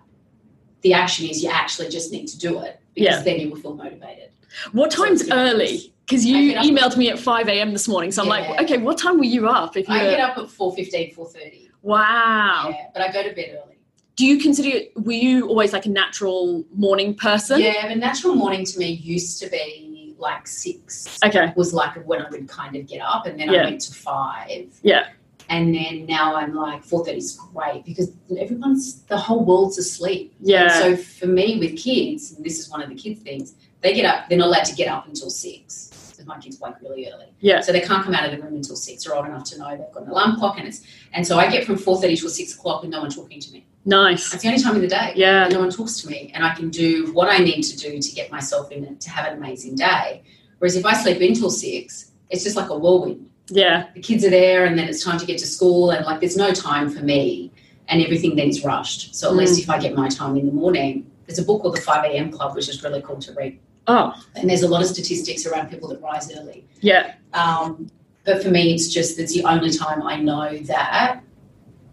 the 0.81 0.93
action 0.93 1.27
is 1.29 1.41
you 1.43 1.49
actually 1.49 1.89
just 1.89 2.11
need 2.11 2.27
to 2.27 2.37
do 2.37 2.59
it 2.61 2.79
because 2.93 3.17
Yeah. 3.17 3.21
then 3.23 3.39
you 3.39 3.49
will 3.49 3.57
feel 3.57 3.73
motivated. 3.75 4.31
What 4.73 4.91
time's 4.91 5.25
So- 5.25 5.33
early? 5.33 5.93
Because 6.11 6.25
you 6.25 6.55
emailed 6.55 6.97
me 6.97 7.09
at 7.09 7.17
5 7.17 7.47
a.m. 7.47 7.71
this 7.71 7.87
morning. 7.87 8.11
So 8.11 8.21
I'm 8.21 8.27
like, 8.27 8.61
okay, 8.63 8.77
what 8.77 8.97
time 8.97 9.17
were 9.17 9.23
you 9.23 9.47
up? 9.47 9.77
If 9.77 9.87
you 9.87 9.95
I 9.95 9.99
get 9.99 10.19
up 10.19 10.37
at 10.37 10.43
4.15, 10.43 11.15
4.30. 11.15 11.69
wow. 11.83 12.67
Yeah, 12.69 12.87
but 12.93 13.01
I 13.01 13.13
go 13.13 13.23
to 13.23 13.33
bed 13.33 13.57
early. 13.63 13.77
Do 14.17 14.25
you 14.25 14.37
consider, 14.37 14.79
were 14.97 15.13
you 15.13 15.47
always 15.47 15.71
like 15.71 15.85
a 15.85 15.89
natural 15.89 16.65
morning 16.75 17.15
person? 17.15 17.61
Yeah, 17.61 17.87
but 17.87 17.97
natural 17.97 18.35
morning 18.35 18.65
to 18.65 18.77
me 18.77 18.91
used 18.91 19.41
to 19.41 19.49
be 19.49 20.13
like 20.17 20.47
six. 20.47 21.17
Okay. 21.25 21.53
Was 21.55 21.73
like 21.73 21.95
when 22.05 22.21
I 22.21 22.29
would 22.29 22.49
kind 22.49 22.75
of 22.75 22.87
get 22.87 22.99
up, 23.01 23.25
and 23.25 23.39
then 23.39 23.49
Yeah. 23.49 23.61
I 23.61 23.65
went 23.67 23.79
to 23.81 23.93
five. 23.93 24.77
Yeah. 24.83 25.07
And 25.47 25.73
then 25.73 26.05
now 26.07 26.35
I'm 26.35 26.53
like 26.53 26.83
four 26.83 27.05
thirty 27.05 27.19
is 27.19 27.39
great 27.53 27.85
because 27.85 28.11
everyone's 28.37 29.01
the 29.03 29.17
whole 29.17 29.45
world's 29.45 29.77
asleep. 29.77 30.33
Yeah. 30.41 30.63
And 30.63 30.97
so 30.97 31.03
for 31.03 31.27
me 31.27 31.57
with 31.57 31.77
kids, 31.77 32.33
and 32.33 32.45
this 32.45 32.59
is 32.59 32.69
one 32.69 32.81
of 32.83 32.89
the 32.89 32.95
kids 32.95 33.21
things, 33.21 33.55
they 33.79 33.93
get 33.93 34.05
up. 34.05 34.27
They're 34.27 34.37
not 34.37 34.47
allowed 34.47 34.65
to 34.65 34.75
get 34.75 34.89
up 34.89 35.07
until 35.07 35.29
six. 35.29 35.90
Because 36.21 36.27
my 36.37 36.39
kids 36.39 36.59
wake 36.59 36.75
really 36.81 37.07
early. 37.11 37.33
Yeah. 37.39 37.61
So 37.61 37.71
they 37.71 37.81
can't 37.81 38.03
come 38.03 38.13
out 38.13 38.25
of 38.25 38.31
the 38.37 38.43
room 38.43 38.55
until 38.55 38.75
six. 38.75 39.03
They're 39.03 39.15
old 39.15 39.25
enough 39.25 39.43
to 39.45 39.57
know 39.57 39.69
they've 39.71 39.91
got 39.91 40.03
an 40.03 40.09
alarm 40.09 40.37
clock, 40.37 40.59
and 40.59 40.67
it's 40.67 40.81
and 41.13 41.25
so 41.25 41.39
I 41.39 41.49
get 41.49 41.65
from 41.65 41.77
four 41.77 41.99
thirty 41.99 42.15
till 42.15 42.29
six 42.29 42.53
o'clock 42.53 42.83
with 42.83 42.91
no 42.91 43.01
one 43.01 43.09
talking 43.09 43.39
to 43.39 43.51
me. 43.51 43.65
Nice. 43.85 44.29
That's 44.29 44.43
the 44.43 44.49
only 44.49 44.61
time 44.61 44.75
of 44.75 44.81
the 44.81 44.87
day. 44.87 45.13
Yeah. 45.15 45.47
No 45.47 45.59
one 45.61 45.71
talks 45.71 45.99
to 46.01 46.07
me, 46.09 46.31
and 46.35 46.45
I 46.45 46.53
can 46.53 46.69
do 46.69 47.11
what 47.13 47.27
I 47.29 47.39
need 47.39 47.63
to 47.63 47.77
do 47.77 47.99
to 47.99 48.11
get 48.11 48.31
myself 48.31 48.71
in 48.71 48.83
it 48.83 49.01
to 49.01 49.09
have 49.09 49.31
an 49.31 49.37
amazing 49.39 49.75
day. 49.75 50.21
Whereas 50.59 50.75
if 50.75 50.85
I 50.85 50.93
sleep 50.93 51.19
until 51.21 51.49
six, 51.49 52.11
it's 52.29 52.43
just 52.43 52.55
like 52.55 52.69
a 52.69 52.77
whirlwind. 52.77 53.27
Yeah. 53.47 53.87
The 53.95 54.01
kids 54.01 54.23
are 54.23 54.29
there, 54.29 54.65
and 54.65 54.77
then 54.77 54.87
it's 54.87 55.03
time 55.03 55.17
to 55.17 55.25
get 55.25 55.39
to 55.39 55.47
school, 55.47 55.89
and 55.89 56.05
like 56.05 56.19
there's 56.19 56.37
no 56.37 56.51
time 56.51 56.87
for 56.91 57.01
me, 57.01 57.51
and 57.87 57.99
everything 58.03 58.35
then 58.35 58.49
is 58.49 58.63
rushed. 58.63 59.15
So 59.15 59.29
at 59.29 59.33
Mm. 59.33 59.37
least 59.39 59.59
if 59.59 59.69
I 59.71 59.79
get 59.79 59.95
my 59.95 60.07
time 60.07 60.37
in 60.37 60.45
the 60.45 60.51
morning, 60.53 61.09
there's 61.25 61.39
a 61.39 61.43
book 61.43 61.63
called 61.63 61.75
the 61.75 61.81
Five 61.81 62.05
A.M. 62.05 62.31
Club, 62.31 62.55
which 62.55 62.69
is 62.69 62.83
really 62.83 63.01
cool 63.01 63.17
to 63.19 63.33
read, 63.33 63.57
Oh, 63.91 64.13
and 64.35 64.49
there's 64.49 64.63
a 64.63 64.67
lot 64.67 64.81
of 64.81 64.87
statistics 64.87 65.45
around 65.45 65.69
people 65.69 65.87
that 65.89 66.01
rise 66.01 66.31
early. 66.37 66.65
yeah. 66.79 67.15
Um, 67.33 67.89
but 68.23 68.43
for 68.43 68.49
me, 68.49 68.73
it's 68.73 68.87
just 68.97 69.19
it's 69.19 69.33
the 69.33 69.43
only 69.45 69.71
time 69.71 70.01
I 70.03 70.15
know 70.29 70.57
that 70.73 71.23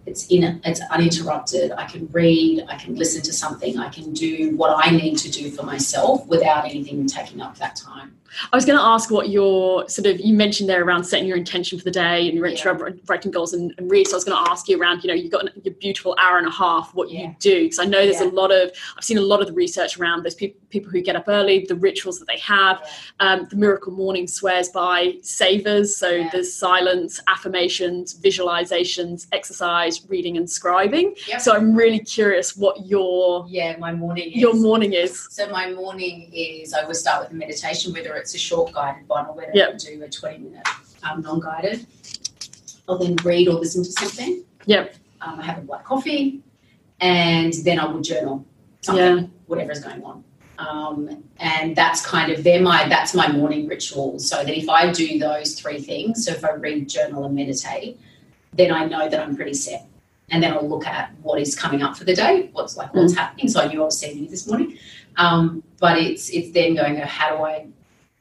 it's 0.09 0.27
in 0.29 0.61
it's 0.65 0.81
uninterrupted. 0.91 1.73
I 1.73 1.85
can 1.85 2.09
read, 2.13 2.65
I 2.69 2.77
can 2.77 2.95
listen 2.95 3.23
to 3.23 3.33
something, 3.33 3.79
I 3.79 3.89
can 3.89 4.13
do 4.13 4.57
what 4.57 4.85
I 4.85 4.91
need 4.91 5.19
to 5.19 5.31
do 5.31 5.51
for 5.51 5.63
myself 5.65 6.27
without 6.27 6.65
anything 6.65 7.07
taking 7.07 7.41
up 7.41 7.57
that 7.59 7.77
time. 7.77 8.15
I 8.53 8.57
was 8.57 8.67
going 8.67 8.79
to 8.79 8.85
ask 8.85 9.11
what 9.11 9.31
your 9.31 9.89
sort 9.89 10.07
of 10.07 10.21
you 10.21 10.35
mentioned 10.35 10.69
there 10.69 10.85
around 10.85 11.05
setting 11.05 11.27
your 11.27 11.39
intention 11.39 11.79
for 11.79 11.85
the 11.85 11.91
day 11.91 12.29
and 12.29 12.37
your 12.37 12.47
Yeah. 12.47 12.91
writing 13.09 13.31
goals 13.31 13.55
and, 13.55 13.73
and 13.79 13.91
read. 13.91 14.07
So 14.07 14.15
I 14.15 14.19
was 14.19 14.25
going 14.25 14.45
to 14.45 14.51
ask 14.51 14.69
you 14.69 14.79
around, 14.79 15.03
you 15.03 15.09
know, 15.09 15.15
you've 15.15 15.33
got 15.33 15.45
your 15.65 15.75
beautiful 15.75 16.15
hour 16.21 16.37
and 16.37 16.47
a 16.47 16.51
half, 16.51 16.95
what 16.95 17.11
Yeah. 17.11 17.21
you 17.23 17.37
do 17.41 17.63
because 17.65 17.79
I 17.79 17.85
know 17.87 18.05
there's 18.05 18.21
Yeah. 18.21 18.29
a 18.29 18.41
lot 18.43 18.53
of 18.53 18.71
I've 18.97 19.05
seen 19.05 19.17
a 19.17 19.23
lot 19.23 19.41
of 19.41 19.47
the 19.47 19.55
research 19.55 19.99
around 19.99 20.25
those 20.25 20.35
people 20.35 20.61
people 20.71 20.91
who 20.91 21.01
get 21.01 21.17
up 21.17 21.25
early, 21.29 21.65
the 21.67 21.75
rituals 21.75 22.19
that 22.19 22.29
they 22.29 22.39
have. 22.39 22.83
Um, 23.21 23.47
the 23.49 23.57
Miracle 23.57 23.91
Morning 23.91 24.27
swears 24.27 24.69
by 24.69 25.15
savers, 25.23 25.97
so 25.97 26.29
there's 26.31 26.53
silence, 26.53 27.21
affirmations, 27.27 28.15
visualizations, 28.21 29.27
exercise, 29.33 29.98
reading, 30.09 30.37
and 30.37 30.47
scribing. 30.47 31.17
Yep. 31.27 31.41
So 31.41 31.55
I'm 31.55 31.75
really 31.75 31.99
curious 32.01 32.57
what 32.57 32.87
your 32.87 33.47
Yeah, 33.49 33.77
my 33.79 33.93
morning 33.93 34.31
is. 34.33 34.37
your 34.37 34.55
morning 34.55 34.93
is. 34.93 35.27
so 35.31 35.49
my 35.51 35.71
morning 35.73 36.31
is 36.33 36.73
I 36.75 36.85
will 36.85 36.95
start 36.95 37.25
with 37.25 37.33
a 37.33 37.35
meditation, 37.35 37.93
whether 37.93 38.15
it's 38.17 38.35
a 38.35 38.39
short 38.39 38.73
guided 38.73 39.09
one 39.09 39.27
or 39.27 39.35
whether 39.35 39.53
Yep. 39.55 39.75
I 39.75 39.77
do 39.77 40.03
a 40.03 40.09
20 40.09 40.39
minute 40.39 40.69
um, 41.03 41.23
non 41.23 41.41
guided. 41.41 41.87
I'll 42.89 42.99
then 42.99 43.17
read 43.25 43.49
or 43.49 43.55
listen 43.55 43.85
to 43.85 43.91
something. 43.93 44.45
Yep. 44.67 44.95
Um, 45.21 45.41
I 45.41 45.45
have 45.45 45.59
a 45.59 45.63
black 45.63 45.85
coffee 45.85 46.41
and 47.01 47.53
then 47.65 47.79
I 47.79 47.85
will 47.87 48.01
journal 48.01 48.45
something, 48.81 49.19
Yeah. 49.19 49.27
whatever 49.47 49.73
is 49.73 49.81
going 49.81 50.03
on. 50.05 50.25
Um, 50.59 51.23
and 51.39 51.77
that's 51.77 52.05
kind 52.05 52.33
of 52.33 52.43
they're 52.43 52.61
my 52.61 52.89
that's 52.89 53.15
my 53.15 53.31
morning 53.31 53.69
ritual. 53.69 54.19
So 54.19 54.39
that 54.43 54.57
if 54.59 54.69
I 54.69 54.91
do 54.91 55.19
those 55.19 55.55
three 55.55 55.81
things, 55.81 56.25
so 56.25 56.33
if 56.33 56.45
I 56.45 56.53
read, 56.55 56.89
journal, 56.89 57.25
and 57.27 57.35
meditate, 57.37 58.01
then 58.59 58.71
I 58.73 58.85
know 58.85 59.09
that 59.09 59.21
I'm 59.21 59.35
pretty 59.37 59.55
set. 59.55 59.87
and 60.31 60.43
then 60.43 60.53
I'll 60.53 60.69
look 60.69 60.87
at 60.87 61.11
what 61.23 61.41
is 61.41 61.57
coming 61.57 61.81
up 61.83 61.97
for 61.97 62.05
the 62.05 62.15
day, 62.15 62.51
what's 62.53 62.77
like 62.77 62.93
what's 62.95 63.15
Mm. 63.15 63.17
happening. 63.17 63.49
So 63.49 63.61
I 63.63 63.69
knew 63.69 63.81
I 63.81 63.87
was 63.87 63.99
seeing 63.99 64.19
you 64.23 64.29
this 64.29 64.47
morning, 64.47 64.77
um, 65.17 65.63
but 65.81 65.97
it's 65.97 66.29
it's 66.29 66.51
then 66.53 66.75
going, 66.75 66.97
how 66.97 67.29
do 67.35 67.43
I 67.45 67.67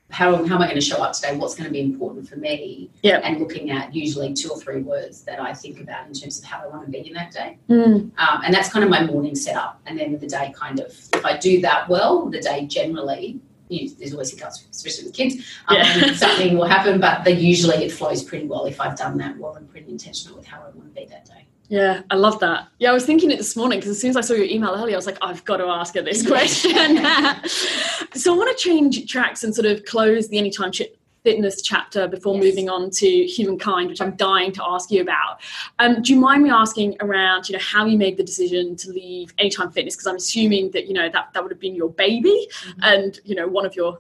how, 0.10 0.28
how 0.46 0.56
am 0.56 0.62
I 0.62 0.68
going 0.68 0.76
to 0.84 0.90
show 0.92 1.04
up 1.04 1.12
today? 1.12 1.36
What's 1.36 1.54
going 1.56 1.66
to 1.68 1.76
be 1.80 1.82
important 1.82 2.30
for 2.30 2.38
me? 2.38 2.90
Yep. 3.02 3.22
And 3.26 3.40
looking 3.42 3.72
at 3.72 3.94
usually 3.94 4.34
two 4.34 4.50
or 4.52 4.58
three 4.58 4.82
words 4.82 5.16
that 5.28 5.38
I 5.42 5.54
think 5.54 5.82
about 5.82 6.08
in 6.08 6.14
terms 6.14 6.40
of 6.40 6.46
how 6.46 6.64
I 6.64 6.68
want 6.68 6.86
to 6.86 6.92
be 6.98 7.06
in 7.06 7.14
that 7.20 7.32
day. 7.34 7.58
Mm. 7.70 8.12
Um, 8.18 8.38
and 8.46 8.54
that's 8.54 8.70
kind 8.70 8.86
of 8.86 8.90
my 8.90 9.04
morning 9.06 9.36
setup. 9.36 9.82
And 9.86 10.00
then 10.00 10.18
the 10.18 10.28
day 10.28 10.54
kind 10.56 10.80
of, 10.80 10.88
if 11.14 11.26
I 11.26 11.36
do 11.36 11.60
that 11.68 11.90
well, 11.90 12.14
the 12.30 12.40
day 12.40 12.60
generally, 12.68 13.42
you, 13.70 13.90
there's 13.98 14.14
always 14.14 14.32
hiccups, 14.32 14.66
especially 14.72 15.06
with 15.06 15.14
kids. 15.16 15.36
Um, 15.68 15.78
Yeah. 15.78 16.14
something 16.16 16.58
will 16.58 16.66
happen, 16.66 17.00
but 17.00 17.24
they 17.24 17.34
usually 17.34 17.76
it 17.86 17.92
flows 17.92 18.24
pretty 18.24 18.46
well 18.48 18.66
if 18.66 18.80
I've 18.80 18.98
done 18.98 19.18
that 19.18 19.38
well 19.38 19.56
and 19.56 19.70
pretty 19.70 19.92
intentional 19.92 20.38
with 20.38 20.46
how 20.48 20.60
I 20.60 20.70
want 20.76 20.94
to 20.94 21.02
be 21.02 21.06
that 21.08 21.26
day. 21.26 21.46
Yeah, 21.70 22.04
I 22.10 22.16
love 22.16 22.40
that. 22.40 22.70
Yeah, 22.80 22.92
I 22.92 22.94
was 22.94 23.06
thinking 23.06 23.30
it 23.30 23.38
this 23.38 23.58
morning 23.58 23.80
because 23.80 23.92
as 23.92 24.00
soon 24.00 24.12
as 24.12 24.16
I 24.16 24.22
saw 24.22 24.34
your 24.36 24.46
email 24.46 24.70
earlier, 24.74 24.96
I 24.96 24.98
was 24.98 25.06
like, 25.06 25.18
I've 25.22 25.44
got 25.44 25.58
to 25.58 25.66
ask 25.66 25.96
her 25.96 26.02
this 26.02 26.26
question. 26.34 26.72
so 28.14 28.34
I 28.34 28.38
want 28.38 28.58
to 28.58 28.64
change 28.64 29.12
tracks 29.12 29.44
and 29.44 29.54
sort 29.54 29.66
of 29.66 29.84
close 29.84 30.30
the 30.30 30.38
Anytime 30.38 30.72
Chi- 30.72 30.88
Fitness 31.28 31.62
chapter 31.62 32.08
before 32.08 32.36
Yes. 32.36 32.44
moving 32.46 32.70
on 32.70 32.90
to 33.02 33.08
Humankind, 33.38 33.90
which 33.90 34.00
I'm 34.00 34.16
dying 34.16 34.54
to 34.54 34.64
ask 34.64 34.90
you 34.90 35.02
about. 35.02 35.42
Um, 35.78 36.02
do 36.02 36.14
you 36.14 36.20
mind 36.20 36.42
me 36.42 36.50
asking 36.50 36.96
around, 37.02 37.50
you 37.50 37.54
know, 37.58 37.66
how 37.74 37.84
you 37.86 37.98
made 37.98 38.16
the 38.16 38.24
decision 38.24 38.78
to 38.78 38.92
leave 38.92 39.34
Anytime 39.38 39.70
Fitness? 39.72 39.94
Because 39.96 40.08
I'm 40.08 40.16
assuming 40.16 40.72
that, 40.72 40.88
you 40.88 40.94
know, 40.94 41.10
that, 41.10 41.26
that 41.34 41.44
would 41.44 41.52
have 41.52 41.60
been 41.60 41.76
your 41.76 41.90
baby 41.90 42.48
and, 42.82 43.20
you 43.26 43.36
know, 43.36 43.46
one 43.46 43.66
of 43.66 43.76
your 43.76 44.00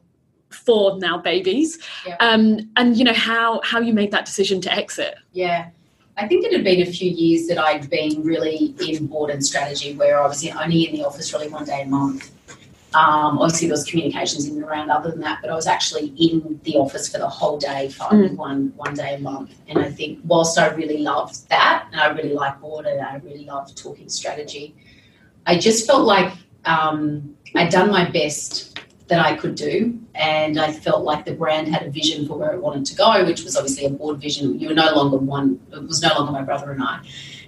four 0.51 0.97
now 0.99 1.17
babies. 1.17 1.80
Yeah. 2.05 2.15
Um, 2.21 2.69
and, 2.78 2.95
you 2.95 3.03
know, 3.03 3.13
how, 3.30 3.59
how 3.61 3.82
you 3.82 3.91
made 3.91 4.11
that 4.11 4.25
decision 4.25 4.61
to 4.61 4.73
exit. 4.73 5.15
Yeah. 5.34 5.67
I 6.15 6.30
think 6.30 6.45
it 6.45 6.53
had 6.53 6.63
been 6.63 6.82
a 6.82 6.91
few 6.99 7.11
years 7.11 7.47
that 7.49 7.57
I'd 7.57 7.89
been 7.89 8.23
really 8.23 8.73
in 8.88 9.05
board 9.05 9.32
and 9.32 9.45
strategy 9.45 9.93
where 9.95 10.23
I 10.23 10.28
was 10.28 10.47
only 10.47 10.88
in 10.88 10.95
the 10.95 11.03
office 11.03 11.34
really 11.34 11.49
one 11.49 11.65
day 11.65 11.82
a 11.82 11.86
month. 11.86 12.32
Um, 12.93 13.38
obviously, 13.39 13.67
there 13.67 13.73
was 13.73 13.83
communications 13.83 14.47
in 14.47 14.55
and 14.55 14.63
around 14.63 14.89
other 14.89 15.11
than 15.11 15.19
that, 15.19 15.39
but 15.41 15.51
I 15.51 15.55
was 15.55 15.67
actually 15.67 16.07
in 16.17 16.59
the 16.63 16.75
office 16.75 17.09
for 17.09 17.17
the 17.17 17.27
whole 17.27 17.57
day, 17.57 17.89
for 17.89 18.11
only 18.11 18.29
one 18.29 18.71
one 18.77 18.93
day 18.93 19.15
a 19.15 19.19
month. 19.19 19.53
And 19.67 19.77
I 19.77 19.91
think 19.91 20.19
whilst 20.23 20.57
I 20.57 20.67
really 20.69 20.99
loved 20.99 21.49
that, 21.49 21.88
and 21.91 21.99
I 21.99 22.07
really 22.07 22.33
like 22.33 22.59
board 22.61 22.85
and 22.85 23.01
I 23.01 23.17
really 23.17 23.43
loved 23.43 23.77
talking 23.77 24.07
strategy, 24.07 24.73
I 25.45 25.57
just 25.57 25.85
felt 25.85 26.05
like 26.05 26.33
um, 26.63 27.35
I'd 27.55 27.71
done 27.71 27.91
my 27.91 28.09
best 28.09 28.79
that 29.07 29.19
I 29.19 29.35
could 29.35 29.55
do, 29.55 29.99
and 30.15 30.59
I 30.59 30.71
felt 30.71 31.03
like 31.03 31.25
the 31.25 31.33
brand 31.33 31.67
had 31.67 31.83
a 31.83 31.89
vision 31.89 32.25
for 32.25 32.38
where 32.38 32.53
it 32.53 32.61
wanted 32.61 32.85
to 32.85 32.95
go, 32.95 33.25
which 33.25 33.43
was 33.43 33.57
obviously 33.57 33.85
a 33.85 33.89
board 33.89 34.19
vision. 34.21 34.59
You 34.59 34.69
were 34.69 34.73
no 34.73 34.93
longer 34.95 35.17
one; 35.17 35.59
it 35.73 35.83
was 35.83 36.01
no 36.01 36.09
longer 36.15 36.31
my 36.31 36.41
brother 36.41 36.71
and 36.71 36.81
I. 36.81 37.01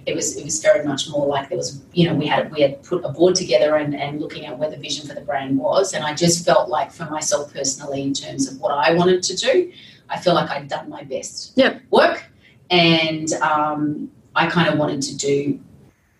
It 0.06 0.14
was 0.14 0.36
it 0.36 0.44
was 0.44 0.60
very 0.62 0.84
much 0.86 1.08
more 1.08 1.26
like 1.26 1.48
there 1.48 1.58
was 1.58 1.80
you 1.92 2.06
know 2.08 2.14
we 2.14 2.26
had 2.26 2.50
we 2.52 2.60
had 2.62 2.82
put 2.82 3.04
a 3.04 3.08
board 3.10 3.34
together 3.34 3.76
and, 3.76 3.94
and 3.94 4.20
looking 4.20 4.46
at 4.46 4.58
where 4.58 4.70
the 4.70 4.76
vision 4.76 5.06
for 5.06 5.14
the 5.14 5.20
brand 5.20 5.58
was, 5.58 5.92
and 5.92 6.04
I 6.04 6.14
just 6.14 6.44
felt 6.44 6.68
like 6.68 6.90
for 6.92 7.04
myself 7.06 7.52
personally 7.52 8.02
in 8.02 8.12
terms 8.14 8.48
of 8.48 8.60
what 8.60 8.72
I 8.72 8.94
wanted 8.94 9.22
to 9.24 9.36
do, 9.36 9.72
I 10.08 10.18
feel 10.18 10.34
like 10.34 10.50
I'd 10.50 10.68
done 10.68 10.88
my 10.88 11.02
best 11.04 11.52
Yep. 11.56 11.82
work, 11.90 12.24
and 12.70 13.32
um, 13.34 14.10
I 14.34 14.46
kind 14.48 14.68
of 14.68 14.78
wanted 14.78 15.02
to 15.02 15.16
do 15.16 15.60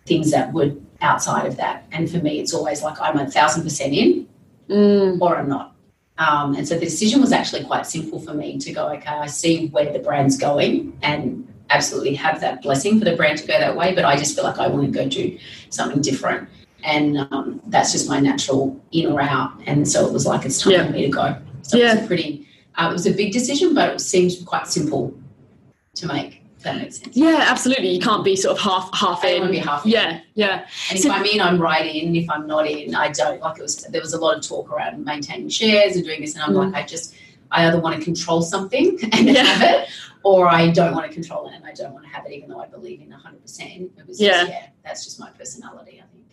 things 0.05 0.31
that 0.31 0.51
would 0.53 0.85
outside 1.01 1.45
of 1.47 1.57
that. 1.57 1.85
And 1.91 2.09
for 2.09 2.17
me, 2.17 2.39
it's 2.39 2.53
always 2.53 2.83
like 2.83 2.99
I'm 3.01 3.17
a 3.17 3.29
thousand 3.29 3.63
percent 3.63 3.93
in 3.93 4.27
Mm. 4.69 5.19
or 5.19 5.37
I'm 5.37 5.49
not. 5.49 5.75
Um, 6.17 6.55
and 6.55 6.65
so 6.67 6.75
the 6.75 6.85
decision 6.85 7.19
was 7.19 7.31
actually 7.33 7.63
quite 7.65 7.85
simple 7.85 8.19
for 8.19 8.33
me 8.33 8.57
to 8.59 8.71
go, 8.71 8.87
okay, 8.89 9.09
I 9.09 9.25
see 9.27 9.67
where 9.67 9.91
the 9.91 9.99
brand's 9.99 10.37
going 10.37 10.97
and 11.01 11.50
absolutely 11.71 12.13
have 12.15 12.41
that 12.41 12.61
blessing 12.61 12.99
for 12.99 13.05
the 13.05 13.15
brand 13.15 13.37
to 13.39 13.47
go 13.47 13.57
that 13.57 13.75
way, 13.75 13.93
but 13.95 14.05
I 14.05 14.15
just 14.17 14.35
feel 14.35 14.43
like 14.43 14.59
I 14.59 14.67
want 14.67 14.85
to 14.85 14.91
go 14.91 15.07
do 15.07 15.37
something 15.69 16.01
different. 16.01 16.47
And 16.83 17.19
um, 17.31 17.61
that's 17.67 17.91
just 17.91 18.09
my 18.09 18.19
natural 18.19 18.79
in 18.91 19.11
or 19.11 19.21
out. 19.21 19.51
And 19.67 19.87
so 19.87 20.05
it 20.07 20.13
was 20.13 20.25
like, 20.25 20.45
it's 20.45 20.61
time 20.61 20.73
Yeah. 20.73 20.85
for 20.87 20.91
me 20.93 21.01
to 21.03 21.09
go. 21.09 21.37
So 21.63 21.77
it 21.77 21.83
was 21.83 22.03
a 22.03 22.07
pretty, 22.07 22.47
uh, 22.75 22.87
it 22.89 22.93
was 22.93 23.05
a 23.05 23.11
big 23.13 23.31
decision, 23.33 23.73
but 23.75 23.93
it 23.93 23.99
seemed 24.01 24.31
quite 24.45 24.67
simple 24.67 25.13
to 25.95 26.07
make. 26.07 26.37
That 26.63 26.77
makes 26.77 26.99
sense. 26.99 27.17
Yeah, 27.17 27.45
absolutely. 27.47 27.89
You 27.89 27.99
can't 27.99 28.23
be 28.23 28.35
sort 28.35 28.55
of 28.57 28.63
half 28.63 28.89
half 28.93 29.23
I 29.25 29.29
in. 29.29 29.39
wanna 29.41 29.51
be 29.51 29.57
half 29.57 29.83
in. 29.83 29.91
yeah, 29.93 30.19
yeah. 30.35 30.67
And 30.91 30.99
if 30.99 31.09
I'm 31.09 31.25
in, 31.25 31.41
I'm 31.41 31.59
right 31.59 31.85
in. 31.95 32.15
If 32.15 32.29
I'm 32.29 32.45
not 32.45 32.67
in, 32.67 32.93
I 32.93 33.09
don't. 33.09 33.41
Like 33.41 33.57
it 33.57 33.63
was, 33.63 33.77
there 33.77 33.99
was 34.01 34.13
a 34.13 34.19
lot 34.19 34.37
of 34.37 34.47
talk 34.47 34.71
around 34.71 35.03
maintaining 35.03 35.49
shares 35.49 35.95
and 35.95 36.05
doing 36.05 36.21
this, 36.21 36.35
and 36.35 36.43
I'm 36.43 36.51
Mm. 36.53 36.71
like, 36.71 36.83
I 36.83 36.87
just, 36.87 37.15
I 37.49 37.65
either 37.67 37.79
want 37.79 37.97
to 37.97 38.03
control 38.03 38.43
something 38.43 38.99
and 39.11 39.27
Yeah. 39.29 39.43
have 39.43 39.61
it, 39.81 39.89
or 40.23 40.47
I 40.47 40.69
don't 40.69 40.93
want 40.93 41.07
to 41.07 41.13
control 41.13 41.47
it 41.49 41.55
and 41.55 41.65
I 41.65 41.73
don't 41.73 41.93
want 41.93 42.05
to 42.05 42.09
have 42.11 42.25
it, 42.25 42.31
even 42.31 42.49
though 42.49 42.59
I 42.59 42.67
believe 42.67 43.01
in 43.01 43.09
100. 43.09 43.41
percent 43.41 43.91
It 43.97 44.07
was, 44.07 44.21
Yeah. 44.21 44.31
just, 44.41 44.49
yeah, 44.49 44.65
that's 44.83 45.03
just 45.05 45.19
my 45.19 45.29
personality. 45.31 46.01
I 46.03 46.07
think. 46.13 46.25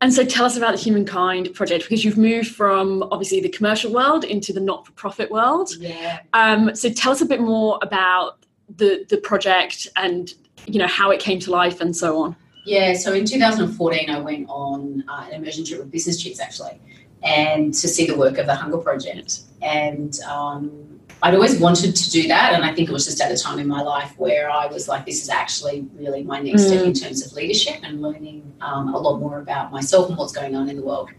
And 0.00 0.12
so 0.12 0.24
tell 0.24 0.44
us 0.44 0.56
about 0.56 0.76
the 0.76 0.82
Humankind 0.82 1.54
project 1.54 1.84
because 1.84 2.04
you've 2.04 2.18
moved 2.18 2.48
from 2.48 3.02
obviously 3.12 3.40
the 3.40 3.48
commercial 3.48 3.92
world 3.92 4.24
into 4.24 4.52
the 4.52 4.60
not-for-profit 4.60 5.30
world. 5.30 5.70
Yeah. 5.78 6.20
Um, 6.32 6.74
so 6.74 6.90
tell 6.90 7.12
us 7.12 7.20
a 7.20 7.26
bit 7.26 7.40
more 7.40 7.78
about 7.82 8.44
the 8.76 9.04
the 9.08 9.16
project 9.16 9.88
and 9.96 10.32
you 10.66 10.78
know 10.78 10.86
how 10.86 11.10
it 11.10 11.18
came 11.20 11.40
to 11.40 11.50
life 11.50 11.80
and 11.80 11.96
so 11.96 12.22
on. 12.22 12.36
Yeah, 12.66 12.92
so 12.94 13.12
in 13.14 13.24
2014, 13.24 14.10
I 14.10 14.18
went 14.20 14.46
on 14.48 15.02
uh, 15.08 15.26
an 15.28 15.32
immersion 15.34 15.64
trip 15.64 15.80
with 15.80 15.90
Business 15.90 16.22
Chicks 16.22 16.38
actually, 16.40 16.78
and 17.22 17.72
to 17.74 17.88
see 17.88 18.06
the 18.06 18.16
work 18.16 18.38
of 18.38 18.46
the 18.46 18.54
Hunger 18.54 18.76
Project. 18.78 19.40
And 19.62 20.18
um, 20.20 20.89
I'd 21.22 21.34
always 21.34 21.60
wanted 21.60 21.94
to 21.96 22.10
do 22.10 22.28
that, 22.28 22.54
and 22.54 22.64
I 22.64 22.74
think 22.74 22.88
it 22.88 22.92
was 22.92 23.04
just 23.04 23.20
at 23.20 23.30
a 23.30 23.36
time 23.36 23.58
in 23.58 23.68
my 23.68 23.82
life 23.82 24.14
where 24.16 24.50
I 24.50 24.66
was 24.66 24.88
like, 24.88 25.04
this 25.04 25.22
is 25.22 25.28
actually 25.28 25.86
really 25.94 26.22
my 26.22 26.40
next 26.40 26.66
step 26.66 26.84
in 26.84 26.94
terms 26.94 27.24
of 27.24 27.32
leadership 27.34 27.76
and 27.82 28.00
learning 28.00 28.52
um, 28.62 28.94
a 28.94 28.98
lot 28.98 29.18
more 29.18 29.38
about 29.40 29.70
myself 29.70 30.08
and 30.08 30.16
what's 30.16 30.32
going 30.32 30.56
on 30.56 30.70
in 30.70 30.76
the 30.76 30.82
world. 30.82 31.10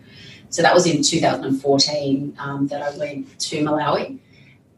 So 0.50 0.62
that 0.64 0.74
was 0.74 0.86
in 0.88 1.02
2014 1.04 2.36
um, 2.40 2.68
that 2.68 2.82
I 2.82 2.98
went 2.98 3.40
to 3.40 3.64
Malawi. 3.64 4.18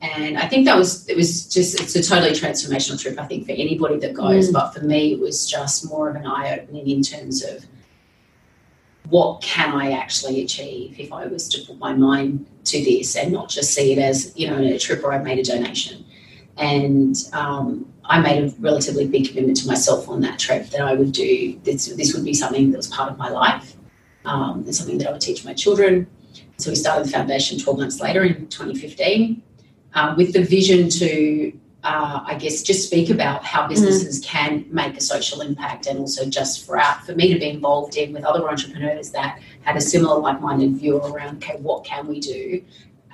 And 0.01 0.37
I 0.37 0.47
think 0.47 0.65
that 0.65 0.77
was 0.77 1.07
it 1.07 1.15
was 1.15 1.47
just 1.47 1.79
it's 1.79 1.95
a 1.95 2.03
totally 2.03 2.31
transformational 2.33 3.01
trip. 3.01 3.17
I 3.17 3.25
think 3.25 3.45
for 3.45 3.53
anybody 3.53 3.97
that 3.99 4.13
goes, 4.13 4.49
Mm. 4.49 4.53
but 4.53 4.73
for 4.73 4.81
me 4.81 5.13
it 5.13 5.19
was 5.19 5.49
just 5.49 5.87
more 5.89 6.09
of 6.09 6.17
an 6.17 6.25
eye 6.27 6.59
opening 6.59 6.89
in 6.89 7.01
terms 7.01 7.41
of 7.43 7.65
what 9.09 9.41
can 9.41 9.73
I 9.73 9.91
actually 9.91 10.41
achieve 10.41 10.99
if 10.99 11.11
I 11.11 11.27
was 11.27 11.49
to 11.49 11.61
put 11.61 11.77
my 11.77 11.93
mind 11.93 12.47
to 12.65 12.83
this 12.83 13.15
and 13.15 13.31
not 13.31 13.49
just 13.49 13.73
see 13.73 13.91
it 13.91 13.99
as 13.99 14.33
you 14.35 14.49
know 14.49 14.61
a 14.61 14.79
trip 14.79 15.03
where 15.03 15.13
I've 15.13 15.23
made 15.23 15.39
a 15.39 15.43
donation. 15.43 16.05
And 16.57 17.15
um, 17.33 17.91
I 18.05 18.19
made 18.19 18.43
a 18.43 18.55
relatively 18.59 19.07
big 19.07 19.29
commitment 19.29 19.57
to 19.57 19.67
myself 19.67 20.07
on 20.07 20.21
that 20.21 20.39
trip 20.39 20.69
that 20.69 20.81
I 20.81 20.93
would 20.93 21.11
do 21.11 21.59
this. 21.63 21.87
This 21.87 22.13
would 22.13 22.23
be 22.23 22.33
something 22.33 22.71
that 22.71 22.77
was 22.77 22.87
part 22.87 23.11
of 23.11 23.17
my 23.17 23.29
life, 23.29 23.75
um, 24.25 24.63
and 24.65 24.75
something 24.75 24.97
that 24.99 25.09
I 25.09 25.11
would 25.11 25.21
teach 25.21 25.43
my 25.43 25.53
children. 25.53 26.07
So 26.57 26.69
we 26.69 26.75
started 26.75 27.07
the 27.07 27.11
foundation 27.11 27.59
12 27.59 27.79
months 27.79 27.99
later 27.99 28.23
in 28.23 28.47
2015 28.47 29.41
uh, 29.95 30.13
with 30.17 30.33
the 30.33 30.43
vision 30.43 30.89
to, 30.89 31.51
uh, 31.83 32.23
I 32.25 32.35
guess, 32.35 32.61
just 32.61 32.87
speak 32.87 33.09
about 33.09 33.43
how 33.43 33.67
businesses 33.67 34.19
can 34.23 34.65
make 34.71 34.95
a 34.95 35.01
social 35.01 35.41
impact 35.41 35.85
and 35.87 35.99
also 35.99 36.25
just 36.25 36.65
for 36.65 36.79
our, 36.79 36.95
for 37.01 37.13
me 37.13 37.33
to 37.33 37.39
be 37.39 37.49
involved 37.49 37.97
in 37.97 38.13
with 38.13 38.23
other 38.23 38.47
entrepreneurs 38.47 39.11
that 39.11 39.39
had 39.63 39.75
a 39.75 39.81
similar 39.81 40.17
like-minded 40.19 40.77
view 40.77 40.97
around, 40.97 41.43
okay, 41.43 41.57
what 41.59 41.83
can 41.83 42.07
we 42.07 42.19
do 42.21 42.63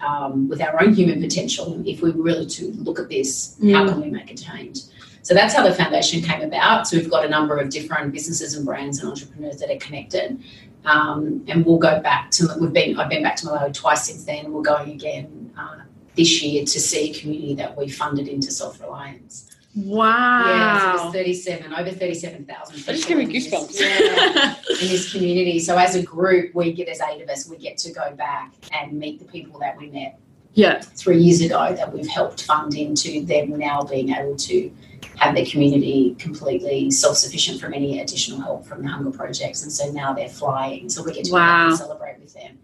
um, 0.06 0.48
with 0.48 0.62
our 0.62 0.82
own 0.82 0.94
human 0.94 1.20
potential 1.20 1.82
if 1.86 2.02
we 2.02 2.12
really 2.12 2.46
to 2.46 2.72
look 2.74 3.00
at 3.00 3.10
this, 3.10 3.58
how 3.62 3.84
Mm. 3.86 3.90
can 3.90 4.02
we 4.02 4.10
make 4.12 4.32
a 4.32 4.36
change? 4.36 4.82
So 5.24 5.34
that's 5.34 5.54
how 5.54 5.64
the 5.64 5.74
foundation 5.74 6.22
came 6.22 6.42
about. 6.42 6.88
So 6.88 6.98
we've 6.98 7.10
got 7.10 7.26
a 7.26 7.30
number 7.30 7.58
of 7.58 7.70
different 7.70 8.14
businesses 8.14 8.54
and 8.54 8.66
brands 8.66 9.00
and 9.00 9.10
entrepreneurs 9.10 9.58
that 9.58 9.70
are 9.70 9.78
connected. 9.78 10.40
Um, 10.86 11.44
and 11.48 11.66
we'll 11.66 11.78
go 11.78 12.00
back 12.00 12.32
to 12.32 12.48
we've 12.60 12.72
been 12.72 12.98
I've 12.98 13.10
been 13.10 13.22
back 13.22 13.36
to 13.38 13.48
Malawi 13.48 13.74
twice 13.74 14.08
since 14.08 14.24
then, 14.24 14.46
and 14.46 14.54
we're 14.54 14.62
going 14.62 14.92
again 14.92 15.52
uh, 15.58 15.80
this 16.20 16.42
year 16.44 16.66
to 16.66 16.80
see 16.80 17.12
a 17.12 17.14
community 17.20 17.56
that 17.56 17.76
we 17.78 17.88
funded 17.90 18.28
into 18.28 18.52
self 18.52 18.80
reliance. 18.82 19.46
Yeah, 19.74 19.84
so 19.84 19.90
Wow. 19.96 21.12
there's 21.12 21.46
37 21.46 21.74
over 21.74 21.92
37,000. 21.92 22.76
that 22.86 22.92
just 22.96 23.08
gave 23.08 23.18
me 23.18 23.28
people 23.28 23.62
in 23.62 23.68
this- 23.68 23.80
goosebumps. 23.80 24.36
Yeah, 24.36 24.56
in 24.82 24.88
this 24.90 25.12
community. 25.14 25.60
So 25.60 25.78
as 25.78 25.96
a 25.96 26.04
group, 26.04 26.54
we 26.54 26.74
get 26.74 26.90
as 26.90 27.00
eight 27.10 27.22
of 27.22 27.30
us. 27.30 27.48
We 27.48 27.58
get 27.58 27.78
to 27.80 27.92
go 27.94 28.12
back 28.16 28.52
and 28.74 29.00
meet 29.00 29.20
the 29.20 29.26
people 29.26 29.60
that 29.62 29.78
we 29.78 29.90
met 29.92 30.20
yeah. 30.54 30.82
three 30.82 31.20
years 31.20 31.40
ago 31.42 31.74
that 31.74 31.94
we've 31.94 32.08
helped 32.08 32.44
fund 32.44 32.74
into 32.76 33.24
them 33.26 33.58
now 33.58 33.84
being 33.84 34.10
able 34.10 34.36
to 34.36 34.72
have 35.16 35.36
their 35.36 35.46
community 35.46 36.16
completely 36.20 36.92
self-sufficient 36.92 37.62
from 37.62 37.74
any 37.74 38.02
additional 38.02 38.42
help 38.42 38.66
from 38.66 38.82
the 38.82 38.88
hunger 38.90 39.12
projects 39.12 39.64
and 39.64 39.72
so 39.72 39.90
now 39.92 40.14
they're 40.14 40.30
flying 40.30 40.90
so 40.90 41.04
we 41.04 41.14
get 41.14 41.26
to 41.26 41.34
Wow. 41.34 41.68
and 41.70 41.78
celebrate 41.78 42.20
with 42.20 42.34
them 42.34 42.58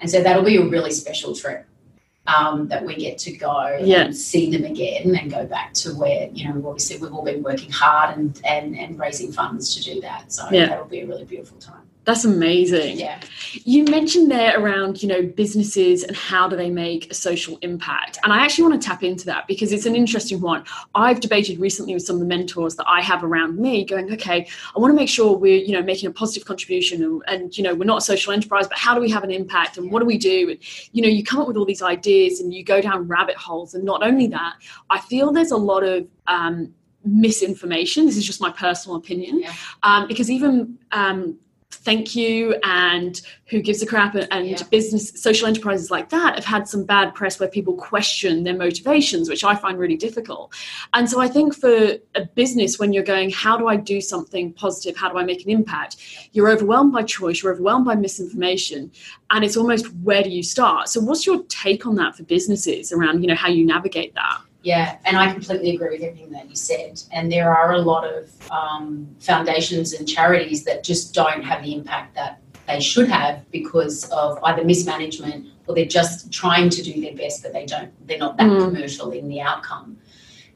and 0.00 0.10
so 0.10 0.20
that'll 0.22 0.42
be 0.44 0.56
a 0.56 0.64
really 0.64 0.90
special 0.90 1.34
trip 1.36 1.66
um, 2.26 2.68
that 2.68 2.84
we 2.84 2.94
get 2.96 3.18
to 3.18 3.32
go 3.32 3.78
Yeah. 3.82 4.02
and 4.02 4.16
see 4.16 4.50
them 4.50 4.64
again 4.64 5.16
and 5.16 5.30
go 5.30 5.46
back 5.46 5.72
to 5.74 5.90
where 5.94 6.28
you 6.32 6.48
know 6.48 6.68
obviously 6.68 6.98
we've 6.98 7.12
all 7.12 7.24
been 7.24 7.42
working 7.42 7.70
hard 7.70 8.16
and 8.16 8.40
and, 8.44 8.78
and 8.78 8.98
raising 8.98 9.32
funds 9.32 9.74
to 9.76 9.82
do 9.82 10.00
that 10.02 10.30
so 10.32 10.46
Yeah. 10.50 10.66
that'll 10.66 10.84
be 10.86 11.00
a 11.00 11.06
really 11.06 11.24
beautiful 11.24 11.58
time 11.58 11.79
That's 12.04 12.24
amazing. 12.24 12.98
Yeah. 12.98 13.20
You 13.52 13.84
mentioned 13.84 14.30
there 14.30 14.58
around, 14.58 15.02
you 15.02 15.08
know, 15.08 15.22
businesses 15.22 16.02
and 16.02 16.16
how 16.16 16.48
do 16.48 16.56
they 16.56 16.70
make 16.70 17.10
a 17.10 17.14
social 17.14 17.58
impact. 17.60 18.18
And 18.24 18.32
I 18.32 18.42
actually 18.42 18.68
want 18.68 18.80
to 18.80 18.88
tap 18.88 19.02
into 19.02 19.26
that 19.26 19.46
because 19.46 19.70
it's 19.70 19.84
an 19.84 19.94
interesting 19.94 20.40
one. 20.40 20.64
I've 20.94 21.20
debated 21.20 21.60
recently 21.60 21.92
with 21.92 22.02
some 22.02 22.16
of 22.16 22.20
the 22.20 22.26
mentors 22.26 22.76
that 22.76 22.86
I 22.88 23.02
have 23.02 23.22
around 23.22 23.58
me 23.58 23.84
going, 23.84 24.10
okay, 24.14 24.48
I 24.74 24.78
want 24.80 24.92
to 24.92 24.96
make 24.96 25.10
sure 25.10 25.36
we're, 25.36 25.62
you 25.62 25.72
know, 25.72 25.82
making 25.82 26.08
a 26.08 26.12
positive 26.12 26.46
contribution 26.46 27.02
and, 27.02 27.22
and 27.28 27.58
you 27.58 27.62
know, 27.62 27.74
we're 27.74 27.84
not 27.84 27.98
a 27.98 28.02
social 28.02 28.32
enterprise, 28.32 28.66
but 28.66 28.78
how 28.78 28.94
do 28.94 29.00
we 29.00 29.10
have 29.10 29.22
an 29.22 29.30
impact 29.30 29.76
and 29.76 29.92
what 29.92 30.00
do 30.00 30.06
we 30.06 30.16
do? 30.16 30.50
And, 30.50 30.58
you 30.92 31.02
know, 31.02 31.08
you 31.08 31.22
come 31.22 31.40
up 31.40 31.48
with 31.48 31.56
all 31.58 31.66
these 31.66 31.82
ideas 31.82 32.40
and 32.40 32.54
you 32.54 32.64
go 32.64 32.80
down 32.80 33.08
rabbit 33.08 33.36
holes. 33.36 33.74
And 33.74 33.84
not 33.84 34.02
only 34.02 34.26
that, 34.28 34.54
I 34.88 35.00
feel 35.00 35.32
there's 35.32 35.52
a 35.52 35.56
lot 35.56 35.82
of 35.82 36.06
um, 36.26 36.72
misinformation. 37.04 38.06
This 38.06 38.16
is 38.16 38.26
just 38.26 38.40
my 38.40 38.50
personal 38.50 38.96
opinion. 38.96 39.40
Yeah. 39.40 39.52
Um, 39.82 40.08
because 40.08 40.30
even 40.30 40.78
um, 40.92 41.38
thank 41.70 42.16
you 42.16 42.54
and 42.64 43.22
who 43.46 43.60
gives 43.60 43.82
a 43.82 43.86
crap 43.86 44.14
and, 44.14 44.28
and 44.32 44.48
Yeah. 44.48 44.62
business 44.70 45.12
social 45.20 45.46
enterprises 45.46 45.90
like 45.90 46.08
that 46.10 46.34
have 46.34 46.44
had 46.44 46.68
some 46.68 46.84
bad 46.84 47.14
press 47.14 47.38
where 47.40 47.48
people 47.48 47.74
question 47.74 48.42
their 48.44 48.56
motivations 48.56 49.28
which 49.28 49.44
i 49.44 49.54
find 49.54 49.78
really 49.78 49.96
difficult. 49.96 50.52
And 50.94 51.08
so 51.08 51.20
i 51.20 51.28
think 51.28 51.54
for 51.54 51.96
a 52.14 52.24
business 52.34 52.78
when 52.78 52.92
you're 52.92 53.04
going 53.04 53.30
how 53.30 53.56
do 53.56 53.66
i 53.68 53.76
do 53.76 54.00
something 54.00 54.52
positive? 54.52 54.96
How 54.96 55.10
do 55.10 55.18
i 55.18 55.24
make 55.24 55.44
an 55.44 55.50
impact? 55.50 55.96
You're 56.32 56.50
overwhelmed 56.50 56.92
by 56.92 57.02
choice 57.04 57.42
you're 57.42 57.52
overwhelmed 57.52 57.86
by 57.86 57.94
misinformation 57.94 58.90
and 59.30 59.44
it's 59.44 59.56
almost 59.56 59.86
where 60.02 60.22
do 60.22 60.30
you 60.30 60.42
start? 60.42 60.88
So 60.88 61.00
what's 61.00 61.24
your 61.26 61.42
take 61.48 61.86
on 61.86 61.94
that 61.96 62.16
for 62.16 62.24
businesses 62.24 62.92
around 62.92 63.22
you 63.22 63.28
know 63.28 63.34
how 63.34 63.48
you 63.48 63.64
navigate 63.64 64.14
that 64.14 64.38
Yeah, 64.62 64.98
and 65.06 65.16
I 65.16 65.32
completely 65.32 65.74
agree 65.74 65.90
with 65.90 66.02
everything 66.02 66.30
that 66.32 66.48
you 66.48 66.54
said. 66.56 67.02
And 67.12 67.32
there 67.32 67.54
are 67.54 67.72
a 67.72 67.78
lot 67.78 68.04
of 68.06 68.30
um, 68.50 69.08
foundations 69.18 69.94
and 69.94 70.06
charities 70.06 70.64
that 70.64 70.84
just 70.84 71.14
don't 71.14 71.42
have 71.42 71.62
the 71.62 71.72
impact 71.74 72.14
that 72.16 72.40
they 72.66 72.80
should 72.80 73.08
have 73.08 73.50
because 73.50 74.04
of 74.10 74.38
either 74.44 74.62
mismanagement 74.64 75.46
or 75.66 75.74
they're 75.74 75.86
just 75.86 76.30
trying 76.30 76.68
to 76.70 76.82
do 76.82 77.00
their 77.00 77.14
best, 77.14 77.42
but 77.42 77.52
they 77.52 77.64
don't. 77.64 77.90
They're 78.06 78.18
not 78.18 78.36
that 78.36 78.48
Mm. 78.48 78.64
commercial 78.74 79.10
in 79.12 79.28
the 79.28 79.40
outcome. 79.40 79.96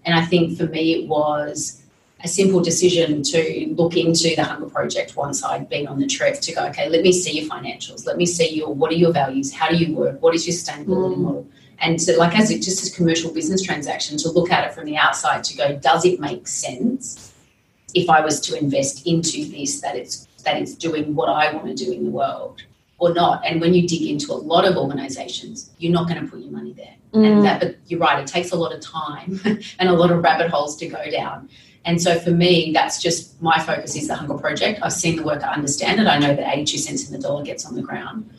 And 0.04 0.14
I 0.18 0.24
think 0.26 0.58
for 0.58 0.66
me, 0.66 0.92
it 0.92 1.08
was 1.08 1.82
a 2.22 2.28
simple 2.28 2.60
decision 2.60 3.22
to 3.22 3.74
look 3.76 3.96
into 3.96 4.34
the 4.36 4.44
Hunger 4.44 4.66
Project 4.66 5.16
once 5.16 5.42
I'd 5.42 5.68
been 5.68 5.86
on 5.86 5.98
the 5.98 6.06
trip 6.06 6.40
to 6.42 6.52
go, 6.54 6.66
okay, 6.66 6.88
let 6.88 7.02
me 7.02 7.12
see 7.12 7.40
your 7.40 7.48
financials, 7.50 8.06
let 8.06 8.16
me 8.16 8.26
see 8.26 8.50
your 8.54 8.72
what 8.74 8.90
are 8.92 8.96
your 8.96 9.12
values, 9.12 9.52
how 9.52 9.68
do 9.68 9.76
you 9.76 9.94
work, 9.94 10.20
what 10.22 10.34
is 10.34 10.46
your 10.46 10.54
sustainability 10.54 11.16
Mm. 11.16 11.18
model, 11.18 11.46
and 11.80 11.98
to 12.00 12.16
like 12.16 12.38
as 12.38 12.50
it 12.50 12.60
just 12.62 12.92
a 12.92 12.96
commercial 12.96 13.32
business 13.32 13.62
transaction 13.62 14.16
to 14.18 14.30
look 14.30 14.50
at 14.50 14.66
it 14.66 14.74
from 14.74 14.84
the 14.84 14.96
outside 14.96 15.44
to 15.44 15.56
go, 15.56 15.76
does 15.76 16.04
it 16.04 16.20
make 16.20 16.46
sense 16.46 17.32
if 17.94 18.08
I 18.10 18.20
was 18.20 18.40
to 18.42 18.58
invest 18.58 19.06
into 19.06 19.44
this 19.46 19.80
that 19.80 19.96
it's 19.96 20.26
that 20.44 20.56
it's 20.60 20.74
doing 20.74 21.14
what 21.14 21.28
I 21.28 21.52
want 21.52 21.66
to 21.66 21.74
do 21.74 21.92
in 21.92 22.04
the 22.04 22.10
world 22.10 22.62
or 22.98 23.12
not? 23.12 23.44
And 23.44 23.60
when 23.60 23.74
you 23.74 23.86
dig 23.86 24.02
into 24.02 24.32
a 24.32 24.34
lot 24.34 24.64
of 24.64 24.76
organizations, 24.76 25.70
you're 25.78 25.92
not 25.92 26.08
going 26.08 26.20
to 26.22 26.30
put 26.30 26.40
your 26.40 26.50
money 26.50 26.72
there. 26.72 26.94
Mm. 27.12 27.26
And 27.26 27.44
that 27.44 27.60
but 27.60 27.76
you're 27.86 28.00
right, 28.00 28.18
it 28.18 28.26
takes 28.26 28.50
a 28.52 28.56
lot 28.56 28.72
of 28.72 28.80
time 28.80 29.40
and 29.78 29.88
a 29.88 29.92
lot 29.92 30.10
of 30.10 30.22
rabbit 30.22 30.50
holes 30.50 30.76
to 30.78 30.88
go 30.88 31.10
down. 31.10 31.48
And 31.84 32.00
so 32.00 32.18
for 32.18 32.30
me, 32.30 32.72
that's 32.72 33.00
just 33.00 33.40
my 33.42 33.58
focus 33.58 33.94
is 33.94 34.08
the 34.08 34.14
Hunger 34.14 34.34
Project. 34.34 34.80
I've 34.82 34.92
seen 34.92 35.16
the 35.16 35.22
work, 35.22 35.42
I 35.42 35.52
understand 35.52 36.00
it. 36.00 36.06
I 36.06 36.18
know 36.18 36.34
that 36.34 36.56
82 36.56 36.78
cents 36.78 37.06
in 37.06 37.12
the 37.12 37.20
dollar 37.20 37.44
gets 37.44 37.66
on 37.66 37.74
the 37.74 37.82
ground, 37.82 38.30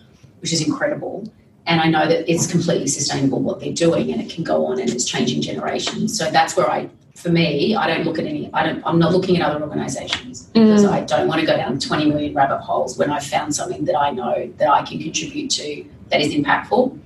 which 0.41 0.51
is 0.51 0.65
incredible. 0.65 1.31
And 1.67 1.81
I 1.81 1.87
know 1.87 2.07
that 2.07 2.29
it's 2.31 2.45
completely 2.47 2.87
sustainable 2.87 3.41
what 3.41 3.59
they're 3.59 3.73
doing 3.73 4.11
and 4.11 4.21
it 4.21 4.29
can 4.29 4.43
go 4.43 4.65
on 4.67 4.79
and 4.79 4.89
it's 4.89 5.05
changing 5.05 5.41
generations. 5.41 6.17
So 6.17 6.29
that's 6.29 6.55
where 6.55 6.69
I, 6.69 6.89
for 7.15 7.29
me, 7.29 7.75
I 7.75 7.87
don't 7.87 8.05
look 8.05 8.19
at 8.19 8.25
any, 8.25 8.51
I 8.53 8.63
don't, 8.65 8.83
I'm 8.85 8.99
not 8.99 9.11
looking 9.13 9.37
at 9.37 9.49
other 9.49 9.63
organizations 9.63 10.43
because 10.53 10.83
Mm. 10.83 10.91
I 10.91 11.01
don't 11.01 11.27
want 11.27 11.39
to 11.41 11.47
go 11.47 11.57
down 11.57 11.79
20 11.79 12.05
million 12.05 12.33
rabbit 12.35 12.59
holes 12.59 12.97
when 12.97 13.09
I've 13.09 13.25
found 13.25 13.55
something 13.55 13.85
that 13.85 13.97
I 13.97 14.11
know 14.11 14.51
that 14.57 14.69
I 14.69 14.83
can 14.83 14.99
contribute 15.01 15.49
to 15.51 15.85
that 16.09 16.21
is 16.21 16.33
impactful 16.33 16.99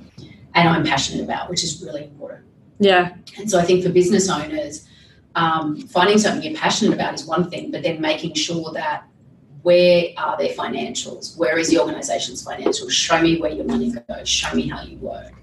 and 0.56 0.68
I'm 0.68 0.84
passionate 0.84 1.24
about, 1.24 1.50
which 1.50 1.64
is 1.64 1.82
really 1.82 2.04
important. 2.04 2.42
yeah 2.80 3.14
And 3.38 3.50
so 3.50 3.60
I 3.60 3.64
think 3.64 3.84
for 3.84 3.90
business 3.92 4.30
owners, 4.30 4.86
um, 5.36 5.78
finding 5.88 6.18
something 6.18 6.44
you're 6.44 6.60
passionate 6.60 6.94
about 6.94 7.14
is 7.14 7.24
one 7.26 7.50
thing, 7.50 7.72
but 7.72 7.84
then 7.84 8.02
making 8.02 8.34
sure 8.34 8.72
that 8.74 9.04
where 9.62 10.10
are 10.18 10.38
their 10.38 10.54
financials? 10.54 11.38
Where 11.38 11.58
is 11.58 11.70
the 11.70 11.80
organization's 11.80 12.46
financials? 12.46 12.92
Show 12.92 13.22
me 13.22 13.40
where 13.40 13.52
your 13.52 13.66
money 13.66 13.94
goes. 14.08 14.28
Show 14.30 14.56
me 14.56 14.68
how 14.68 14.82
you 14.84 14.98
work. 14.98 15.34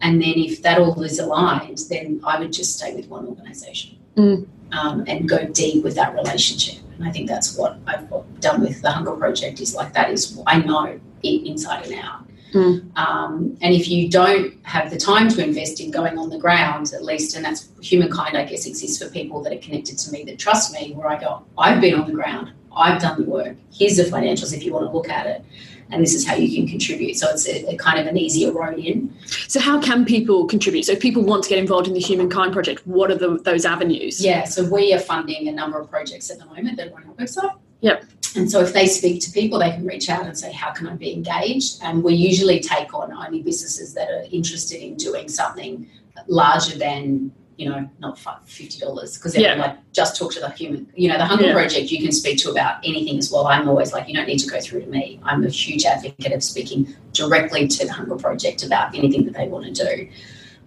And 0.00 0.20
then 0.22 0.34
if 0.36 0.62
that 0.62 0.78
all 0.78 1.02
is 1.02 1.18
aligned, 1.18 1.78
then 1.90 2.20
I 2.24 2.38
would 2.38 2.52
just 2.52 2.76
stay 2.76 2.94
with 2.94 3.08
one 3.08 3.26
organization 3.26 3.96
Mm. 4.16 4.48
um, 4.72 5.04
and 5.06 5.28
go 5.28 5.46
deep 5.46 5.84
with 5.84 5.94
that 5.94 6.12
relationship. 6.14 6.82
And 6.96 7.08
I 7.08 7.12
think 7.12 7.28
that's 7.28 7.56
what 7.56 7.78
I've 7.86 8.08
done 8.40 8.60
with 8.60 8.82
the 8.82 8.90
Hunger 8.90 9.12
Project 9.12 9.60
is 9.60 9.74
like 9.76 9.92
that 9.94 10.10
is 10.10 10.40
I 10.46 10.58
know 10.58 10.98
it 11.22 11.46
inside 11.46 11.86
and 11.86 11.94
out. 11.94 12.24
Mm. 12.52 12.96
Um, 12.98 13.56
and 13.60 13.74
if 13.74 13.88
you 13.88 14.08
don't 14.08 14.54
have 14.64 14.90
the 14.90 14.96
time 14.96 15.28
to 15.28 15.44
invest 15.44 15.80
in 15.80 15.90
going 15.90 16.18
on 16.18 16.30
the 16.30 16.38
ground, 16.38 16.92
at 16.94 17.04
least, 17.04 17.36
and 17.36 17.44
that's 17.44 17.68
humankind, 17.80 18.36
I 18.36 18.44
guess, 18.44 18.66
exists 18.66 19.00
for 19.02 19.08
people 19.10 19.42
that 19.42 19.52
are 19.52 19.58
connected 19.58 19.98
to 19.98 20.10
me 20.10 20.24
that 20.24 20.38
trust 20.38 20.72
me, 20.72 20.92
where 20.94 21.08
I 21.08 21.20
go, 21.20 21.44
I've 21.56 21.80
been 21.80 21.94
on 21.94 22.06
the 22.08 22.14
ground, 22.14 22.52
I've 22.76 23.00
done 23.00 23.20
the 23.20 23.28
work, 23.28 23.56
here's 23.72 23.96
the 23.96 24.04
financials 24.04 24.52
if 24.54 24.64
you 24.64 24.72
want 24.72 24.86
to 24.86 24.92
look 24.96 25.08
at 25.08 25.26
it, 25.26 25.44
and 25.90 26.02
this 26.02 26.14
is 26.14 26.26
how 26.26 26.34
you 26.34 26.54
can 26.54 26.68
contribute. 26.68 27.16
So 27.16 27.28
it's 27.30 27.48
a, 27.48 27.66
a 27.70 27.76
kind 27.76 27.98
of 27.98 28.06
an 28.06 28.16
easier 28.16 28.52
road 28.52 28.78
in. 28.78 29.14
so 29.48 29.60
how 29.60 29.80
can 29.80 30.04
people 30.04 30.46
contribute 30.46 30.84
so 30.84 30.92
if 30.92 31.00
people 31.00 31.22
want 31.22 31.42
to 31.44 31.48
get 31.48 31.58
involved 31.58 31.88
in 31.88 31.94
the 31.94 32.00
humankind 32.00 32.52
project 32.52 32.86
what 32.86 33.10
are 33.10 33.14
the, 33.14 33.38
those 33.38 33.64
avenues 33.64 34.24
Yeah, 34.24 34.44
so 34.44 34.68
we 34.68 34.92
are 34.94 34.98
funding 34.98 35.48
a 35.48 35.52
number 35.52 35.78
of 35.80 35.90
projects 35.90 36.30
at 36.30 36.38
the 36.38 36.46
moment 36.46 36.76
that 36.76 36.92
are 36.92 36.96
on 36.96 37.04
our 37.04 37.14
website. 37.14 37.54
Yep. 37.80 38.04
And 38.36 38.50
so 38.50 38.60
if 38.60 38.72
they 38.72 38.86
speak 38.86 39.22
to 39.22 39.30
people, 39.30 39.58
they 39.58 39.70
can 39.70 39.86
reach 39.86 40.08
out 40.08 40.26
and 40.26 40.36
say, 40.36 40.52
How 40.52 40.72
can 40.72 40.86
I 40.86 40.94
be 40.94 41.12
engaged? 41.12 41.78
And 41.82 42.02
we 42.02 42.14
usually 42.14 42.60
take 42.60 42.92
on 42.92 43.12
only 43.12 43.42
businesses 43.42 43.94
that 43.94 44.10
are 44.10 44.24
interested 44.30 44.80
in 44.82 44.96
doing 44.96 45.28
something 45.28 45.88
larger 46.26 46.76
than, 46.76 47.32
you 47.58 47.68
know, 47.68 47.90
not 47.98 48.16
$50 48.16 49.14
because 49.18 49.32
they're 49.32 49.42
Yeah. 49.42 49.54
like, 49.56 49.76
just 49.92 50.16
talk 50.16 50.32
to 50.34 50.40
the 50.40 50.48
human. 50.50 50.86
You 50.94 51.08
know, 51.08 51.18
the 51.18 51.24
Hunger 51.24 51.46
Yeah. 51.46 51.52
Project, 51.54 51.90
you 51.90 52.00
can 52.00 52.12
speak 52.12 52.38
to 52.38 52.50
about 52.50 52.76
anything 52.84 53.18
as 53.18 53.32
well. 53.32 53.48
I'm 53.48 53.68
always 53.68 53.92
like, 53.92 54.08
You 54.08 54.14
don't 54.14 54.28
need 54.28 54.38
to 54.38 54.48
go 54.48 54.60
through 54.60 54.82
to 54.82 54.86
me. 54.86 55.18
I'm 55.24 55.44
a 55.44 55.48
huge 55.50 55.84
advocate 55.84 56.32
of 56.32 56.42
speaking 56.44 56.94
directly 57.12 57.66
to 57.66 57.84
the 57.84 57.92
Hunger 57.92 58.14
Project 58.14 58.62
about 58.62 58.94
anything 58.96 59.24
that 59.24 59.34
they 59.34 59.48
want 59.48 59.64
to 59.74 59.84
do. 59.84 60.08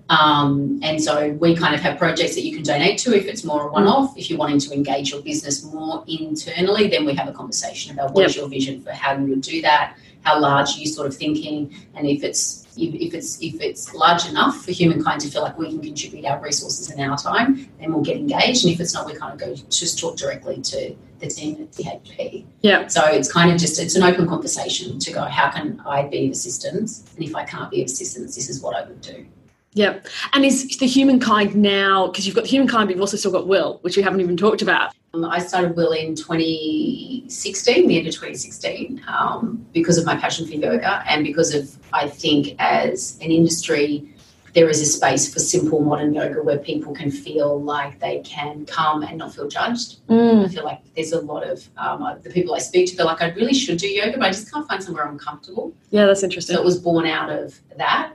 Um, 0.10 0.82
and 0.84 1.02
so 1.02 1.30
we 1.40 1.56
kind 1.56 1.74
of 1.74 1.80
have 1.80 1.98
projects 1.98 2.36
that 2.36 2.42
you 2.44 2.54
can 2.54 2.64
donate 2.64 2.98
to 3.00 3.16
if 3.16 3.26
it's 3.26 3.46
more 3.46 3.70
a 3.70 3.72
one 3.72 3.88
off. 3.88 4.18
If 4.18 4.30
you're 4.30 4.38
wanting 4.40 4.60
to 4.60 4.74
engage 4.74 5.12
your 5.12 5.22
business 5.22 5.64
more 5.64 6.04
internally, 6.10 6.90
then 6.90 7.06
we 7.06 7.14
have 7.16 7.30
a 7.30 7.32
conversation 7.32 7.94
about 7.94 8.14
what 8.14 8.26
is 8.26 8.36
your 8.36 8.50
vision 8.50 8.82
for 8.82 8.92
how 8.92 9.18
you 9.18 9.28
would 9.28 9.40
do 9.40 9.62
that, 9.62 9.96
how 10.24 10.38
large 10.42 10.76
are 10.76 10.80
you 10.80 10.88
sort 10.88 11.08
of 11.08 11.16
thinking, 11.16 11.74
and 11.96 12.06
if 12.06 12.22
it's 12.26 12.61
if, 12.78 12.94
if 12.96 13.14
it's 13.14 13.42
if 13.42 13.62
it's 13.62 13.94
large 13.94 14.28
enough 14.28 14.64
for 14.64 14.72
humankind 14.72 15.22
to 15.22 15.30
feel 15.30 15.42
like 15.42 15.58
we 15.58 15.70
can 15.70 15.82
contribute 15.82 16.26
our 16.26 16.42
resources 16.42 16.90
and 16.90 17.02
our 17.02 17.18
time, 17.18 17.70
then 17.80 17.94
we'll 17.94 18.04
get 18.04 18.18
engaged. 18.18 18.66
And 18.66 18.74
if 18.74 18.80
it's 18.80 18.94
not, 18.94 19.06
we 19.06 19.16
kind 19.16 19.34
of 19.34 19.40
go 19.40 19.56
just 19.70 20.00
talk 20.00 20.18
directly 20.18 20.62
to 20.62 20.96
the 21.20 21.28
team 21.28 21.62
at 21.62 21.72
THP. 21.72 22.46
Yeah. 22.62 22.88
So 22.88 23.06
it's 23.06 23.32
kind 23.32 23.52
of 23.52 23.58
just 23.58 23.80
it's 23.80 23.96
an 23.96 24.04
open 24.04 24.28
conversation 24.28 25.00
to 25.00 25.14
go, 25.14 25.24
how 25.24 25.52
can 25.52 25.82
I 25.86 26.04
be 26.04 26.26
of 26.26 26.32
assistance? 26.32 27.06
And 27.16 27.24
if 27.24 27.36
I 27.36 27.46
can't 27.46 27.70
be 27.72 27.82
of 27.82 27.86
assistance, 27.86 28.36
this 28.36 28.50
is 28.50 28.62
what 28.62 28.76
I 28.76 28.88
would 28.88 29.02
do. 29.02 29.26
Yeah. 29.74 30.00
And 30.34 30.44
is 30.44 30.78
the 30.78 30.88
humankind 30.88 31.56
now, 31.56 32.08
because 32.08 32.26
you've 32.26 32.36
got 32.36 32.44
the 32.44 32.50
humankind, 32.50 32.88
but 32.88 32.96
you've 32.96 33.02
also 33.02 33.18
still 33.18 33.32
got 33.32 33.48
Whil, 33.48 33.80
which 33.82 33.96
we 33.96 34.04
haven't 34.04 34.20
even 34.20 34.36
talked 34.36 34.62
about. 34.62 34.94
Um, 35.14 35.26
I 35.26 35.40
started 35.40 35.76
Whil 35.76 35.92
in 35.92 36.16
2016, 36.16 37.88
the 37.88 37.98
end 37.98 38.08
of 38.08 38.14
2016, 38.14 39.04
um, 39.08 39.66
because 39.74 39.98
of 39.98 40.06
my 40.06 40.16
passion 40.16 40.48
for 40.48 40.54
yoga 40.54 41.04
and 41.08 41.24
because 41.24 41.54
of, 41.54 41.76
I 41.92 42.08
think, 42.08 42.56
as 42.60 43.18
an 43.22 43.32
industry, 43.32 44.08
there 44.54 44.70
is 44.70 44.82
a 44.82 44.86
space 44.86 45.32
for 45.34 45.40
simple 45.40 45.80
modern 45.82 46.14
yoga 46.14 46.42
where 46.44 46.58
people 46.58 46.94
can 46.94 47.10
feel 47.12 47.62
like 47.62 48.00
they 48.00 48.20
can 48.22 48.66
come 48.66 49.02
and 49.04 49.18
not 49.18 49.34
feel 49.34 49.48
judged. 49.48 49.98
I 50.10 50.48
feel 50.50 50.64
like 50.66 50.80
there's 50.96 51.14
a 51.14 51.22
lot 51.22 51.44
of 51.48 51.68
um, 51.78 52.20
the 52.24 52.30
people 52.30 52.54
I 52.54 52.60
speak 52.60 52.90
to, 52.90 52.96
they're 52.98 53.06
like, 53.06 53.22
I 53.22 53.30
really 53.32 53.54
should 53.54 53.78
do 53.78 53.88
yoga, 53.88 54.18
but 54.18 54.28
I 54.28 54.32
just 54.32 54.52
can't 54.52 54.68
find 54.68 54.84
somewhere 54.84 55.08
I'm 55.08 55.18
comfortable. 55.18 55.74
Yeah, 55.90 56.06
that's 56.06 56.22
So 56.22 56.26
interesting. 56.26 56.56
it 56.58 56.64
was 56.64 56.78
born 56.80 57.06
out 57.06 57.30
of 57.30 57.60
that. 57.78 58.14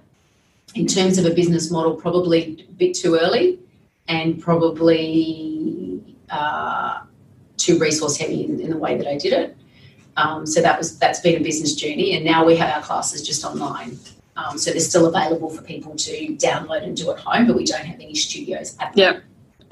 In 0.74 0.86
terms 0.86 1.16
of 1.16 1.24
a 1.24 1.30
business 1.32 1.70
model, 1.70 1.94
probably 1.94 2.66
a 2.68 2.72
bit 2.72 2.94
too 2.94 3.16
early 3.16 3.58
and 4.08 4.38
probably 4.40 5.45
uh, 6.30 7.00
too 7.56 7.78
resource 7.78 8.16
heavy 8.16 8.44
in, 8.44 8.60
in 8.60 8.70
the 8.70 8.76
way 8.76 8.96
that 8.96 9.06
I 9.06 9.16
did 9.16 9.32
it. 9.32 9.56
Um, 10.16 10.46
so 10.46 10.62
that 10.62 10.78
was 10.78 10.98
that's 10.98 11.20
been 11.20 11.40
a 11.40 11.44
business 11.44 11.74
journey, 11.74 12.16
and 12.16 12.24
now 12.24 12.44
we 12.44 12.56
have 12.56 12.74
our 12.74 12.82
classes 12.82 13.22
just 13.26 13.44
online. 13.44 13.98
Um, 14.36 14.58
so 14.58 14.70
they're 14.70 14.80
still 14.80 15.06
available 15.06 15.48
for 15.50 15.62
people 15.62 15.94
to 15.96 16.12
download 16.36 16.82
and 16.84 16.96
do 16.96 17.10
at 17.10 17.18
home, 17.18 17.46
but 17.46 17.56
we 17.56 17.64
don't 17.64 17.84
have 17.84 17.98
any 18.00 18.14
studios 18.14 18.76
at 18.80 18.92
the 18.94 19.00
Yeah. 19.00 19.18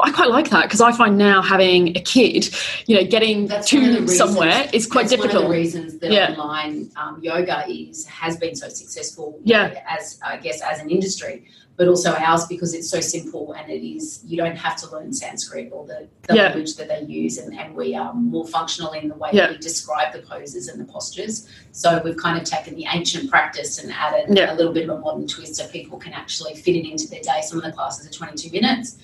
I 0.01 0.11
quite 0.11 0.29
like 0.31 0.51
that 0.51 0.63
because 0.65 0.81
I 0.81 0.91
find 0.91 1.17
now 1.17 1.41
having 1.41 1.97
a 1.97 2.01
kid, 2.01 2.49
you 2.87 2.97
know, 2.97 3.05
getting 3.05 3.47
That's 3.47 3.73
one 3.73 3.85
of 3.85 3.89
the 3.91 3.95
to 3.97 4.01
reasons- 4.03 4.19
somewhere 4.19 4.69
is 4.73 4.87
quite 4.87 5.03
That's 5.03 5.13
difficult. 5.23 5.35
One 5.35 5.45
of 5.45 5.51
the 5.53 5.57
reasons 5.59 5.99
that 5.99 6.11
Yeah. 6.11 6.33
online 6.33 6.91
um, 6.97 7.21
yoga 7.23 7.65
is 7.69 8.05
has 8.07 8.37
been 8.37 8.57
so 8.57 8.69
successful. 8.69 9.39
Yeah. 9.45 9.81
As 9.89 10.19
I 10.27 10.39
guess 10.39 10.61
as 10.63 10.81
an 10.81 10.91
industry, 10.91 11.45
but 11.77 11.89
also 11.89 12.13
ours 12.15 12.47
because 12.47 12.73
it's 12.73 12.89
so 12.89 13.01
simple 13.01 13.53
and 13.55 13.69
it 13.71 13.85
is 13.85 14.23
you 14.25 14.37
don't 14.37 14.57
have 14.57 14.77
to 14.77 14.89
learn 14.91 15.13
Sanskrit 15.13 15.71
or 15.73 15.85
the, 15.87 16.09
the 16.29 16.35
Yeah. 16.37 16.43
language 16.45 16.77
that 16.77 16.89
they 16.89 17.03
use, 17.03 17.39
and, 17.39 17.53
and 17.59 17.75
we 17.75 17.95
are 17.97 18.15
more 18.15 18.47
functional 18.47 18.93
in 18.93 19.09
the 19.09 19.15
way 19.17 19.31
Yeah. 19.33 19.47
that 19.49 19.51
we 19.53 19.59
describe 19.59 20.13
the 20.13 20.21
poses 20.21 20.69
and 20.69 20.81
the 20.81 20.85
postures. 20.93 21.49
So 21.73 22.01
we've 22.05 22.17
kind 22.17 22.39
of 22.41 22.45
taken 22.45 22.77
the 22.77 22.87
ancient 22.93 23.29
practice 23.29 23.83
and 23.83 23.93
added 23.93 24.37
Yeah. 24.37 24.53
a 24.53 24.55
little 24.55 24.73
bit 24.73 24.89
of 24.89 24.97
a 24.97 25.01
modern 25.01 25.27
twist 25.27 25.57
so 25.57 25.67
people 25.69 25.99
can 25.99 26.13
actually 26.13 26.55
fit 26.55 26.77
it 26.77 26.89
into 26.89 27.09
their 27.09 27.23
day. 27.23 27.41
Some 27.43 27.59
of 27.59 27.65
the 27.65 27.73
classes 27.73 28.07
are 28.07 28.11
22 28.13 28.51
minutes. 28.53 28.99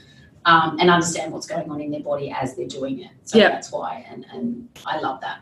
Um, 0.46 0.78
and 0.80 0.88
understand 0.88 1.34
what's 1.34 1.46
going 1.46 1.70
on 1.70 1.82
in 1.82 1.90
their 1.90 2.00
body 2.00 2.30
as 2.30 2.56
they're 2.56 2.66
doing 2.66 3.00
it. 3.00 3.10
So 3.24 3.36
Yeah. 3.36 3.50
that's 3.50 3.70
why, 3.70 4.06
and, 4.10 4.24
and 4.32 4.70
I 4.86 4.98
love 4.98 5.20
that. 5.20 5.40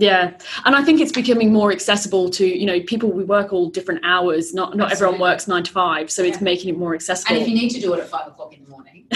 Yeah, 0.00 0.38
and 0.64 0.76
I 0.76 0.84
think 0.84 1.00
it's 1.00 1.10
becoming 1.10 1.52
more 1.52 1.72
accessible 1.72 2.30
to 2.30 2.46
you 2.46 2.66
know 2.66 2.80
people. 2.82 3.10
We 3.10 3.24
work 3.24 3.52
all 3.52 3.68
different 3.68 4.00
hours. 4.04 4.54
Not 4.54 4.76
not 4.76 4.92
everyone 4.92 5.18
works 5.18 5.48
nine 5.48 5.64
to 5.64 5.72
five, 5.72 6.08
so 6.08 6.22
it's 6.22 6.40
making 6.40 6.72
it 6.72 6.78
more 6.78 6.94
accessible. 6.94 7.34
And 7.34 7.42
if 7.42 7.48
you 7.48 7.54
need 7.54 7.70
to 7.70 7.80
do 7.80 7.92
it 7.94 8.00
at 8.00 8.08
five 8.08 8.28
o'clock 8.28 8.56
in 8.56 8.62
the 8.62 8.70
morning, 8.70 9.06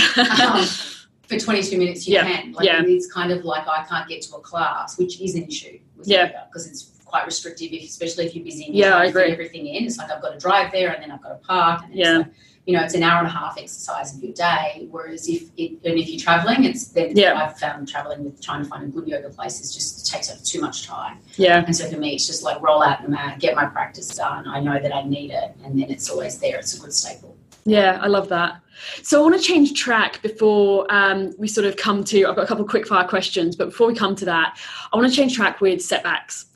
um, 0.42 0.64
for 1.28 1.38
22 1.38 1.78
minutes 1.78 2.08
you 2.08 2.14
Yeah, 2.14 2.24
can. 2.24 2.52
Like 2.52 2.66
yeah. 2.66 2.82
it's 2.84 3.10
kind 3.12 3.30
of 3.30 3.44
like 3.44 3.66
I 3.68 3.84
can't 3.88 4.08
get 4.08 4.22
to 4.22 4.34
a 4.34 4.40
class, 4.40 4.98
which 4.98 5.20
is 5.20 5.36
an 5.36 5.44
issue 5.44 5.78
with 5.96 6.08
Yeah. 6.08 6.46
because 6.48 6.66
it's 6.66 6.90
quite 7.04 7.26
restrictive, 7.26 7.68
if, 7.72 7.84
especially 7.84 8.26
if 8.26 8.34
you're 8.34 8.44
busy 8.44 8.66
and 8.66 8.74
Yeah, 8.74 8.96
I 8.96 9.04
agree. 9.04 9.30
everything 9.30 9.68
in. 9.68 9.84
It's 9.84 9.98
like 9.98 10.10
I've 10.10 10.20
got 10.20 10.32
to 10.32 10.38
drive 10.40 10.72
there 10.72 10.90
and 10.92 11.00
then 11.02 11.12
I've 11.12 11.22
got 11.22 11.28
to 11.40 11.46
park. 11.46 11.82
And 11.84 11.94
Yeah. 11.94 12.16
Like, 12.18 12.26
you 12.66 12.76
know, 12.76 12.82
it's 12.84 12.94
an 12.94 13.02
hour 13.02 13.18
and 13.18 13.26
a 13.26 13.30
half 13.30 13.58
exercise 13.58 14.14
of 14.16 14.22
your 14.22 14.32
day. 14.32 14.86
Whereas 14.90 15.28
if 15.28 15.44
it, 15.56 15.72
and 15.84 15.98
if 15.98 16.08
you're 16.08 16.20
traveling, 16.20 16.64
it's 16.64 16.86
then 16.88 17.16
Yeah. 17.16 17.34
I've 17.34 17.58
found 17.58 17.88
traveling 17.88 18.22
with 18.24 18.40
trying 18.40 18.62
to 18.62 18.68
find 18.68 18.84
a 18.84 18.86
good 18.86 19.08
yoga 19.08 19.30
place 19.30 19.60
is 19.60 19.74
just 19.74 20.06
takes 20.06 20.30
up 20.30 20.40
too 20.44 20.60
much 20.60 20.86
time. 20.86 21.18
yeah, 21.36 21.64
And 21.66 21.74
so 21.76 21.90
for 21.90 21.98
me, 21.98 22.14
it's 22.14 22.26
just 22.26 22.42
like 22.44 22.60
roll 22.62 22.82
out 22.82 23.02
the 23.02 23.08
mat, 23.08 23.40
get 23.40 23.56
my 23.56 23.66
practice 23.66 24.08
done. 24.14 24.46
I 24.46 24.60
know 24.60 24.78
that 24.80 24.94
I 24.94 25.02
need 25.02 25.30
it, 25.32 25.56
and 25.64 25.80
then 25.80 25.90
it's 25.90 26.08
always 26.08 26.38
there. 26.38 26.56
It's 26.58 26.76
a 26.78 26.80
good 26.80 26.92
staple. 26.92 27.36
yeah, 27.64 27.98
I 28.00 28.06
love 28.06 28.28
that. 28.28 28.60
So 29.02 29.18
I 29.18 29.22
want 29.22 29.36
to 29.40 29.42
change 29.42 29.74
track 29.74 30.22
before 30.22 30.86
um, 30.92 31.32
we 31.38 31.46
sort 31.48 31.66
of 31.66 31.76
come 31.76 32.02
to. 32.04 32.26
I've 32.26 32.36
got 32.36 32.42
a 32.44 32.46
couple 32.46 32.64
of 32.64 32.70
quick 32.70 32.86
fire 32.86 33.06
questions, 33.06 33.54
but 33.56 33.66
before 33.66 33.86
we 33.88 33.94
come 33.94 34.14
to 34.16 34.24
that, 34.26 34.58
I 34.92 34.96
want 34.96 35.08
to 35.10 35.14
change 35.16 35.34
track 35.34 35.60
with 35.60 35.82
setbacks. 35.82 36.46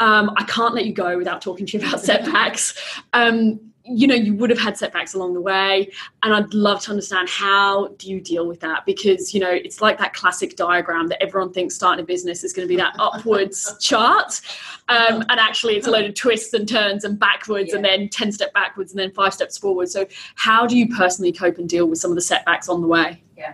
Um, 0.00 0.30
I 0.36 0.44
can't 0.44 0.74
let 0.74 0.84
you 0.86 0.92
go 0.92 1.16
without 1.16 1.40
talking 1.40 1.64
to 1.66 1.78
you 1.78 1.86
about 1.86 2.00
setbacks. 2.10 2.74
Um, 3.12 3.60
you 3.86 4.06
know, 4.06 4.14
you 4.14 4.34
would 4.34 4.48
have 4.48 4.58
had 4.58 4.78
setbacks 4.78 5.12
along 5.12 5.34
the 5.34 5.40
way, 5.42 5.90
and 6.22 6.32
I'd 6.32 6.54
love 6.54 6.80
to 6.84 6.90
understand 6.90 7.28
how 7.28 7.88
do 7.98 8.08
you 8.08 8.18
deal 8.18 8.46
with 8.46 8.60
that 8.60 8.86
because 8.86 9.34
you 9.34 9.40
know 9.40 9.50
it's 9.50 9.82
like 9.82 9.98
that 9.98 10.14
classic 10.14 10.56
diagram 10.56 11.08
that 11.08 11.22
everyone 11.22 11.52
thinks 11.52 11.74
starting 11.74 12.02
a 12.02 12.06
business 12.06 12.44
is 12.44 12.54
going 12.54 12.66
to 12.66 12.68
be 12.68 12.76
that 12.76 12.96
upwards 12.98 13.76
chart, 13.80 14.40
um, 14.88 15.22
and 15.28 15.38
actually 15.38 15.76
it's 15.76 15.86
a 15.86 15.90
load 15.90 16.06
of 16.06 16.14
twists 16.14 16.54
and 16.54 16.66
turns 16.66 17.04
and 17.04 17.18
backwards, 17.18 17.74
and 17.74 17.84
then 17.84 18.08
ten 18.08 18.32
step 18.32 18.54
backwards 18.54 18.92
and 18.92 18.98
then 18.98 19.10
five 19.10 19.34
steps 19.34 19.58
forward. 19.58 19.90
So, 19.90 20.06
how 20.34 20.66
do 20.66 20.78
you 20.78 20.88
personally 20.88 21.32
cope 21.32 21.58
and 21.58 21.68
deal 21.68 21.86
with 21.86 21.98
some 21.98 22.10
of 22.10 22.14
the 22.14 22.22
setbacks 22.22 22.70
on 22.70 22.80
the 22.80 22.88
way? 22.88 23.22
Yeah. 23.36 23.52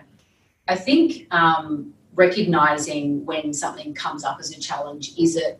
I 0.69 0.75
think 0.75 1.27
um, 1.31 1.93
recognizing 2.13 3.25
when 3.25 3.53
something 3.53 3.93
comes 3.93 4.23
up 4.23 4.37
as 4.39 4.51
a 4.51 4.59
challenge 4.59 5.11
is 5.17 5.35
it. 5.35 5.59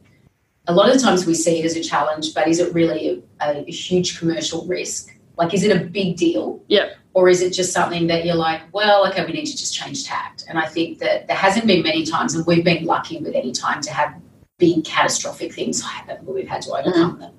A 0.71 0.73
lot 0.73 0.87
of 0.87 0.93
the 0.95 1.01
times 1.01 1.25
we 1.25 1.33
see 1.33 1.59
it 1.59 1.65
as 1.65 1.75
a 1.75 1.83
challenge, 1.83 2.33
but 2.33 2.47
is 2.47 2.59
it 2.59 2.73
really 2.73 3.21
a, 3.41 3.65
a 3.67 3.71
huge 3.71 4.17
commercial 4.17 4.65
risk? 4.65 5.13
Like, 5.35 5.53
is 5.53 5.63
it 5.63 5.75
a 5.75 5.83
big 5.83 6.15
deal? 6.15 6.63
Yep. 6.69 6.95
Or 7.13 7.27
is 7.27 7.41
it 7.41 7.51
just 7.51 7.73
something 7.73 8.07
that 8.07 8.25
you're 8.25 8.35
like, 8.35 8.61
well, 8.71 9.05
okay, 9.07 9.25
we 9.25 9.33
need 9.33 9.47
to 9.47 9.57
just 9.57 9.73
change 9.73 10.05
tact? 10.05 10.45
And 10.47 10.57
I 10.57 10.67
think 10.67 10.99
that 10.99 11.27
there 11.27 11.35
hasn't 11.35 11.67
been 11.67 11.83
many 11.83 12.05
times, 12.05 12.35
and 12.35 12.45
we've 12.45 12.63
been 12.63 12.85
lucky 12.85 13.17
with 13.17 13.35
Anytime 13.35 13.81
to 13.81 13.91
have 13.91 14.15
big 14.59 14.85
catastrophic 14.85 15.53
things 15.53 15.81
happen 15.81 16.25
where 16.25 16.35
we've 16.35 16.47
had 16.47 16.61
to 16.61 16.71
overcome 16.71 17.19
them. 17.19 17.33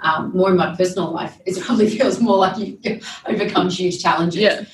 Um, 0.00 0.32
more 0.34 0.50
in 0.50 0.56
my 0.56 0.74
personal 0.74 1.12
life, 1.12 1.40
it 1.46 1.62
probably 1.62 1.88
feels 1.88 2.20
more 2.20 2.36
like 2.36 2.58
you 2.58 3.00
overcome 3.26 3.70
huge 3.70 4.02
challenges. 4.02 4.40
Yeah. 4.40 4.64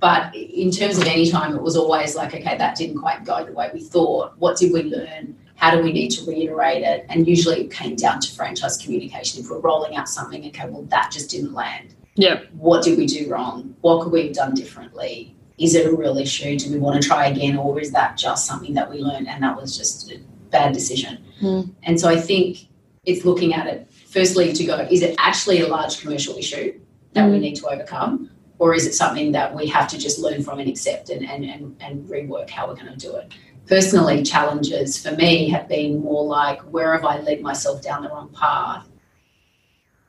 But 0.00 0.34
in 0.34 0.72
terms 0.72 0.98
of 0.98 1.04
Anytime, 1.04 1.54
it 1.54 1.62
was 1.62 1.76
always 1.76 2.16
like, 2.16 2.34
okay, 2.34 2.56
that 2.58 2.74
didn't 2.74 2.98
quite 2.98 3.24
go 3.24 3.44
the 3.44 3.52
way 3.52 3.70
we 3.72 3.80
thought. 3.80 4.36
What 4.38 4.56
did 4.56 4.72
we 4.72 4.82
learn? 4.82 5.36
How 5.62 5.70
do 5.70 5.80
we 5.80 5.92
need 5.92 6.08
to 6.10 6.24
reiterate 6.28 6.82
it? 6.82 7.06
And 7.08 7.24
usually 7.24 7.60
it 7.60 7.70
came 7.70 7.94
down 7.94 8.18
to 8.18 8.34
franchise 8.34 8.76
communication. 8.76 9.40
If 9.44 9.48
we're 9.48 9.60
rolling 9.60 9.94
out 9.94 10.08
something, 10.08 10.44
okay, 10.46 10.68
well, 10.68 10.82
that 10.86 11.12
just 11.12 11.30
didn't 11.30 11.54
land. 11.54 11.94
Yeah. 12.16 12.40
What 12.54 12.82
did 12.82 12.98
we 12.98 13.06
do 13.06 13.30
wrong? 13.30 13.76
What 13.80 14.02
could 14.02 14.10
we 14.12 14.26
have 14.26 14.34
done 14.34 14.54
differently? 14.54 15.36
Is 15.58 15.76
it 15.76 15.86
a 15.86 15.94
real 15.94 16.18
issue? 16.18 16.58
Do 16.58 16.72
we 16.72 16.80
want 16.80 17.00
to 17.00 17.08
try 17.08 17.26
again? 17.28 17.56
Or 17.56 17.78
is 17.78 17.92
that 17.92 18.18
just 18.18 18.44
something 18.44 18.74
that 18.74 18.90
we 18.90 18.98
learned 18.98 19.28
and 19.28 19.40
that 19.44 19.56
was 19.56 19.78
just 19.78 20.10
a 20.10 20.18
bad 20.50 20.72
decision? 20.72 21.24
Hmm. 21.38 21.60
And 21.84 22.00
so 22.00 22.08
I 22.08 22.20
think 22.20 22.66
it's 23.04 23.24
looking 23.24 23.54
at 23.54 23.68
it 23.68 23.88
firstly 24.08 24.52
to 24.54 24.64
go, 24.64 24.78
is 24.90 25.00
it 25.02 25.14
actually 25.18 25.60
a 25.60 25.68
large 25.68 26.00
commercial 26.00 26.36
issue 26.36 26.76
that 27.12 27.30
we 27.30 27.36
Mm. 27.36 27.40
need 27.40 27.56
to 27.56 27.68
overcome? 27.68 28.30
Or 28.58 28.74
is 28.74 28.84
it 28.84 28.94
something 28.94 29.30
that 29.32 29.54
we 29.54 29.68
have 29.68 29.86
to 29.88 29.98
just 29.98 30.18
learn 30.18 30.42
from 30.42 30.58
and 30.58 30.68
accept 30.68 31.08
and, 31.10 31.24
and, 31.24 31.44
and, 31.44 31.76
and 31.80 32.04
rework 32.08 32.50
how 32.50 32.66
we're 32.66 32.74
going 32.74 32.86
to 32.86 32.96
do 32.96 33.14
it? 33.14 33.32
Personally, 33.66 34.22
challenges 34.22 34.98
for 34.98 35.12
me 35.12 35.48
have 35.48 35.68
been 35.68 36.00
more 36.00 36.24
like 36.24 36.60
where 36.62 36.92
have 36.92 37.04
I 37.04 37.20
led 37.20 37.40
myself 37.40 37.82
down 37.82 38.02
the 38.02 38.08
wrong 38.08 38.28
path? 38.34 38.86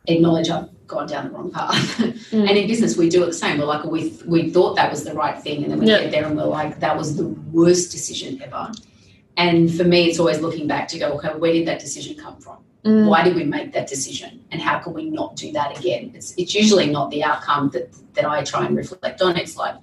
Acknowledge 0.07 0.49
I've 0.49 0.69
gone 0.87 1.07
down 1.07 1.25
the 1.25 1.31
wrong 1.31 1.51
path. 1.51 1.99
Mm. 2.33 2.49
and 2.49 2.57
in 2.57 2.67
business, 2.67 2.97
we 2.97 3.09
do 3.09 3.21
it 3.21 3.27
the 3.27 3.33
same. 3.33 3.59
We're 3.59 3.65
like, 3.65 3.83
we, 3.85 4.09
we 4.25 4.49
thought 4.49 4.75
that 4.75 4.89
was 4.89 5.03
the 5.03 5.13
right 5.13 5.39
thing. 5.39 5.63
And 5.63 5.71
then 5.71 5.79
we 5.79 5.85
Yeah. 5.87 5.99
get 6.01 6.11
there 6.11 6.25
and 6.25 6.35
we're 6.35 6.45
like, 6.45 6.79
that 6.79 6.97
was 6.97 7.15
the 7.15 7.27
worst 7.51 7.91
decision 7.91 8.41
ever. 8.41 8.71
And 9.37 9.71
for 9.71 9.83
me, 9.83 10.05
it's 10.05 10.17
always 10.17 10.39
looking 10.39 10.65
back 10.67 10.87
to 10.89 10.97
go, 10.97 11.11
okay, 11.13 11.29
where 11.37 11.53
did 11.53 11.67
that 11.67 11.79
decision 11.79 12.17
come 12.17 12.37
from? 12.37 12.57
Mm. 12.85 13.07
why 13.07 13.23
did 13.23 13.35
we 13.35 13.45
make 13.45 13.71
that 13.71 13.87
decision 13.87 14.43
and 14.51 14.61
how 14.61 14.77
can 14.77 14.91
we 14.91 15.09
not 15.09 15.37
do 15.37 15.53
that 15.53 15.77
again 15.79 16.11
it's, 16.13 16.33
it's 16.37 16.53
usually 16.53 16.87
not 16.87 17.09
the 17.11 17.23
outcome 17.23 17.69
that, 17.69 17.87
that 18.13 18.25
i 18.25 18.43
try 18.43 18.65
and 18.65 18.75
reflect 18.75 19.21
on 19.21 19.37
it's 19.37 19.55
like 19.55 19.75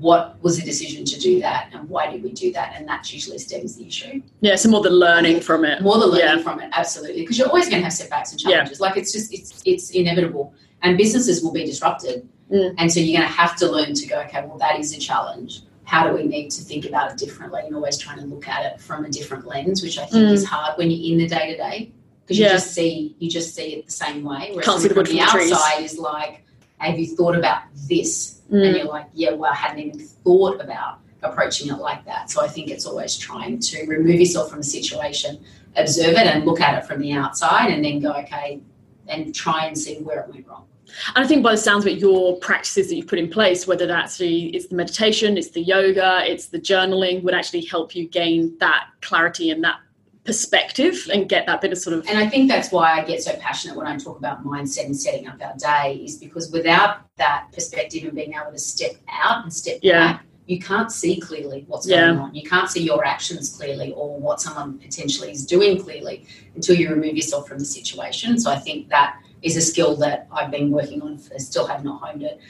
what 0.00 0.42
was 0.42 0.56
the 0.58 0.64
decision 0.64 1.04
to 1.04 1.18
do 1.20 1.40
that 1.40 1.68
and 1.72 1.88
why 1.88 2.10
did 2.10 2.22
we 2.22 2.32
do 2.32 2.52
that 2.52 2.72
and 2.76 2.88
that 2.88 3.12
usually 3.12 3.38
stems 3.38 3.76
the 3.76 3.86
issue 3.86 4.20
Yeah, 4.40 4.56
so 4.56 4.68
more 4.70 4.82
the 4.82 4.90
learning 4.90 5.40
from 5.40 5.64
it. 5.64 5.82
more 5.82 5.98
the 5.98 6.06
learning 6.06 6.38
Yeah. 6.38 6.42
from 6.42 6.60
it 6.60 6.70
absolutely 6.72 7.20
because 7.22 7.36
you're 7.38 7.48
always 7.48 7.68
going 7.68 7.80
to 7.82 7.84
have 7.84 7.92
setbacks 7.92 8.32
and 8.32 8.40
Yeah. 8.40 8.50
challenges 8.50 8.80
like 8.80 8.96
it's 8.96 9.12
just 9.12 9.32
it's 9.32 9.50
it's 9.64 9.90
inevitable 9.90 10.54
and 10.82 10.96
businesses 10.96 11.42
will 11.42 11.52
be 11.52 11.64
disrupted 11.64 12.28
Mm. 12.52 12.74
and 12.78 12.92
so 12.92 12.98
you're 12.98 13.16
going 13.18 13.28
to 13.30 13.36
have 13.42 13.54
to 13.62 13.66
learn 13.70 13.94
to 13.94 14.06
go 14.08 14.16
okay 14.22 14.42
well 14.46 14.58
that 14.58 14.74
is 14.80 14.92
a 14.96 14.98
challenge 14.98 15.60
how 15.84 16.00
do 16.08 16.14
we 16.16 16.24
need 16.24 16.50
to 16.50 16.62
think 16.62 16.84
about 16.84 17.06
it 17.12 17.16
differently 17.24 17.60
and 17.64 17.74
always 17.76 17.96
trying 17.96 18.18
to 18.18 18.24
look 18.26 18.46
at 18.48 18.62
it 18.68 18.80
from 18.80 19.04
a 19.04 19.08
different 19.18 19.46
lens 19.46 19.82
which 19.84 19.98
i 19.98 20.04
think 20.04 20.24
Mm. 20.28 20.32
is 20.32 20.44
hard 20.44 20.76
when 20.78 20.90
you're 20.90 21.12
in 21.12 21.18
the 21.18 21.28
day 21.28 21.44
to 21.52 21.56
day 21.56 21.78
because 22.22 22.38
you 22.38 22.44
Yeah. 22.46 22.52
just 22.58 22.72
see 22.72 23.14
you 23.20 23.28
just 23.30 23.54
see 23.54 23.68
it 23.76 23.86
the 23.86 23.92
same 23.92 24.24
way 24.24 24.42
whereas 24.50 24.66
Can't 24.66 24.80
see 24.82 24.88
the 24.88 24.94
from 24.94 25.04
the 25.04 25.12
the 25.12 25.26
trees. 25.26 25.52
outside 25.52 25.82
is 25.84 25.96
like 25.98 26.34
have 26.78 26.98
you 26.98 27.06
thought 27.16 27.36
about 27.36 27.60
this 27.88 28.39
Mm. 28.50 28.66
and 28.66 28.76
you're 28.76 28.86
like 28.86 29.06
yeah 29.14 29.32
well 29.32 29.52
i 29.52 29.54
hadn't 29.54 29.78
even 29.78 30.00
thought 30.00 30.60
about 30.60 30.98
approaching 31.22 31.68
it 31.68 31.76
like 31.76 32.04
that 32.04 32.30
so 32.30 32.42
i 32.42 32.48
think 32.48 32.68
it's 32.68 32.86
always 32.86 33.16
trying 33.16 33.58
to 33.60 33.86
remove 33.86 34.18
yourself 34.18 34.50
from 34.50 34.60
a 34.60 34.64
situation 34.64 35.38
observe 35.76 36.14
it 36.14 36.26
and 36.26 36.44
look 36.44 36.60
at 36.60 36.82
it 36.82 36.86
from 36.86 37.00
the 37.00 37.12
outside 37.12 37.70
and 37.70 37.84
then 37.84 38.00
go 38.00 38.12
okay 38.12 38.60
and 39.08 39.34
try 39.34 39.66
and 39.66 39.78
see 39.78 39.98
where 39.98 40.20
it 40.20 40.28
went 40.30 40.46
wrong 40.48 40.66
And 41.14 41.24
I 41.24 41.28
think 41.28 41.42
by 41.44 41.52
the 41.52 41.58
sounds 41.58 41.84
of 41.84 41.92
it, 41.92 41.98
your 41.98 42.36
practices 42.38 42.88
that 42.88 42.96
you've 42.96 43.06
put 43.06 43.18
in 43.20 43.30
place, 43.30 43.66
whether 43.66 43.86
that's 43.86 44.18
the 44.18 44.48
it's 44.56 44.66
the 44.66 44.74
meditation, 44.74 45.38
it's 45.38 45.50
the 45.50 45.62
yoga, 45.62 46.22
it's 46.24 46.46
the 46.46 46.58
journaling, 46.58 47.22
would 47.22 47.34
actually 47.34 47.64
help 47.64 47.94
you 47.94 48.08
gain 48.08 48.56
that 48.58 48.88
clarity 49.00 49.50
and 49.50 49.62
that 49.62 49.78
perspective 50.24 51.08
and 51.12 51.28
get 51.28 51.46
that 51.46 51.60
bit 51.60 51.72
of 51.72 51.78
sort 51.78 51.96
of 51.96 52.06
And 52.06 52.18
I 52.18 52.28
think 52.28 52.48
that's 52.48 52.70
why 52.70 53.00
I 53.00 53.04
get 53.04 53.22
so 53.22 53.34
passionate 53.36 53.76
when 53.76 53.86
I 53.86 53.96
talk 53.96 54.18
about 54.18 54.44
mindset 54.44 54.84
and 54.86 54.96
setting 54.96 55.26
up 55.26 55.40
our 55.42 55.54
day, 55.56 56.00
is 56.04 56.16
because 56.16 56.50
without 56.50 56.98
that 57.16 57.46
perspective 57.52 58.04
and 58.04 58.14
being 58.14 58.34
able 58.34 58.52
to 58.52 58.58
step 58.58 58.92
out 59.08 59.44
and 59.44 59.52
step 59.52 59.78
Yeah. 59.82 60.12
back, 60.12 60.26
you 60.46 60.58
can't 60.58 60.90
see 60.92 61.18
clearly 61.18 61.64
what's 61.68 61.88
Yeah. 61.88 62.08
going 62.08 62.18
on. 62.18 62.34
You 62.34 62.42
can't 62.42 62.68
see 62.68 62.82
your 62.82 63.04
actions 63.04 63.48
clearly 63.56 63.92
or 63.92 64.18
what 64.18 64.40
someone 64.40 64.78
potentially 64.78 65.30
is 65.30 65.46
doing 65.46 65.82
clearly 65.82 66.26
until 66.54 66.76
you 66.76 66.90
remove 66.90 67.16
yourself 67.16 67.48
from 67.48 67.58
the 67.58 67.64
situation. 67.64 68.38
So 68.38 68.50
I 68.50 68.58
think 68.58 68.88
that 68.88 69.16
is 69.42 69.56
a 69.56 69.60
skill 69.60 69.96
that 69.96 70.26
I've 70.30 70.50
been 70.50 70.70
working 70.70 71.00
on, 71.02 71.16
for, 71.16 71.38
still 71.38 71.66
have 71.66 71.82
not 71.82 72.02
honed 72.02 72.22
it, 72.24 72.40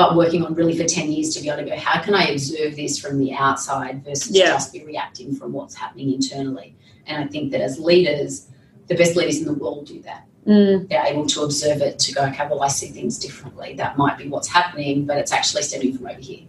but 0.00 0.16
working 0.16 0.42
on 0.46 0.54
really 0.54 0.74
for 0.74 0.84
10 0.84 1.12
years 1.12 1.34
to 1.34 1.42
be 1.42 1.50
able 1.50 1.62
to 1.62 1.68
go, 1.68 1.76
how 1.76 2.00
can 2.00 2.14
I 2.14 2.28
observe 2.28 2.74
this 2.74 2.98
from 2.98 3.18
the 3.18 3.34
outside 3.34 4.02
versus 4.02 4.30
Yeah. 4.34 4.46
just 4.46 4.72
be 4.72 4.82
reacting 4.82 5.34
from 5.34 5.52
what's 5.52 5.74
happening 5.74 6.14
internally? 6.14 6.74
And 7.06 7.22
I 7.22 7.26
think 7.26 7.50
that 7.52 7.60
as 7.60 7.78
leaders, 7.78 8.46
the 8.86 8.94
best 8.94 9.14
leaders 9.14 9.36
in 9.40 9.44
the 9.44 9.52
world 9.52 9.86
do 9.86 10.00
that. 10.00 10.24
Mm, 10.46 10.88
They're 10.88 11.04
able 11.04 11.26
to 11.26 11.42
observe 11.42 11.82
it 11.82 11.98
to 11.98 12.14
go, 12.14 12.22
okay, 12.28 12.46
well, 12.48 12.62
I 12.62 12.68
see 12.68 12.86
things 12.86 13.18
differently. 13.18 13.74
That 13.74 13.98
might 13.98 14.16
be 14.16 14.26
what's 14.26 14.48
happening, 14.48 15.04
but 15.04 15.18
it's 15.18 15.32
actually 15.32 15.64
stemming 15.64 15.98
from 15.98 16.06
over 16.06 16.18
here. 16.18 16.44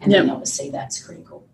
And 0.00 0.10
Yep. 0.10 0.22
being 0.22 0.30
able 0.32 0.40
to 0.40 0.46
see 0.50 0.68
that's 0.70 1.00
critical. 1.00 1.44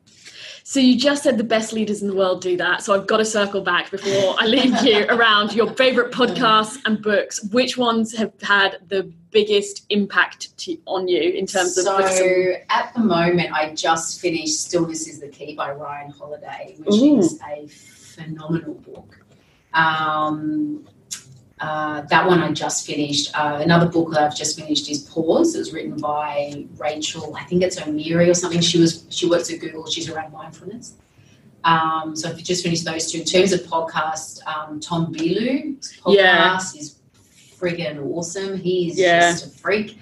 So 0.68 0.80
you 0.80 0.98
just 0.98 1.22
said 1.22 1.38
the 1.38 1.44
best 1.44 1.72
leaders 1.72 2.02
in 2.02 2.08
the 2.08 2.14
world 2.16 2.40
do 2.42 2.56
that. 2.56 2.82
So 2.82 2.92
I've 2.92 3.06
got 3.06 3.18
to 3.18 3.24
circle 3.24 3.60
back 3.60 3.88
before 3.88 4.34
I 4.36 4.46
leave 4.46 4.82
you 4.82 5.06
around 5.10 5.52
your 5.52 5.72
favorite 5.74 6.12
podcasts 6.12 6.78
and 6.84 7.00
books. 7.00 7.40
Which 7.52 7.78
ones 7.78 8.12
have 8.16 8.32
had 8.42 8.78
the 8.88 9.04
biggest 9.30 9.86
impact 9.90 10.58
to, 10.58 10.76
on 10.86 11.06
you 11.06 11.20
in 11.20 11.46
terms 11.46 11.78
of 11.78 11.84
so 11.84 12.00
some- 12.00 12.62
at 12.68 12.92
the 12.94 13.00
moment, 13.00 13.52
I 13.52 13.76
just 13.76 14.20
finished 14.20 14.60
"Stillness 14.62 15.06
Is 15.06 15.20
the 15.20 15.28
Key" 15.28 15.54
by 15.54 15.70
Ryan 15.70 16.10
Holiday, 16.10 16.74
which 16.80 17.00
Ooh. 17.00 17.20
is 17.20 17.40
a 17.48 17.68
phenomenal 17.68 18.74
book. 18.74 19.20
Um, 19.72 20.88
uh, 21.60 22.02
that 22.02 22.26
one 22.26 22.40
I 22.42 22.52
just 22.52 22.86
finished. 22.86 23.30
Uh, 23.34 23.60
another 23.62 23.86
book 23.88 24.10
that 24.12 24.22
I've 24.22 24.36
just 24.36 24.58
finished 24.60 24.90
is 24.90 25.00
Pause. 25.04 25.54
It 25.54 25.58
was 25.60 25.72
written 25.72 25.96
by 25.96 26.66
Rachel, 26.76 27.34
I 27.36 27.44
think 27.44 27.62
it's 27.62 27.80
O'Meara 27.80 28.28
or 28.28 28.34
something. 28.34 28.60
She 28.60 28.78
was 28.78 29.04
she 29.10 29.28
works 29.28 29.50
at 29.52 29.60
Google. 29.60 29.86
She's 29.86 30.08
around 30.10 30.32
mindfulness. 30.32 30.94
Um, 31.64 32.14
so 32.14 32.28
I've 32.28 32.36
just 32.38 32.62
finished 32.62 32.84
those 32.84 33.10
two. 33.10 33.18
In 33.20 33.24
terms 33.24 33.52
of 33.52 33.60
podcast, 33.62 34.46
um, 34.46 34.78
Tom 34.80 35.12
Bilyeu's 35.12 35.96
podcast 36.00 36.14
Yeah. 36.14 36.60
is 36.78 36.96
friggin' 37.58 38.04
awesome. 38.14 38.58
He's 38.58 38.98
Yeah. 38.98 39.32
just 39.32 39.46
a 39.46 39.48
freak. 39.48 39.98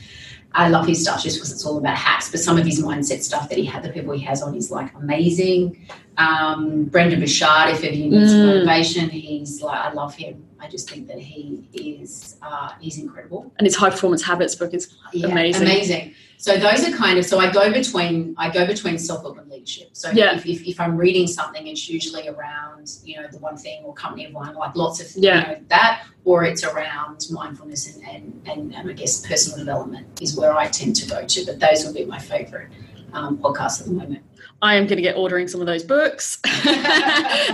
I 0.57 0.69
love 0.69 0.87
his 0.87 1.03
stuff 1.03 1.23
just 1.23 1.37
because 1.37 1.51
it's 1.53 1.67
all 1.67 1.79
about 1.79 1.97
hacks, 1.97 2.31
but 2.31 2.39
some 2.41 2.57
of 2.59 2.65
his 2.65 2.81
mindset 2.81 3.23
stuff 3.23 3.49
that 3.49 3.59
he 3.59 3.65
had, 3.65 3.83
the 3.83 3.89
people 3.91 4.13
he 4.15 4.23
has 4.25 4.41
on 4.41 4.55
is 4.55 4.71
like 4.71 4.95
amazing. 4.95 5.87
Um, 6.17 6.85
Brendon 6.85 7.19
Burchard, 7.19 7.71
if 7.71 7.83
ever 7.83 7.93
you 7.93 8.09
need 8.11 8.29
some 8.29 8.39
Mm. 8.41 8.47
motivation, 8.65 9.11
he's 9.11 9.61
like, 9.63 9.79
I 9.79 9.93
love 9.93 10.15
him. 10.15 10.45
I 10.61 10.69
just 10.69 10.89
think 10.89 11.09
that 11.09 11.19
he 11.19 11.69
is, 11.73 12.37
uh, 12.41 12.71
he's 12.81 12.99
incredible. 12.99 13.53
And 13.59 13.67
his 13.67 13.75
high 13.75 13.91
performance 13.91 14.23
habits 14.23 14.55
book 14.55 14.73
is 14.73 14.95
Yeah, 15.13 15.29
Amazing. 15.29 15.63
amazing. 15.63 16.15
So 16.39 16.57
those 16.57 16.87
are 16.87 16.93
kind 16.93 17.19
of 17.19 17.25
so 17.25 17.39
I 17.39 17.51
go 17.51 17.73
between 17.73 18.35
I 18.37 18.51
go 18.51 18.67
between 18.67 18.99
self 18.99 19.23
help 19.23 19.39
and 19.39 19.51
leadership. 19.51 19.91
So 19.93 20.11
Yeah. 20.11 20.37
if, 20.37 20.47
if, 20.47 20.67
if 20.67 20.81
I'm 20.81 20.97
reading 20.97 21.27
something, 21.27 21.67
it's 21.67 21.89
usually 21.89 22.29
around 22.29 22.91
you 23.05 23.17
know 23.17 23.27
the 23.31 23.39
one 23.39 23.57
thing 23.57 23.83
or 23.85 23.95
company 23.95 24.27
of 24.27 24.35
one, 24.35 24.55
like 24.55 24.75
lots 24.77 25.01
of 25.01 25.07
Yeah. 25.17 25.51
you 25.51 25.57
know 25.57 25.61
that, 25.69 26.03
or 26.25 26.45
it's 26.45 26.65
around 26.65 27.27
mindfulness 27.31 27.95
and 27.95 28.05
and, 28.07 28.43
and, 28.47 28.75
and 28.75 28.91
I 28.91 28.93
guess 28.93 29.27
personal 29.27 29.59
development 29.59 30.21
is 30.21 30.37
where 30.37 30.57
I 30.57 30.69
tend 30.69 30.97
to 30.97 31.09
go 31.09 31.25
to. 31.27 31.47
But 31.47 31.61
those 31.61 31.85
will 31.85 31.95
be 31.95 32.05
my 32.05 32.19
favorite 32.19 32.71
um, 33.15 33.39
podcasts 33.39 33.81
at 33.81 33.87
the 33.87 33.93
moment. 33.93 34.25
I 34.63 34.77
am 34.77 34.87
going 34.87 34.97
to 34.97 35.03
get 35.03 35.17
ordering 35.17 35.47
some 35.47 35.61
of 35.61 35.67
those 35.67 35.83
books. 35.83 36.37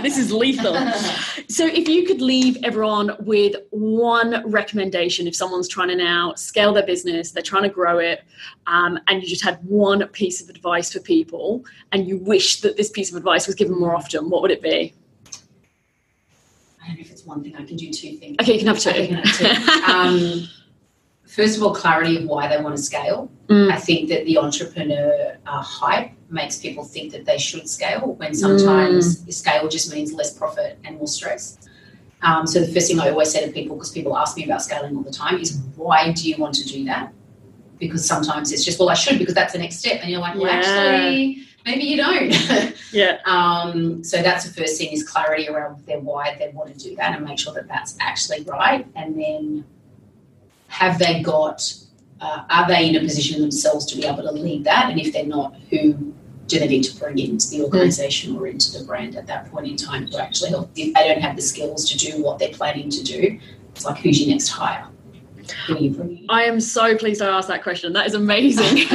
this 0.01 0.17
is 0.17 0.31
lethal. 0.31 0.77
So, 1.47 1.65
if 1.65 1.89
you 1.89 2.05
could 2.05 2.21
leave 2.21 2.57
everyone 2.63 3.11
with 3.19 3.55
one 3.71 4.41
recommendation, 4.49 5.27
if 5.27 5.35
someone's 5.35 5.67
trying 5.67 5.89
to 5.89 5.97
now 5.97 6.33
scale 6.35 6.71
their 6.71 6.85
business, 6.85 7.31
they're 7.31 7.43
trying 7.43 7.63
to 7.63 7.69
grow 7.69 7.99
it, 7.99 8.23
um, 8.67 8.97
and 9.07 9.21
you 9.21 9.27
just 9.27 9.43
had 9.43 9.59
one 9.65 10.07
piece 10.09 10.41
of 10.41 10.47
advice 10.47 10.93
for 10.93 11.01
people, 11.01 11.65
and 11.91 12.07
you 12.07 12.17
wish 12.19 12.61
that 12.61 12.77
this 12.77 12.89
piece 12.89 13.11
of 13.11 13.17
advice 13.17 13.47
was 13.47 13.55
given 13.55 13.77
more 13.77 13.93
often, 13.93 14.29
what 14.29 14.41
would 14.41 14.51
it 14.51 14.61
be? 14.61 14.93
I 16.81 16.87
don't 16.87 16.95
know 16.95 17.01
if 17.01 17.11
it's 17.11 17.25
one 17.25 17.43
thing 17.43 17.55
I 17.57 17.65
can 17.65 17.75
do 17.75 17.91
two 17.91 18.15
things. 18.15 18.37
Okay, 18.41 18.53
you 18.53 18.59
can 18.59 18.67
have 18.67 18.79
two. 18.79 18.91
Can 18.91 19.15
have 19.15 19.37
two. 19.37 19.91
um, 19.91 20.47
first 21.37 21.53
of 21.57 21.63
all, 21.63 21.73
clarity 21.73 22.17
of 22.17 22.23
why 22.25 22.43
they 22.47 22.61
want 22.61 22.75
to 22.75 22.81
scale. 22.91 23.29
Mm. 23.47 23.71
I 23.71 23.79
think 23.87 24.09
that 24.09 24.25
the 24.25 24.37
entrepreneur 24.37 25.37
uh, 25.45 25.61
hype 25.61 26.11
makes 26.29 26.57
people 26.65 26.83
think 26.83 27.11
that 27.13 27.25
they 27.25 27.37
should 27.37 27.67
scale 27.77 28.05
when 28.19 28.33
sometimes 28.33 29.03
Mm. 29.23 29.33
scale 29.33 29.67
just 29.75 29.93
means 29.93 30.13
less 30.13 30.31
profit 30.41 30.77
and 30.85 30.97
more 30.97 31.07
stress. 31.07 31.43
Um, 32.21 32.45
so 32.45 32.59
the 32.59 32.71
first 32.73 32.87
thing 32.89 32.99
I 32.99 33.09
always 33.09 33.31
say 33.31 33.45
to 33.45 33.51
people, 33.51 33.75
because 33.75 33.91
people 33.91 34.13
ask 34.23 34.37
me 34.37 34.43
about 34.43 34.61
scaling 34.61 34.95
all 34.95 35.03
the 35.11 35.11
time, 35.11 35.39
is 35.39 35.49
why 35.75 36.11
do 36.11 36.29
you 36.29 36.35
want 36.37 36.53
to 36.55 36.65
do 36.75 36.85
that? 36.85 37.11
Because 37.79 38.05
sometimes 38.05 38.51
it's 38.51 38.63
just, 38.63 38.77
well, 38.79 38.89
I 38.89 38.93
should 38.93 39.17
because 39.17 39.33
that's 39.33 39.53
the 39.53 39.59
next 39.59 39.77
step, 39.77 39.97
and 40.01 40.11
you're 40.11 40.19
like, 40.27 40.35
well, 40.35 40.45
Yeah. 40.47 40.59
actually, 40.59 41.43
maybe 41.65 41.83
you 41.91 41.97
don't. 41.97 42.33
Yeah. 42.93 43.19
Um, 43.25 44.03
so 44.03 44.21
that's 44.21 44.43
the 44.45 44.51
first 44.59 44.77
thing 44.77 44.89
is 44.91 45.01
clarity 45.11 45.47
around 45.47 45.85
their 45.87 46.01
why 46.01 46.35
they 46.37 46.49
want 46.49 46.67
to 46.73 46.77
do 46.77 46.93
that 46.97 47.15
and 47.15 47.23
make 47.25 47.39
sure 47.39 47.53
that 47.53 47.67
that's 47.69 47.95
actually 48.01 48.43
right. 48.43 48.85
And 48.97 49.09
then 49.17 49.63
have 50.71 50.97
they 50.97 51.21
got, 51.21 51.73
uh, 52.21 52.43
are 52.49 52.67
they 52.67 52.87
in 52.87 52.95
a 52.95 52.99
position 53.01 53.41
themselves 53.41 53.85
to 53.87 53.97
be 53.97 54.05
able 54.05 54.23
to 54.23 54.31
lead 54.31 54.63
that? 54.63 54.89
And 54.89 54.99
if 54.99 55.11
they're 55.11 55.25
not, 55.25 55.53
who 55.69 56.13
do 56.47 56.59
they 56.59 56.67
need 56.67 56.83
to 56.83 56.97
bring 56.97 57.19
into 57.19 57.49
the 57.49 57.61
organization 57.61 58.37
or 58.37 58.47
into 58.47 58.77
the 58.77 58.85
brand 58.85 59.15
at 59.17 59.27
that 59.27 59.51
point 59.51 59.67
in 59.67 59.75
time 59.75 60.09
to 60.09 60.23
actually 60.23 60.49
help? 60.49 60.71
If 60.77 60.93
they 60.93 61.07
don't 61.07 61.21
have 61.21 61.35
the 61.35 61.41
skills 61.41 61.89
to 61.91 61.97
do 61.97 62.23
what 62.23 62.39
they're 62.39 62.53
planning 62.53 62.89
to 62.89 63.03
do, 63.03 63.37
it's 63.75 63.85
like, 63.85 63.97
who's 63.97 64.21
your 64.21 64.29
next 64.29 64.47
hire? 64.47 64.87
Who 65.67 65.75
are 65.75 65.77
you 65.77 65.89
bringing? 65.89 66.25
I 66.29 66.43
am 66.43 66.61
so 66.61 66.95
pleased 66.95 67.21
I 67.21 67.27
asked 67.27 67.49
that 67.49 67.63
question. 67.63 67.91
That 67.91 68.07
is 68.07 68.13
amazing. 68.13 68.87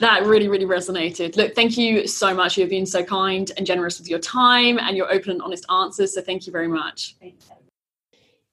that 0.00 0.22
really, 0.24 0.48
really 0.48 0.64
resonated. 0.64 1.36
Look, 1.36 1.54
thank 1.54 1.78
you 1.78 2.08
so 2.08 2.34
much. 2.34 2.58
You've 2.58 2.70
been 2.70 2.86
so 2.86 3.04
kind 3.04 3.50
and 3.56 3.64
generous 3.64 3.98
with 4.00 4.08
your 4.08 4.18
time 4.18 4.78
and 4.78 4.96
your 4.96 5.12
open 5.12 5.30
and 5.30 5.42
honest 5.42 5.64
answers. 5.70 6.14
So 6.14 6.20
thank 6.20 6.46
you 6.46 6.52
very 6.52 6.68
much. 6.68 7.14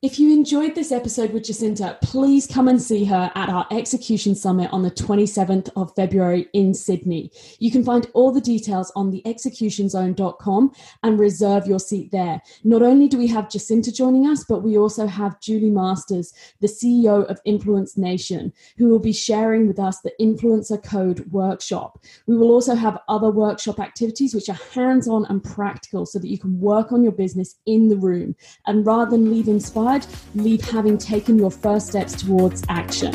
If 0.03 0.19
you 0.19 0.31
enjoyed 0.31 0.75
this 0.75 0.91
episode 0.91 1.33
with 1.33 1.45
Jacinta, 1.45 1.97
please 2.03 2.45
come 2.45 2.67
and 2.67 2.79
see 2.79 3.03
her 3.05 3.31
at 3.33 3.49
our 3.49 3.65
Execution 3.71 4.35
Summit 4.35 4.71
on 4.71 4.83
the 4.83 4.91
27th 4.91 5.71
of 5.75 5.95
February 5.95 6.47
in 6.53 6.75
Sydney. 6.75 7.31
You 7.57 7.71
can 7.71 7.83
find 7.83 8.07
all 8.13 8.31
the 8.31 8.39
details 8.39 8.91
on 8.95 9.09
the 9.09 9.23
executionzone.com 9.25 10.71
and 11.01 11.19
reserve 11.19 11.65
your 11.65 11.79
seat 11.79 12.11
there. 12.11 12.39
Not 12.63 12.83
only 12.83 13.07
do 13.07 13.17
we 13.17 13.25
have 13.25 13.49
Jacinta 13.49 13.91
joining 13.91 14.27
us, 14.27 14.45
but 14.47 14.61
we 14.61 14.77
also 14.77 15.07
have 15.07 15.41
Julie 15.41 15.71
Masters, 15.71 16.31
the 16.61 16.67
CEO 16.67 17.25
of 17.25 17.41
Influence 17.43 17.97
Nation, 17.97 18.53
who 18.77 18.89
will 18.89 18.99
be 18.99 19.11
sharing 19.11 19.67
with 19.67 19.79
us 19.79 20.01
the 20.01 20.13
Influencer 20.21 20.77
Code 20.83 21.25
workshop. 21.31 21.97
We 22.27 22.37
will 22.37 22.51
also 22.51 22.75
have 22.75 22.99
other 23.09 23.31
workshop 23.31 23.79
activities 23.79 24.35
which 24.35 24.49
are 24.49 24.59
hands 24.75 25.07
on 25.07 25.25
and 25.25 25.43
practical 25.43 26.05
so 26.05 26.19
that 26.19 26.29
you 26.29 26.37
can 26.37 26.59
work 26.59 26.91
on 26.91 27.01
your 27.01 27.13
business 27.13 27.55
in 27.65 27.87
the 27.87 27.97
room 27.97 28.35
and 28.67 28.85
rather 28.85 29.09
than 29.09 29.31
leave 29.31 29.47
inspired, 29.95 30.05
leave 30.35 30.61
having 30.69 30.97
taken 30.97 31.37
your 31.37 31.51
first 31.51 31.87
steps 31.87 32.13
towards 32.21 32.63
action. 32.69 33.11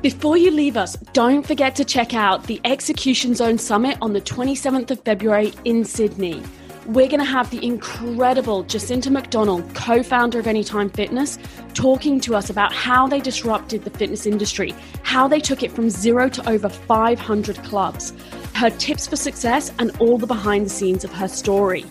Before 0.00 0.38
you 0.38 0.50
leave 0.50 0.76
us, 0.76 0.96
don't 1.12 1.46
forget 1.46 1.74
to 1.76 1.84
check 1.84 2.14
out 2.14 2.44
the 2.44 2.60
Execution 2.64 3.34
Zone 3.34 3.58
Summit 3.58 3.98
on 4.00 4.12
the 4.12 4.20
27th 4.20 4.90
of 4.90 5.00
February 5.02 5.52
in 5.64 5.84
Sydney. 5.84 6.42
We're 6.86 7.08
going 7.08 7.20
to 7.20 7.26
have 7.26 7.50
the 7.50 7.62
incredible 7.62 8.62
Jacinta 8.62 9.10
McDonald, 9.10 9.74
co 9.74 10.02
founder 10.02 10.38
of 10.38 10.46
Anytime 10.46 10.88
Fitness, 10.88 11.38
talking 11.74 12.18
to 12.20 12.34
us 12.34 12.48
about 12.48 12.72
how 12.72 13.06
they 13.06 13.20
disrupted 13.20 13.84
the 13.84 13.90
fitness 13.90 14.24
industry, 14.24 14.74
how 15.02 15.28
they 15.28 15.38
took 15.38 15.62
it 15.62 15.70
from 15.70 15.90
zero 15.90 16.30
to 16.30 16.48
over 16.48 16.70
500 16.70 17.62
clubs, 17.64 18.14
her 18.54 18.70
tips 18.70 19.06
for 19.06 19.16
success, 19.16 19.72
and 19.78 19.96
all 20.00 20.18
the 20.18 20.26
behind 20.26 20.66
the 20.66 20.70
scenes 20.70 21.04
of 21.04 21.12
her 21.12 21.28
story. 21.28 21.84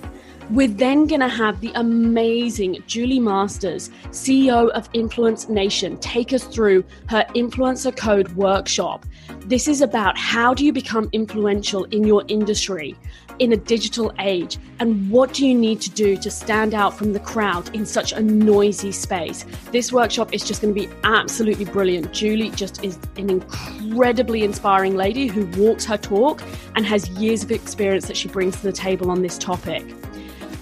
We're 0.50 0.70
then 0.70 1.08
going 1.08 1.20
to 1.20 1.28
have 1.28 1.60
the 1.60 1.74
amazing 1.76 2.82
Julie 2.88 3.20
Masters, 3.20 3.90
CEO 4.12 4.70
of 4.70 4.90
Influence 4.94 5.50
Nation, 5.50 5.98
take 5.98 6.32
us 6.32 6.46
through 6.46 6.86
her 7.10 7.26
Influencer 7.36 7.94
Code 7.96 8.30
workshop. 8.30 9.06
This 9.42 9.68
is 9.68 9.82
about 9.82 10.18
how 10.18 10.54
do 10.54 10.64
you 10.64 10.72
become 10.72 11.10
influential 11.12 11.84
in 11.86 12.06
your 12.06 12.24
industry 12.30 12.96
in 13.40 13.54
a 13.54 13.58
digital 13.58 14.12
age 14.20 14.58
and 14.80 15.10
what 15.10 15.34
do 15.34 15.46
you 15.46 15.56
need 15.56 15.82
to 15.82 15.90
do 15.90 16.18
to 16.18 16.30
stand 16.30 16.74
out 16.74 16.98
from 16.98 17.14
the 17.14 17.20
crowd 17.20 17.74
in 17.76 17.86
such 17.86 18.12
a 18.14 18.22
noisy 18.22 18.92
space. 18.92 19.46
This 19.72 19.92
workshop 19.92 20.34
is 20.34 20.44
just 20.44 20.62
going 20.62 20.74
to 20.74 20.80
be 20.80 20.90
absolutely 21.04 21.66
brilliant. 21.66 22.14
Julie 22.14 22.52
just 22.52 22.84
is 22.84 22.98
an 23.18 23.30
incredibly 23.30 24.44
inspiring 24.44 24.96
lady 24.96 25.28
who 25.28 25.46
walks 25.62 25.86
her 25.86 25.98
talk 25.98 26.42
and 26.76 26.86
has 26.86 27.10
years 27.10 27.44
of 27.44 27.52
experience 27.52 28.08
that 28.08 28.18
she 28.18 28.28
brings 28.28 28.58
to 28.58 28.64
the 28.64 28.72
table 28.72 29.10
on 29.10 29.22
this 29.22 29.38
topic. 29.38 29.84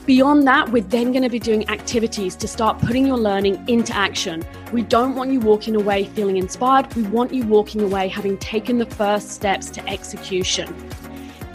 Beyond 0.05 0.45
that, 0.45 0.69
we're 0.69 0.83
then 0.83 1.11
going 1.11 1.23
to 1.23 1.29
be 1.29 1.39
doing 1.39 1.67
activities 1.67 2.35
to 2.35 2.47
start 2.47 2.77
putting 2.77 3.07
your 3.07 3.17
learning 3.17 3.67
into 3.67 3.95
action. 3.95 4.45
We 4.71 4.83
don't 4.83 5.15
want 5.15 5.31
you 5.31 5.39
walking 5.39 5.75
away 5.75 6.05
feeling 6.05 6.37
inspired. 6.37 6.93
We 6.93 7.01
want 7.03 7.33
you 7.33 7.43
walking 7.47 7.81
away 7.81 8.07
having 8.07 8.37
taken 8.37 8.77
the 8.77 8.85
first 8.85 9.31
steps 9.31 9.71
to 9.71 9.89
execution. 9.89 10.67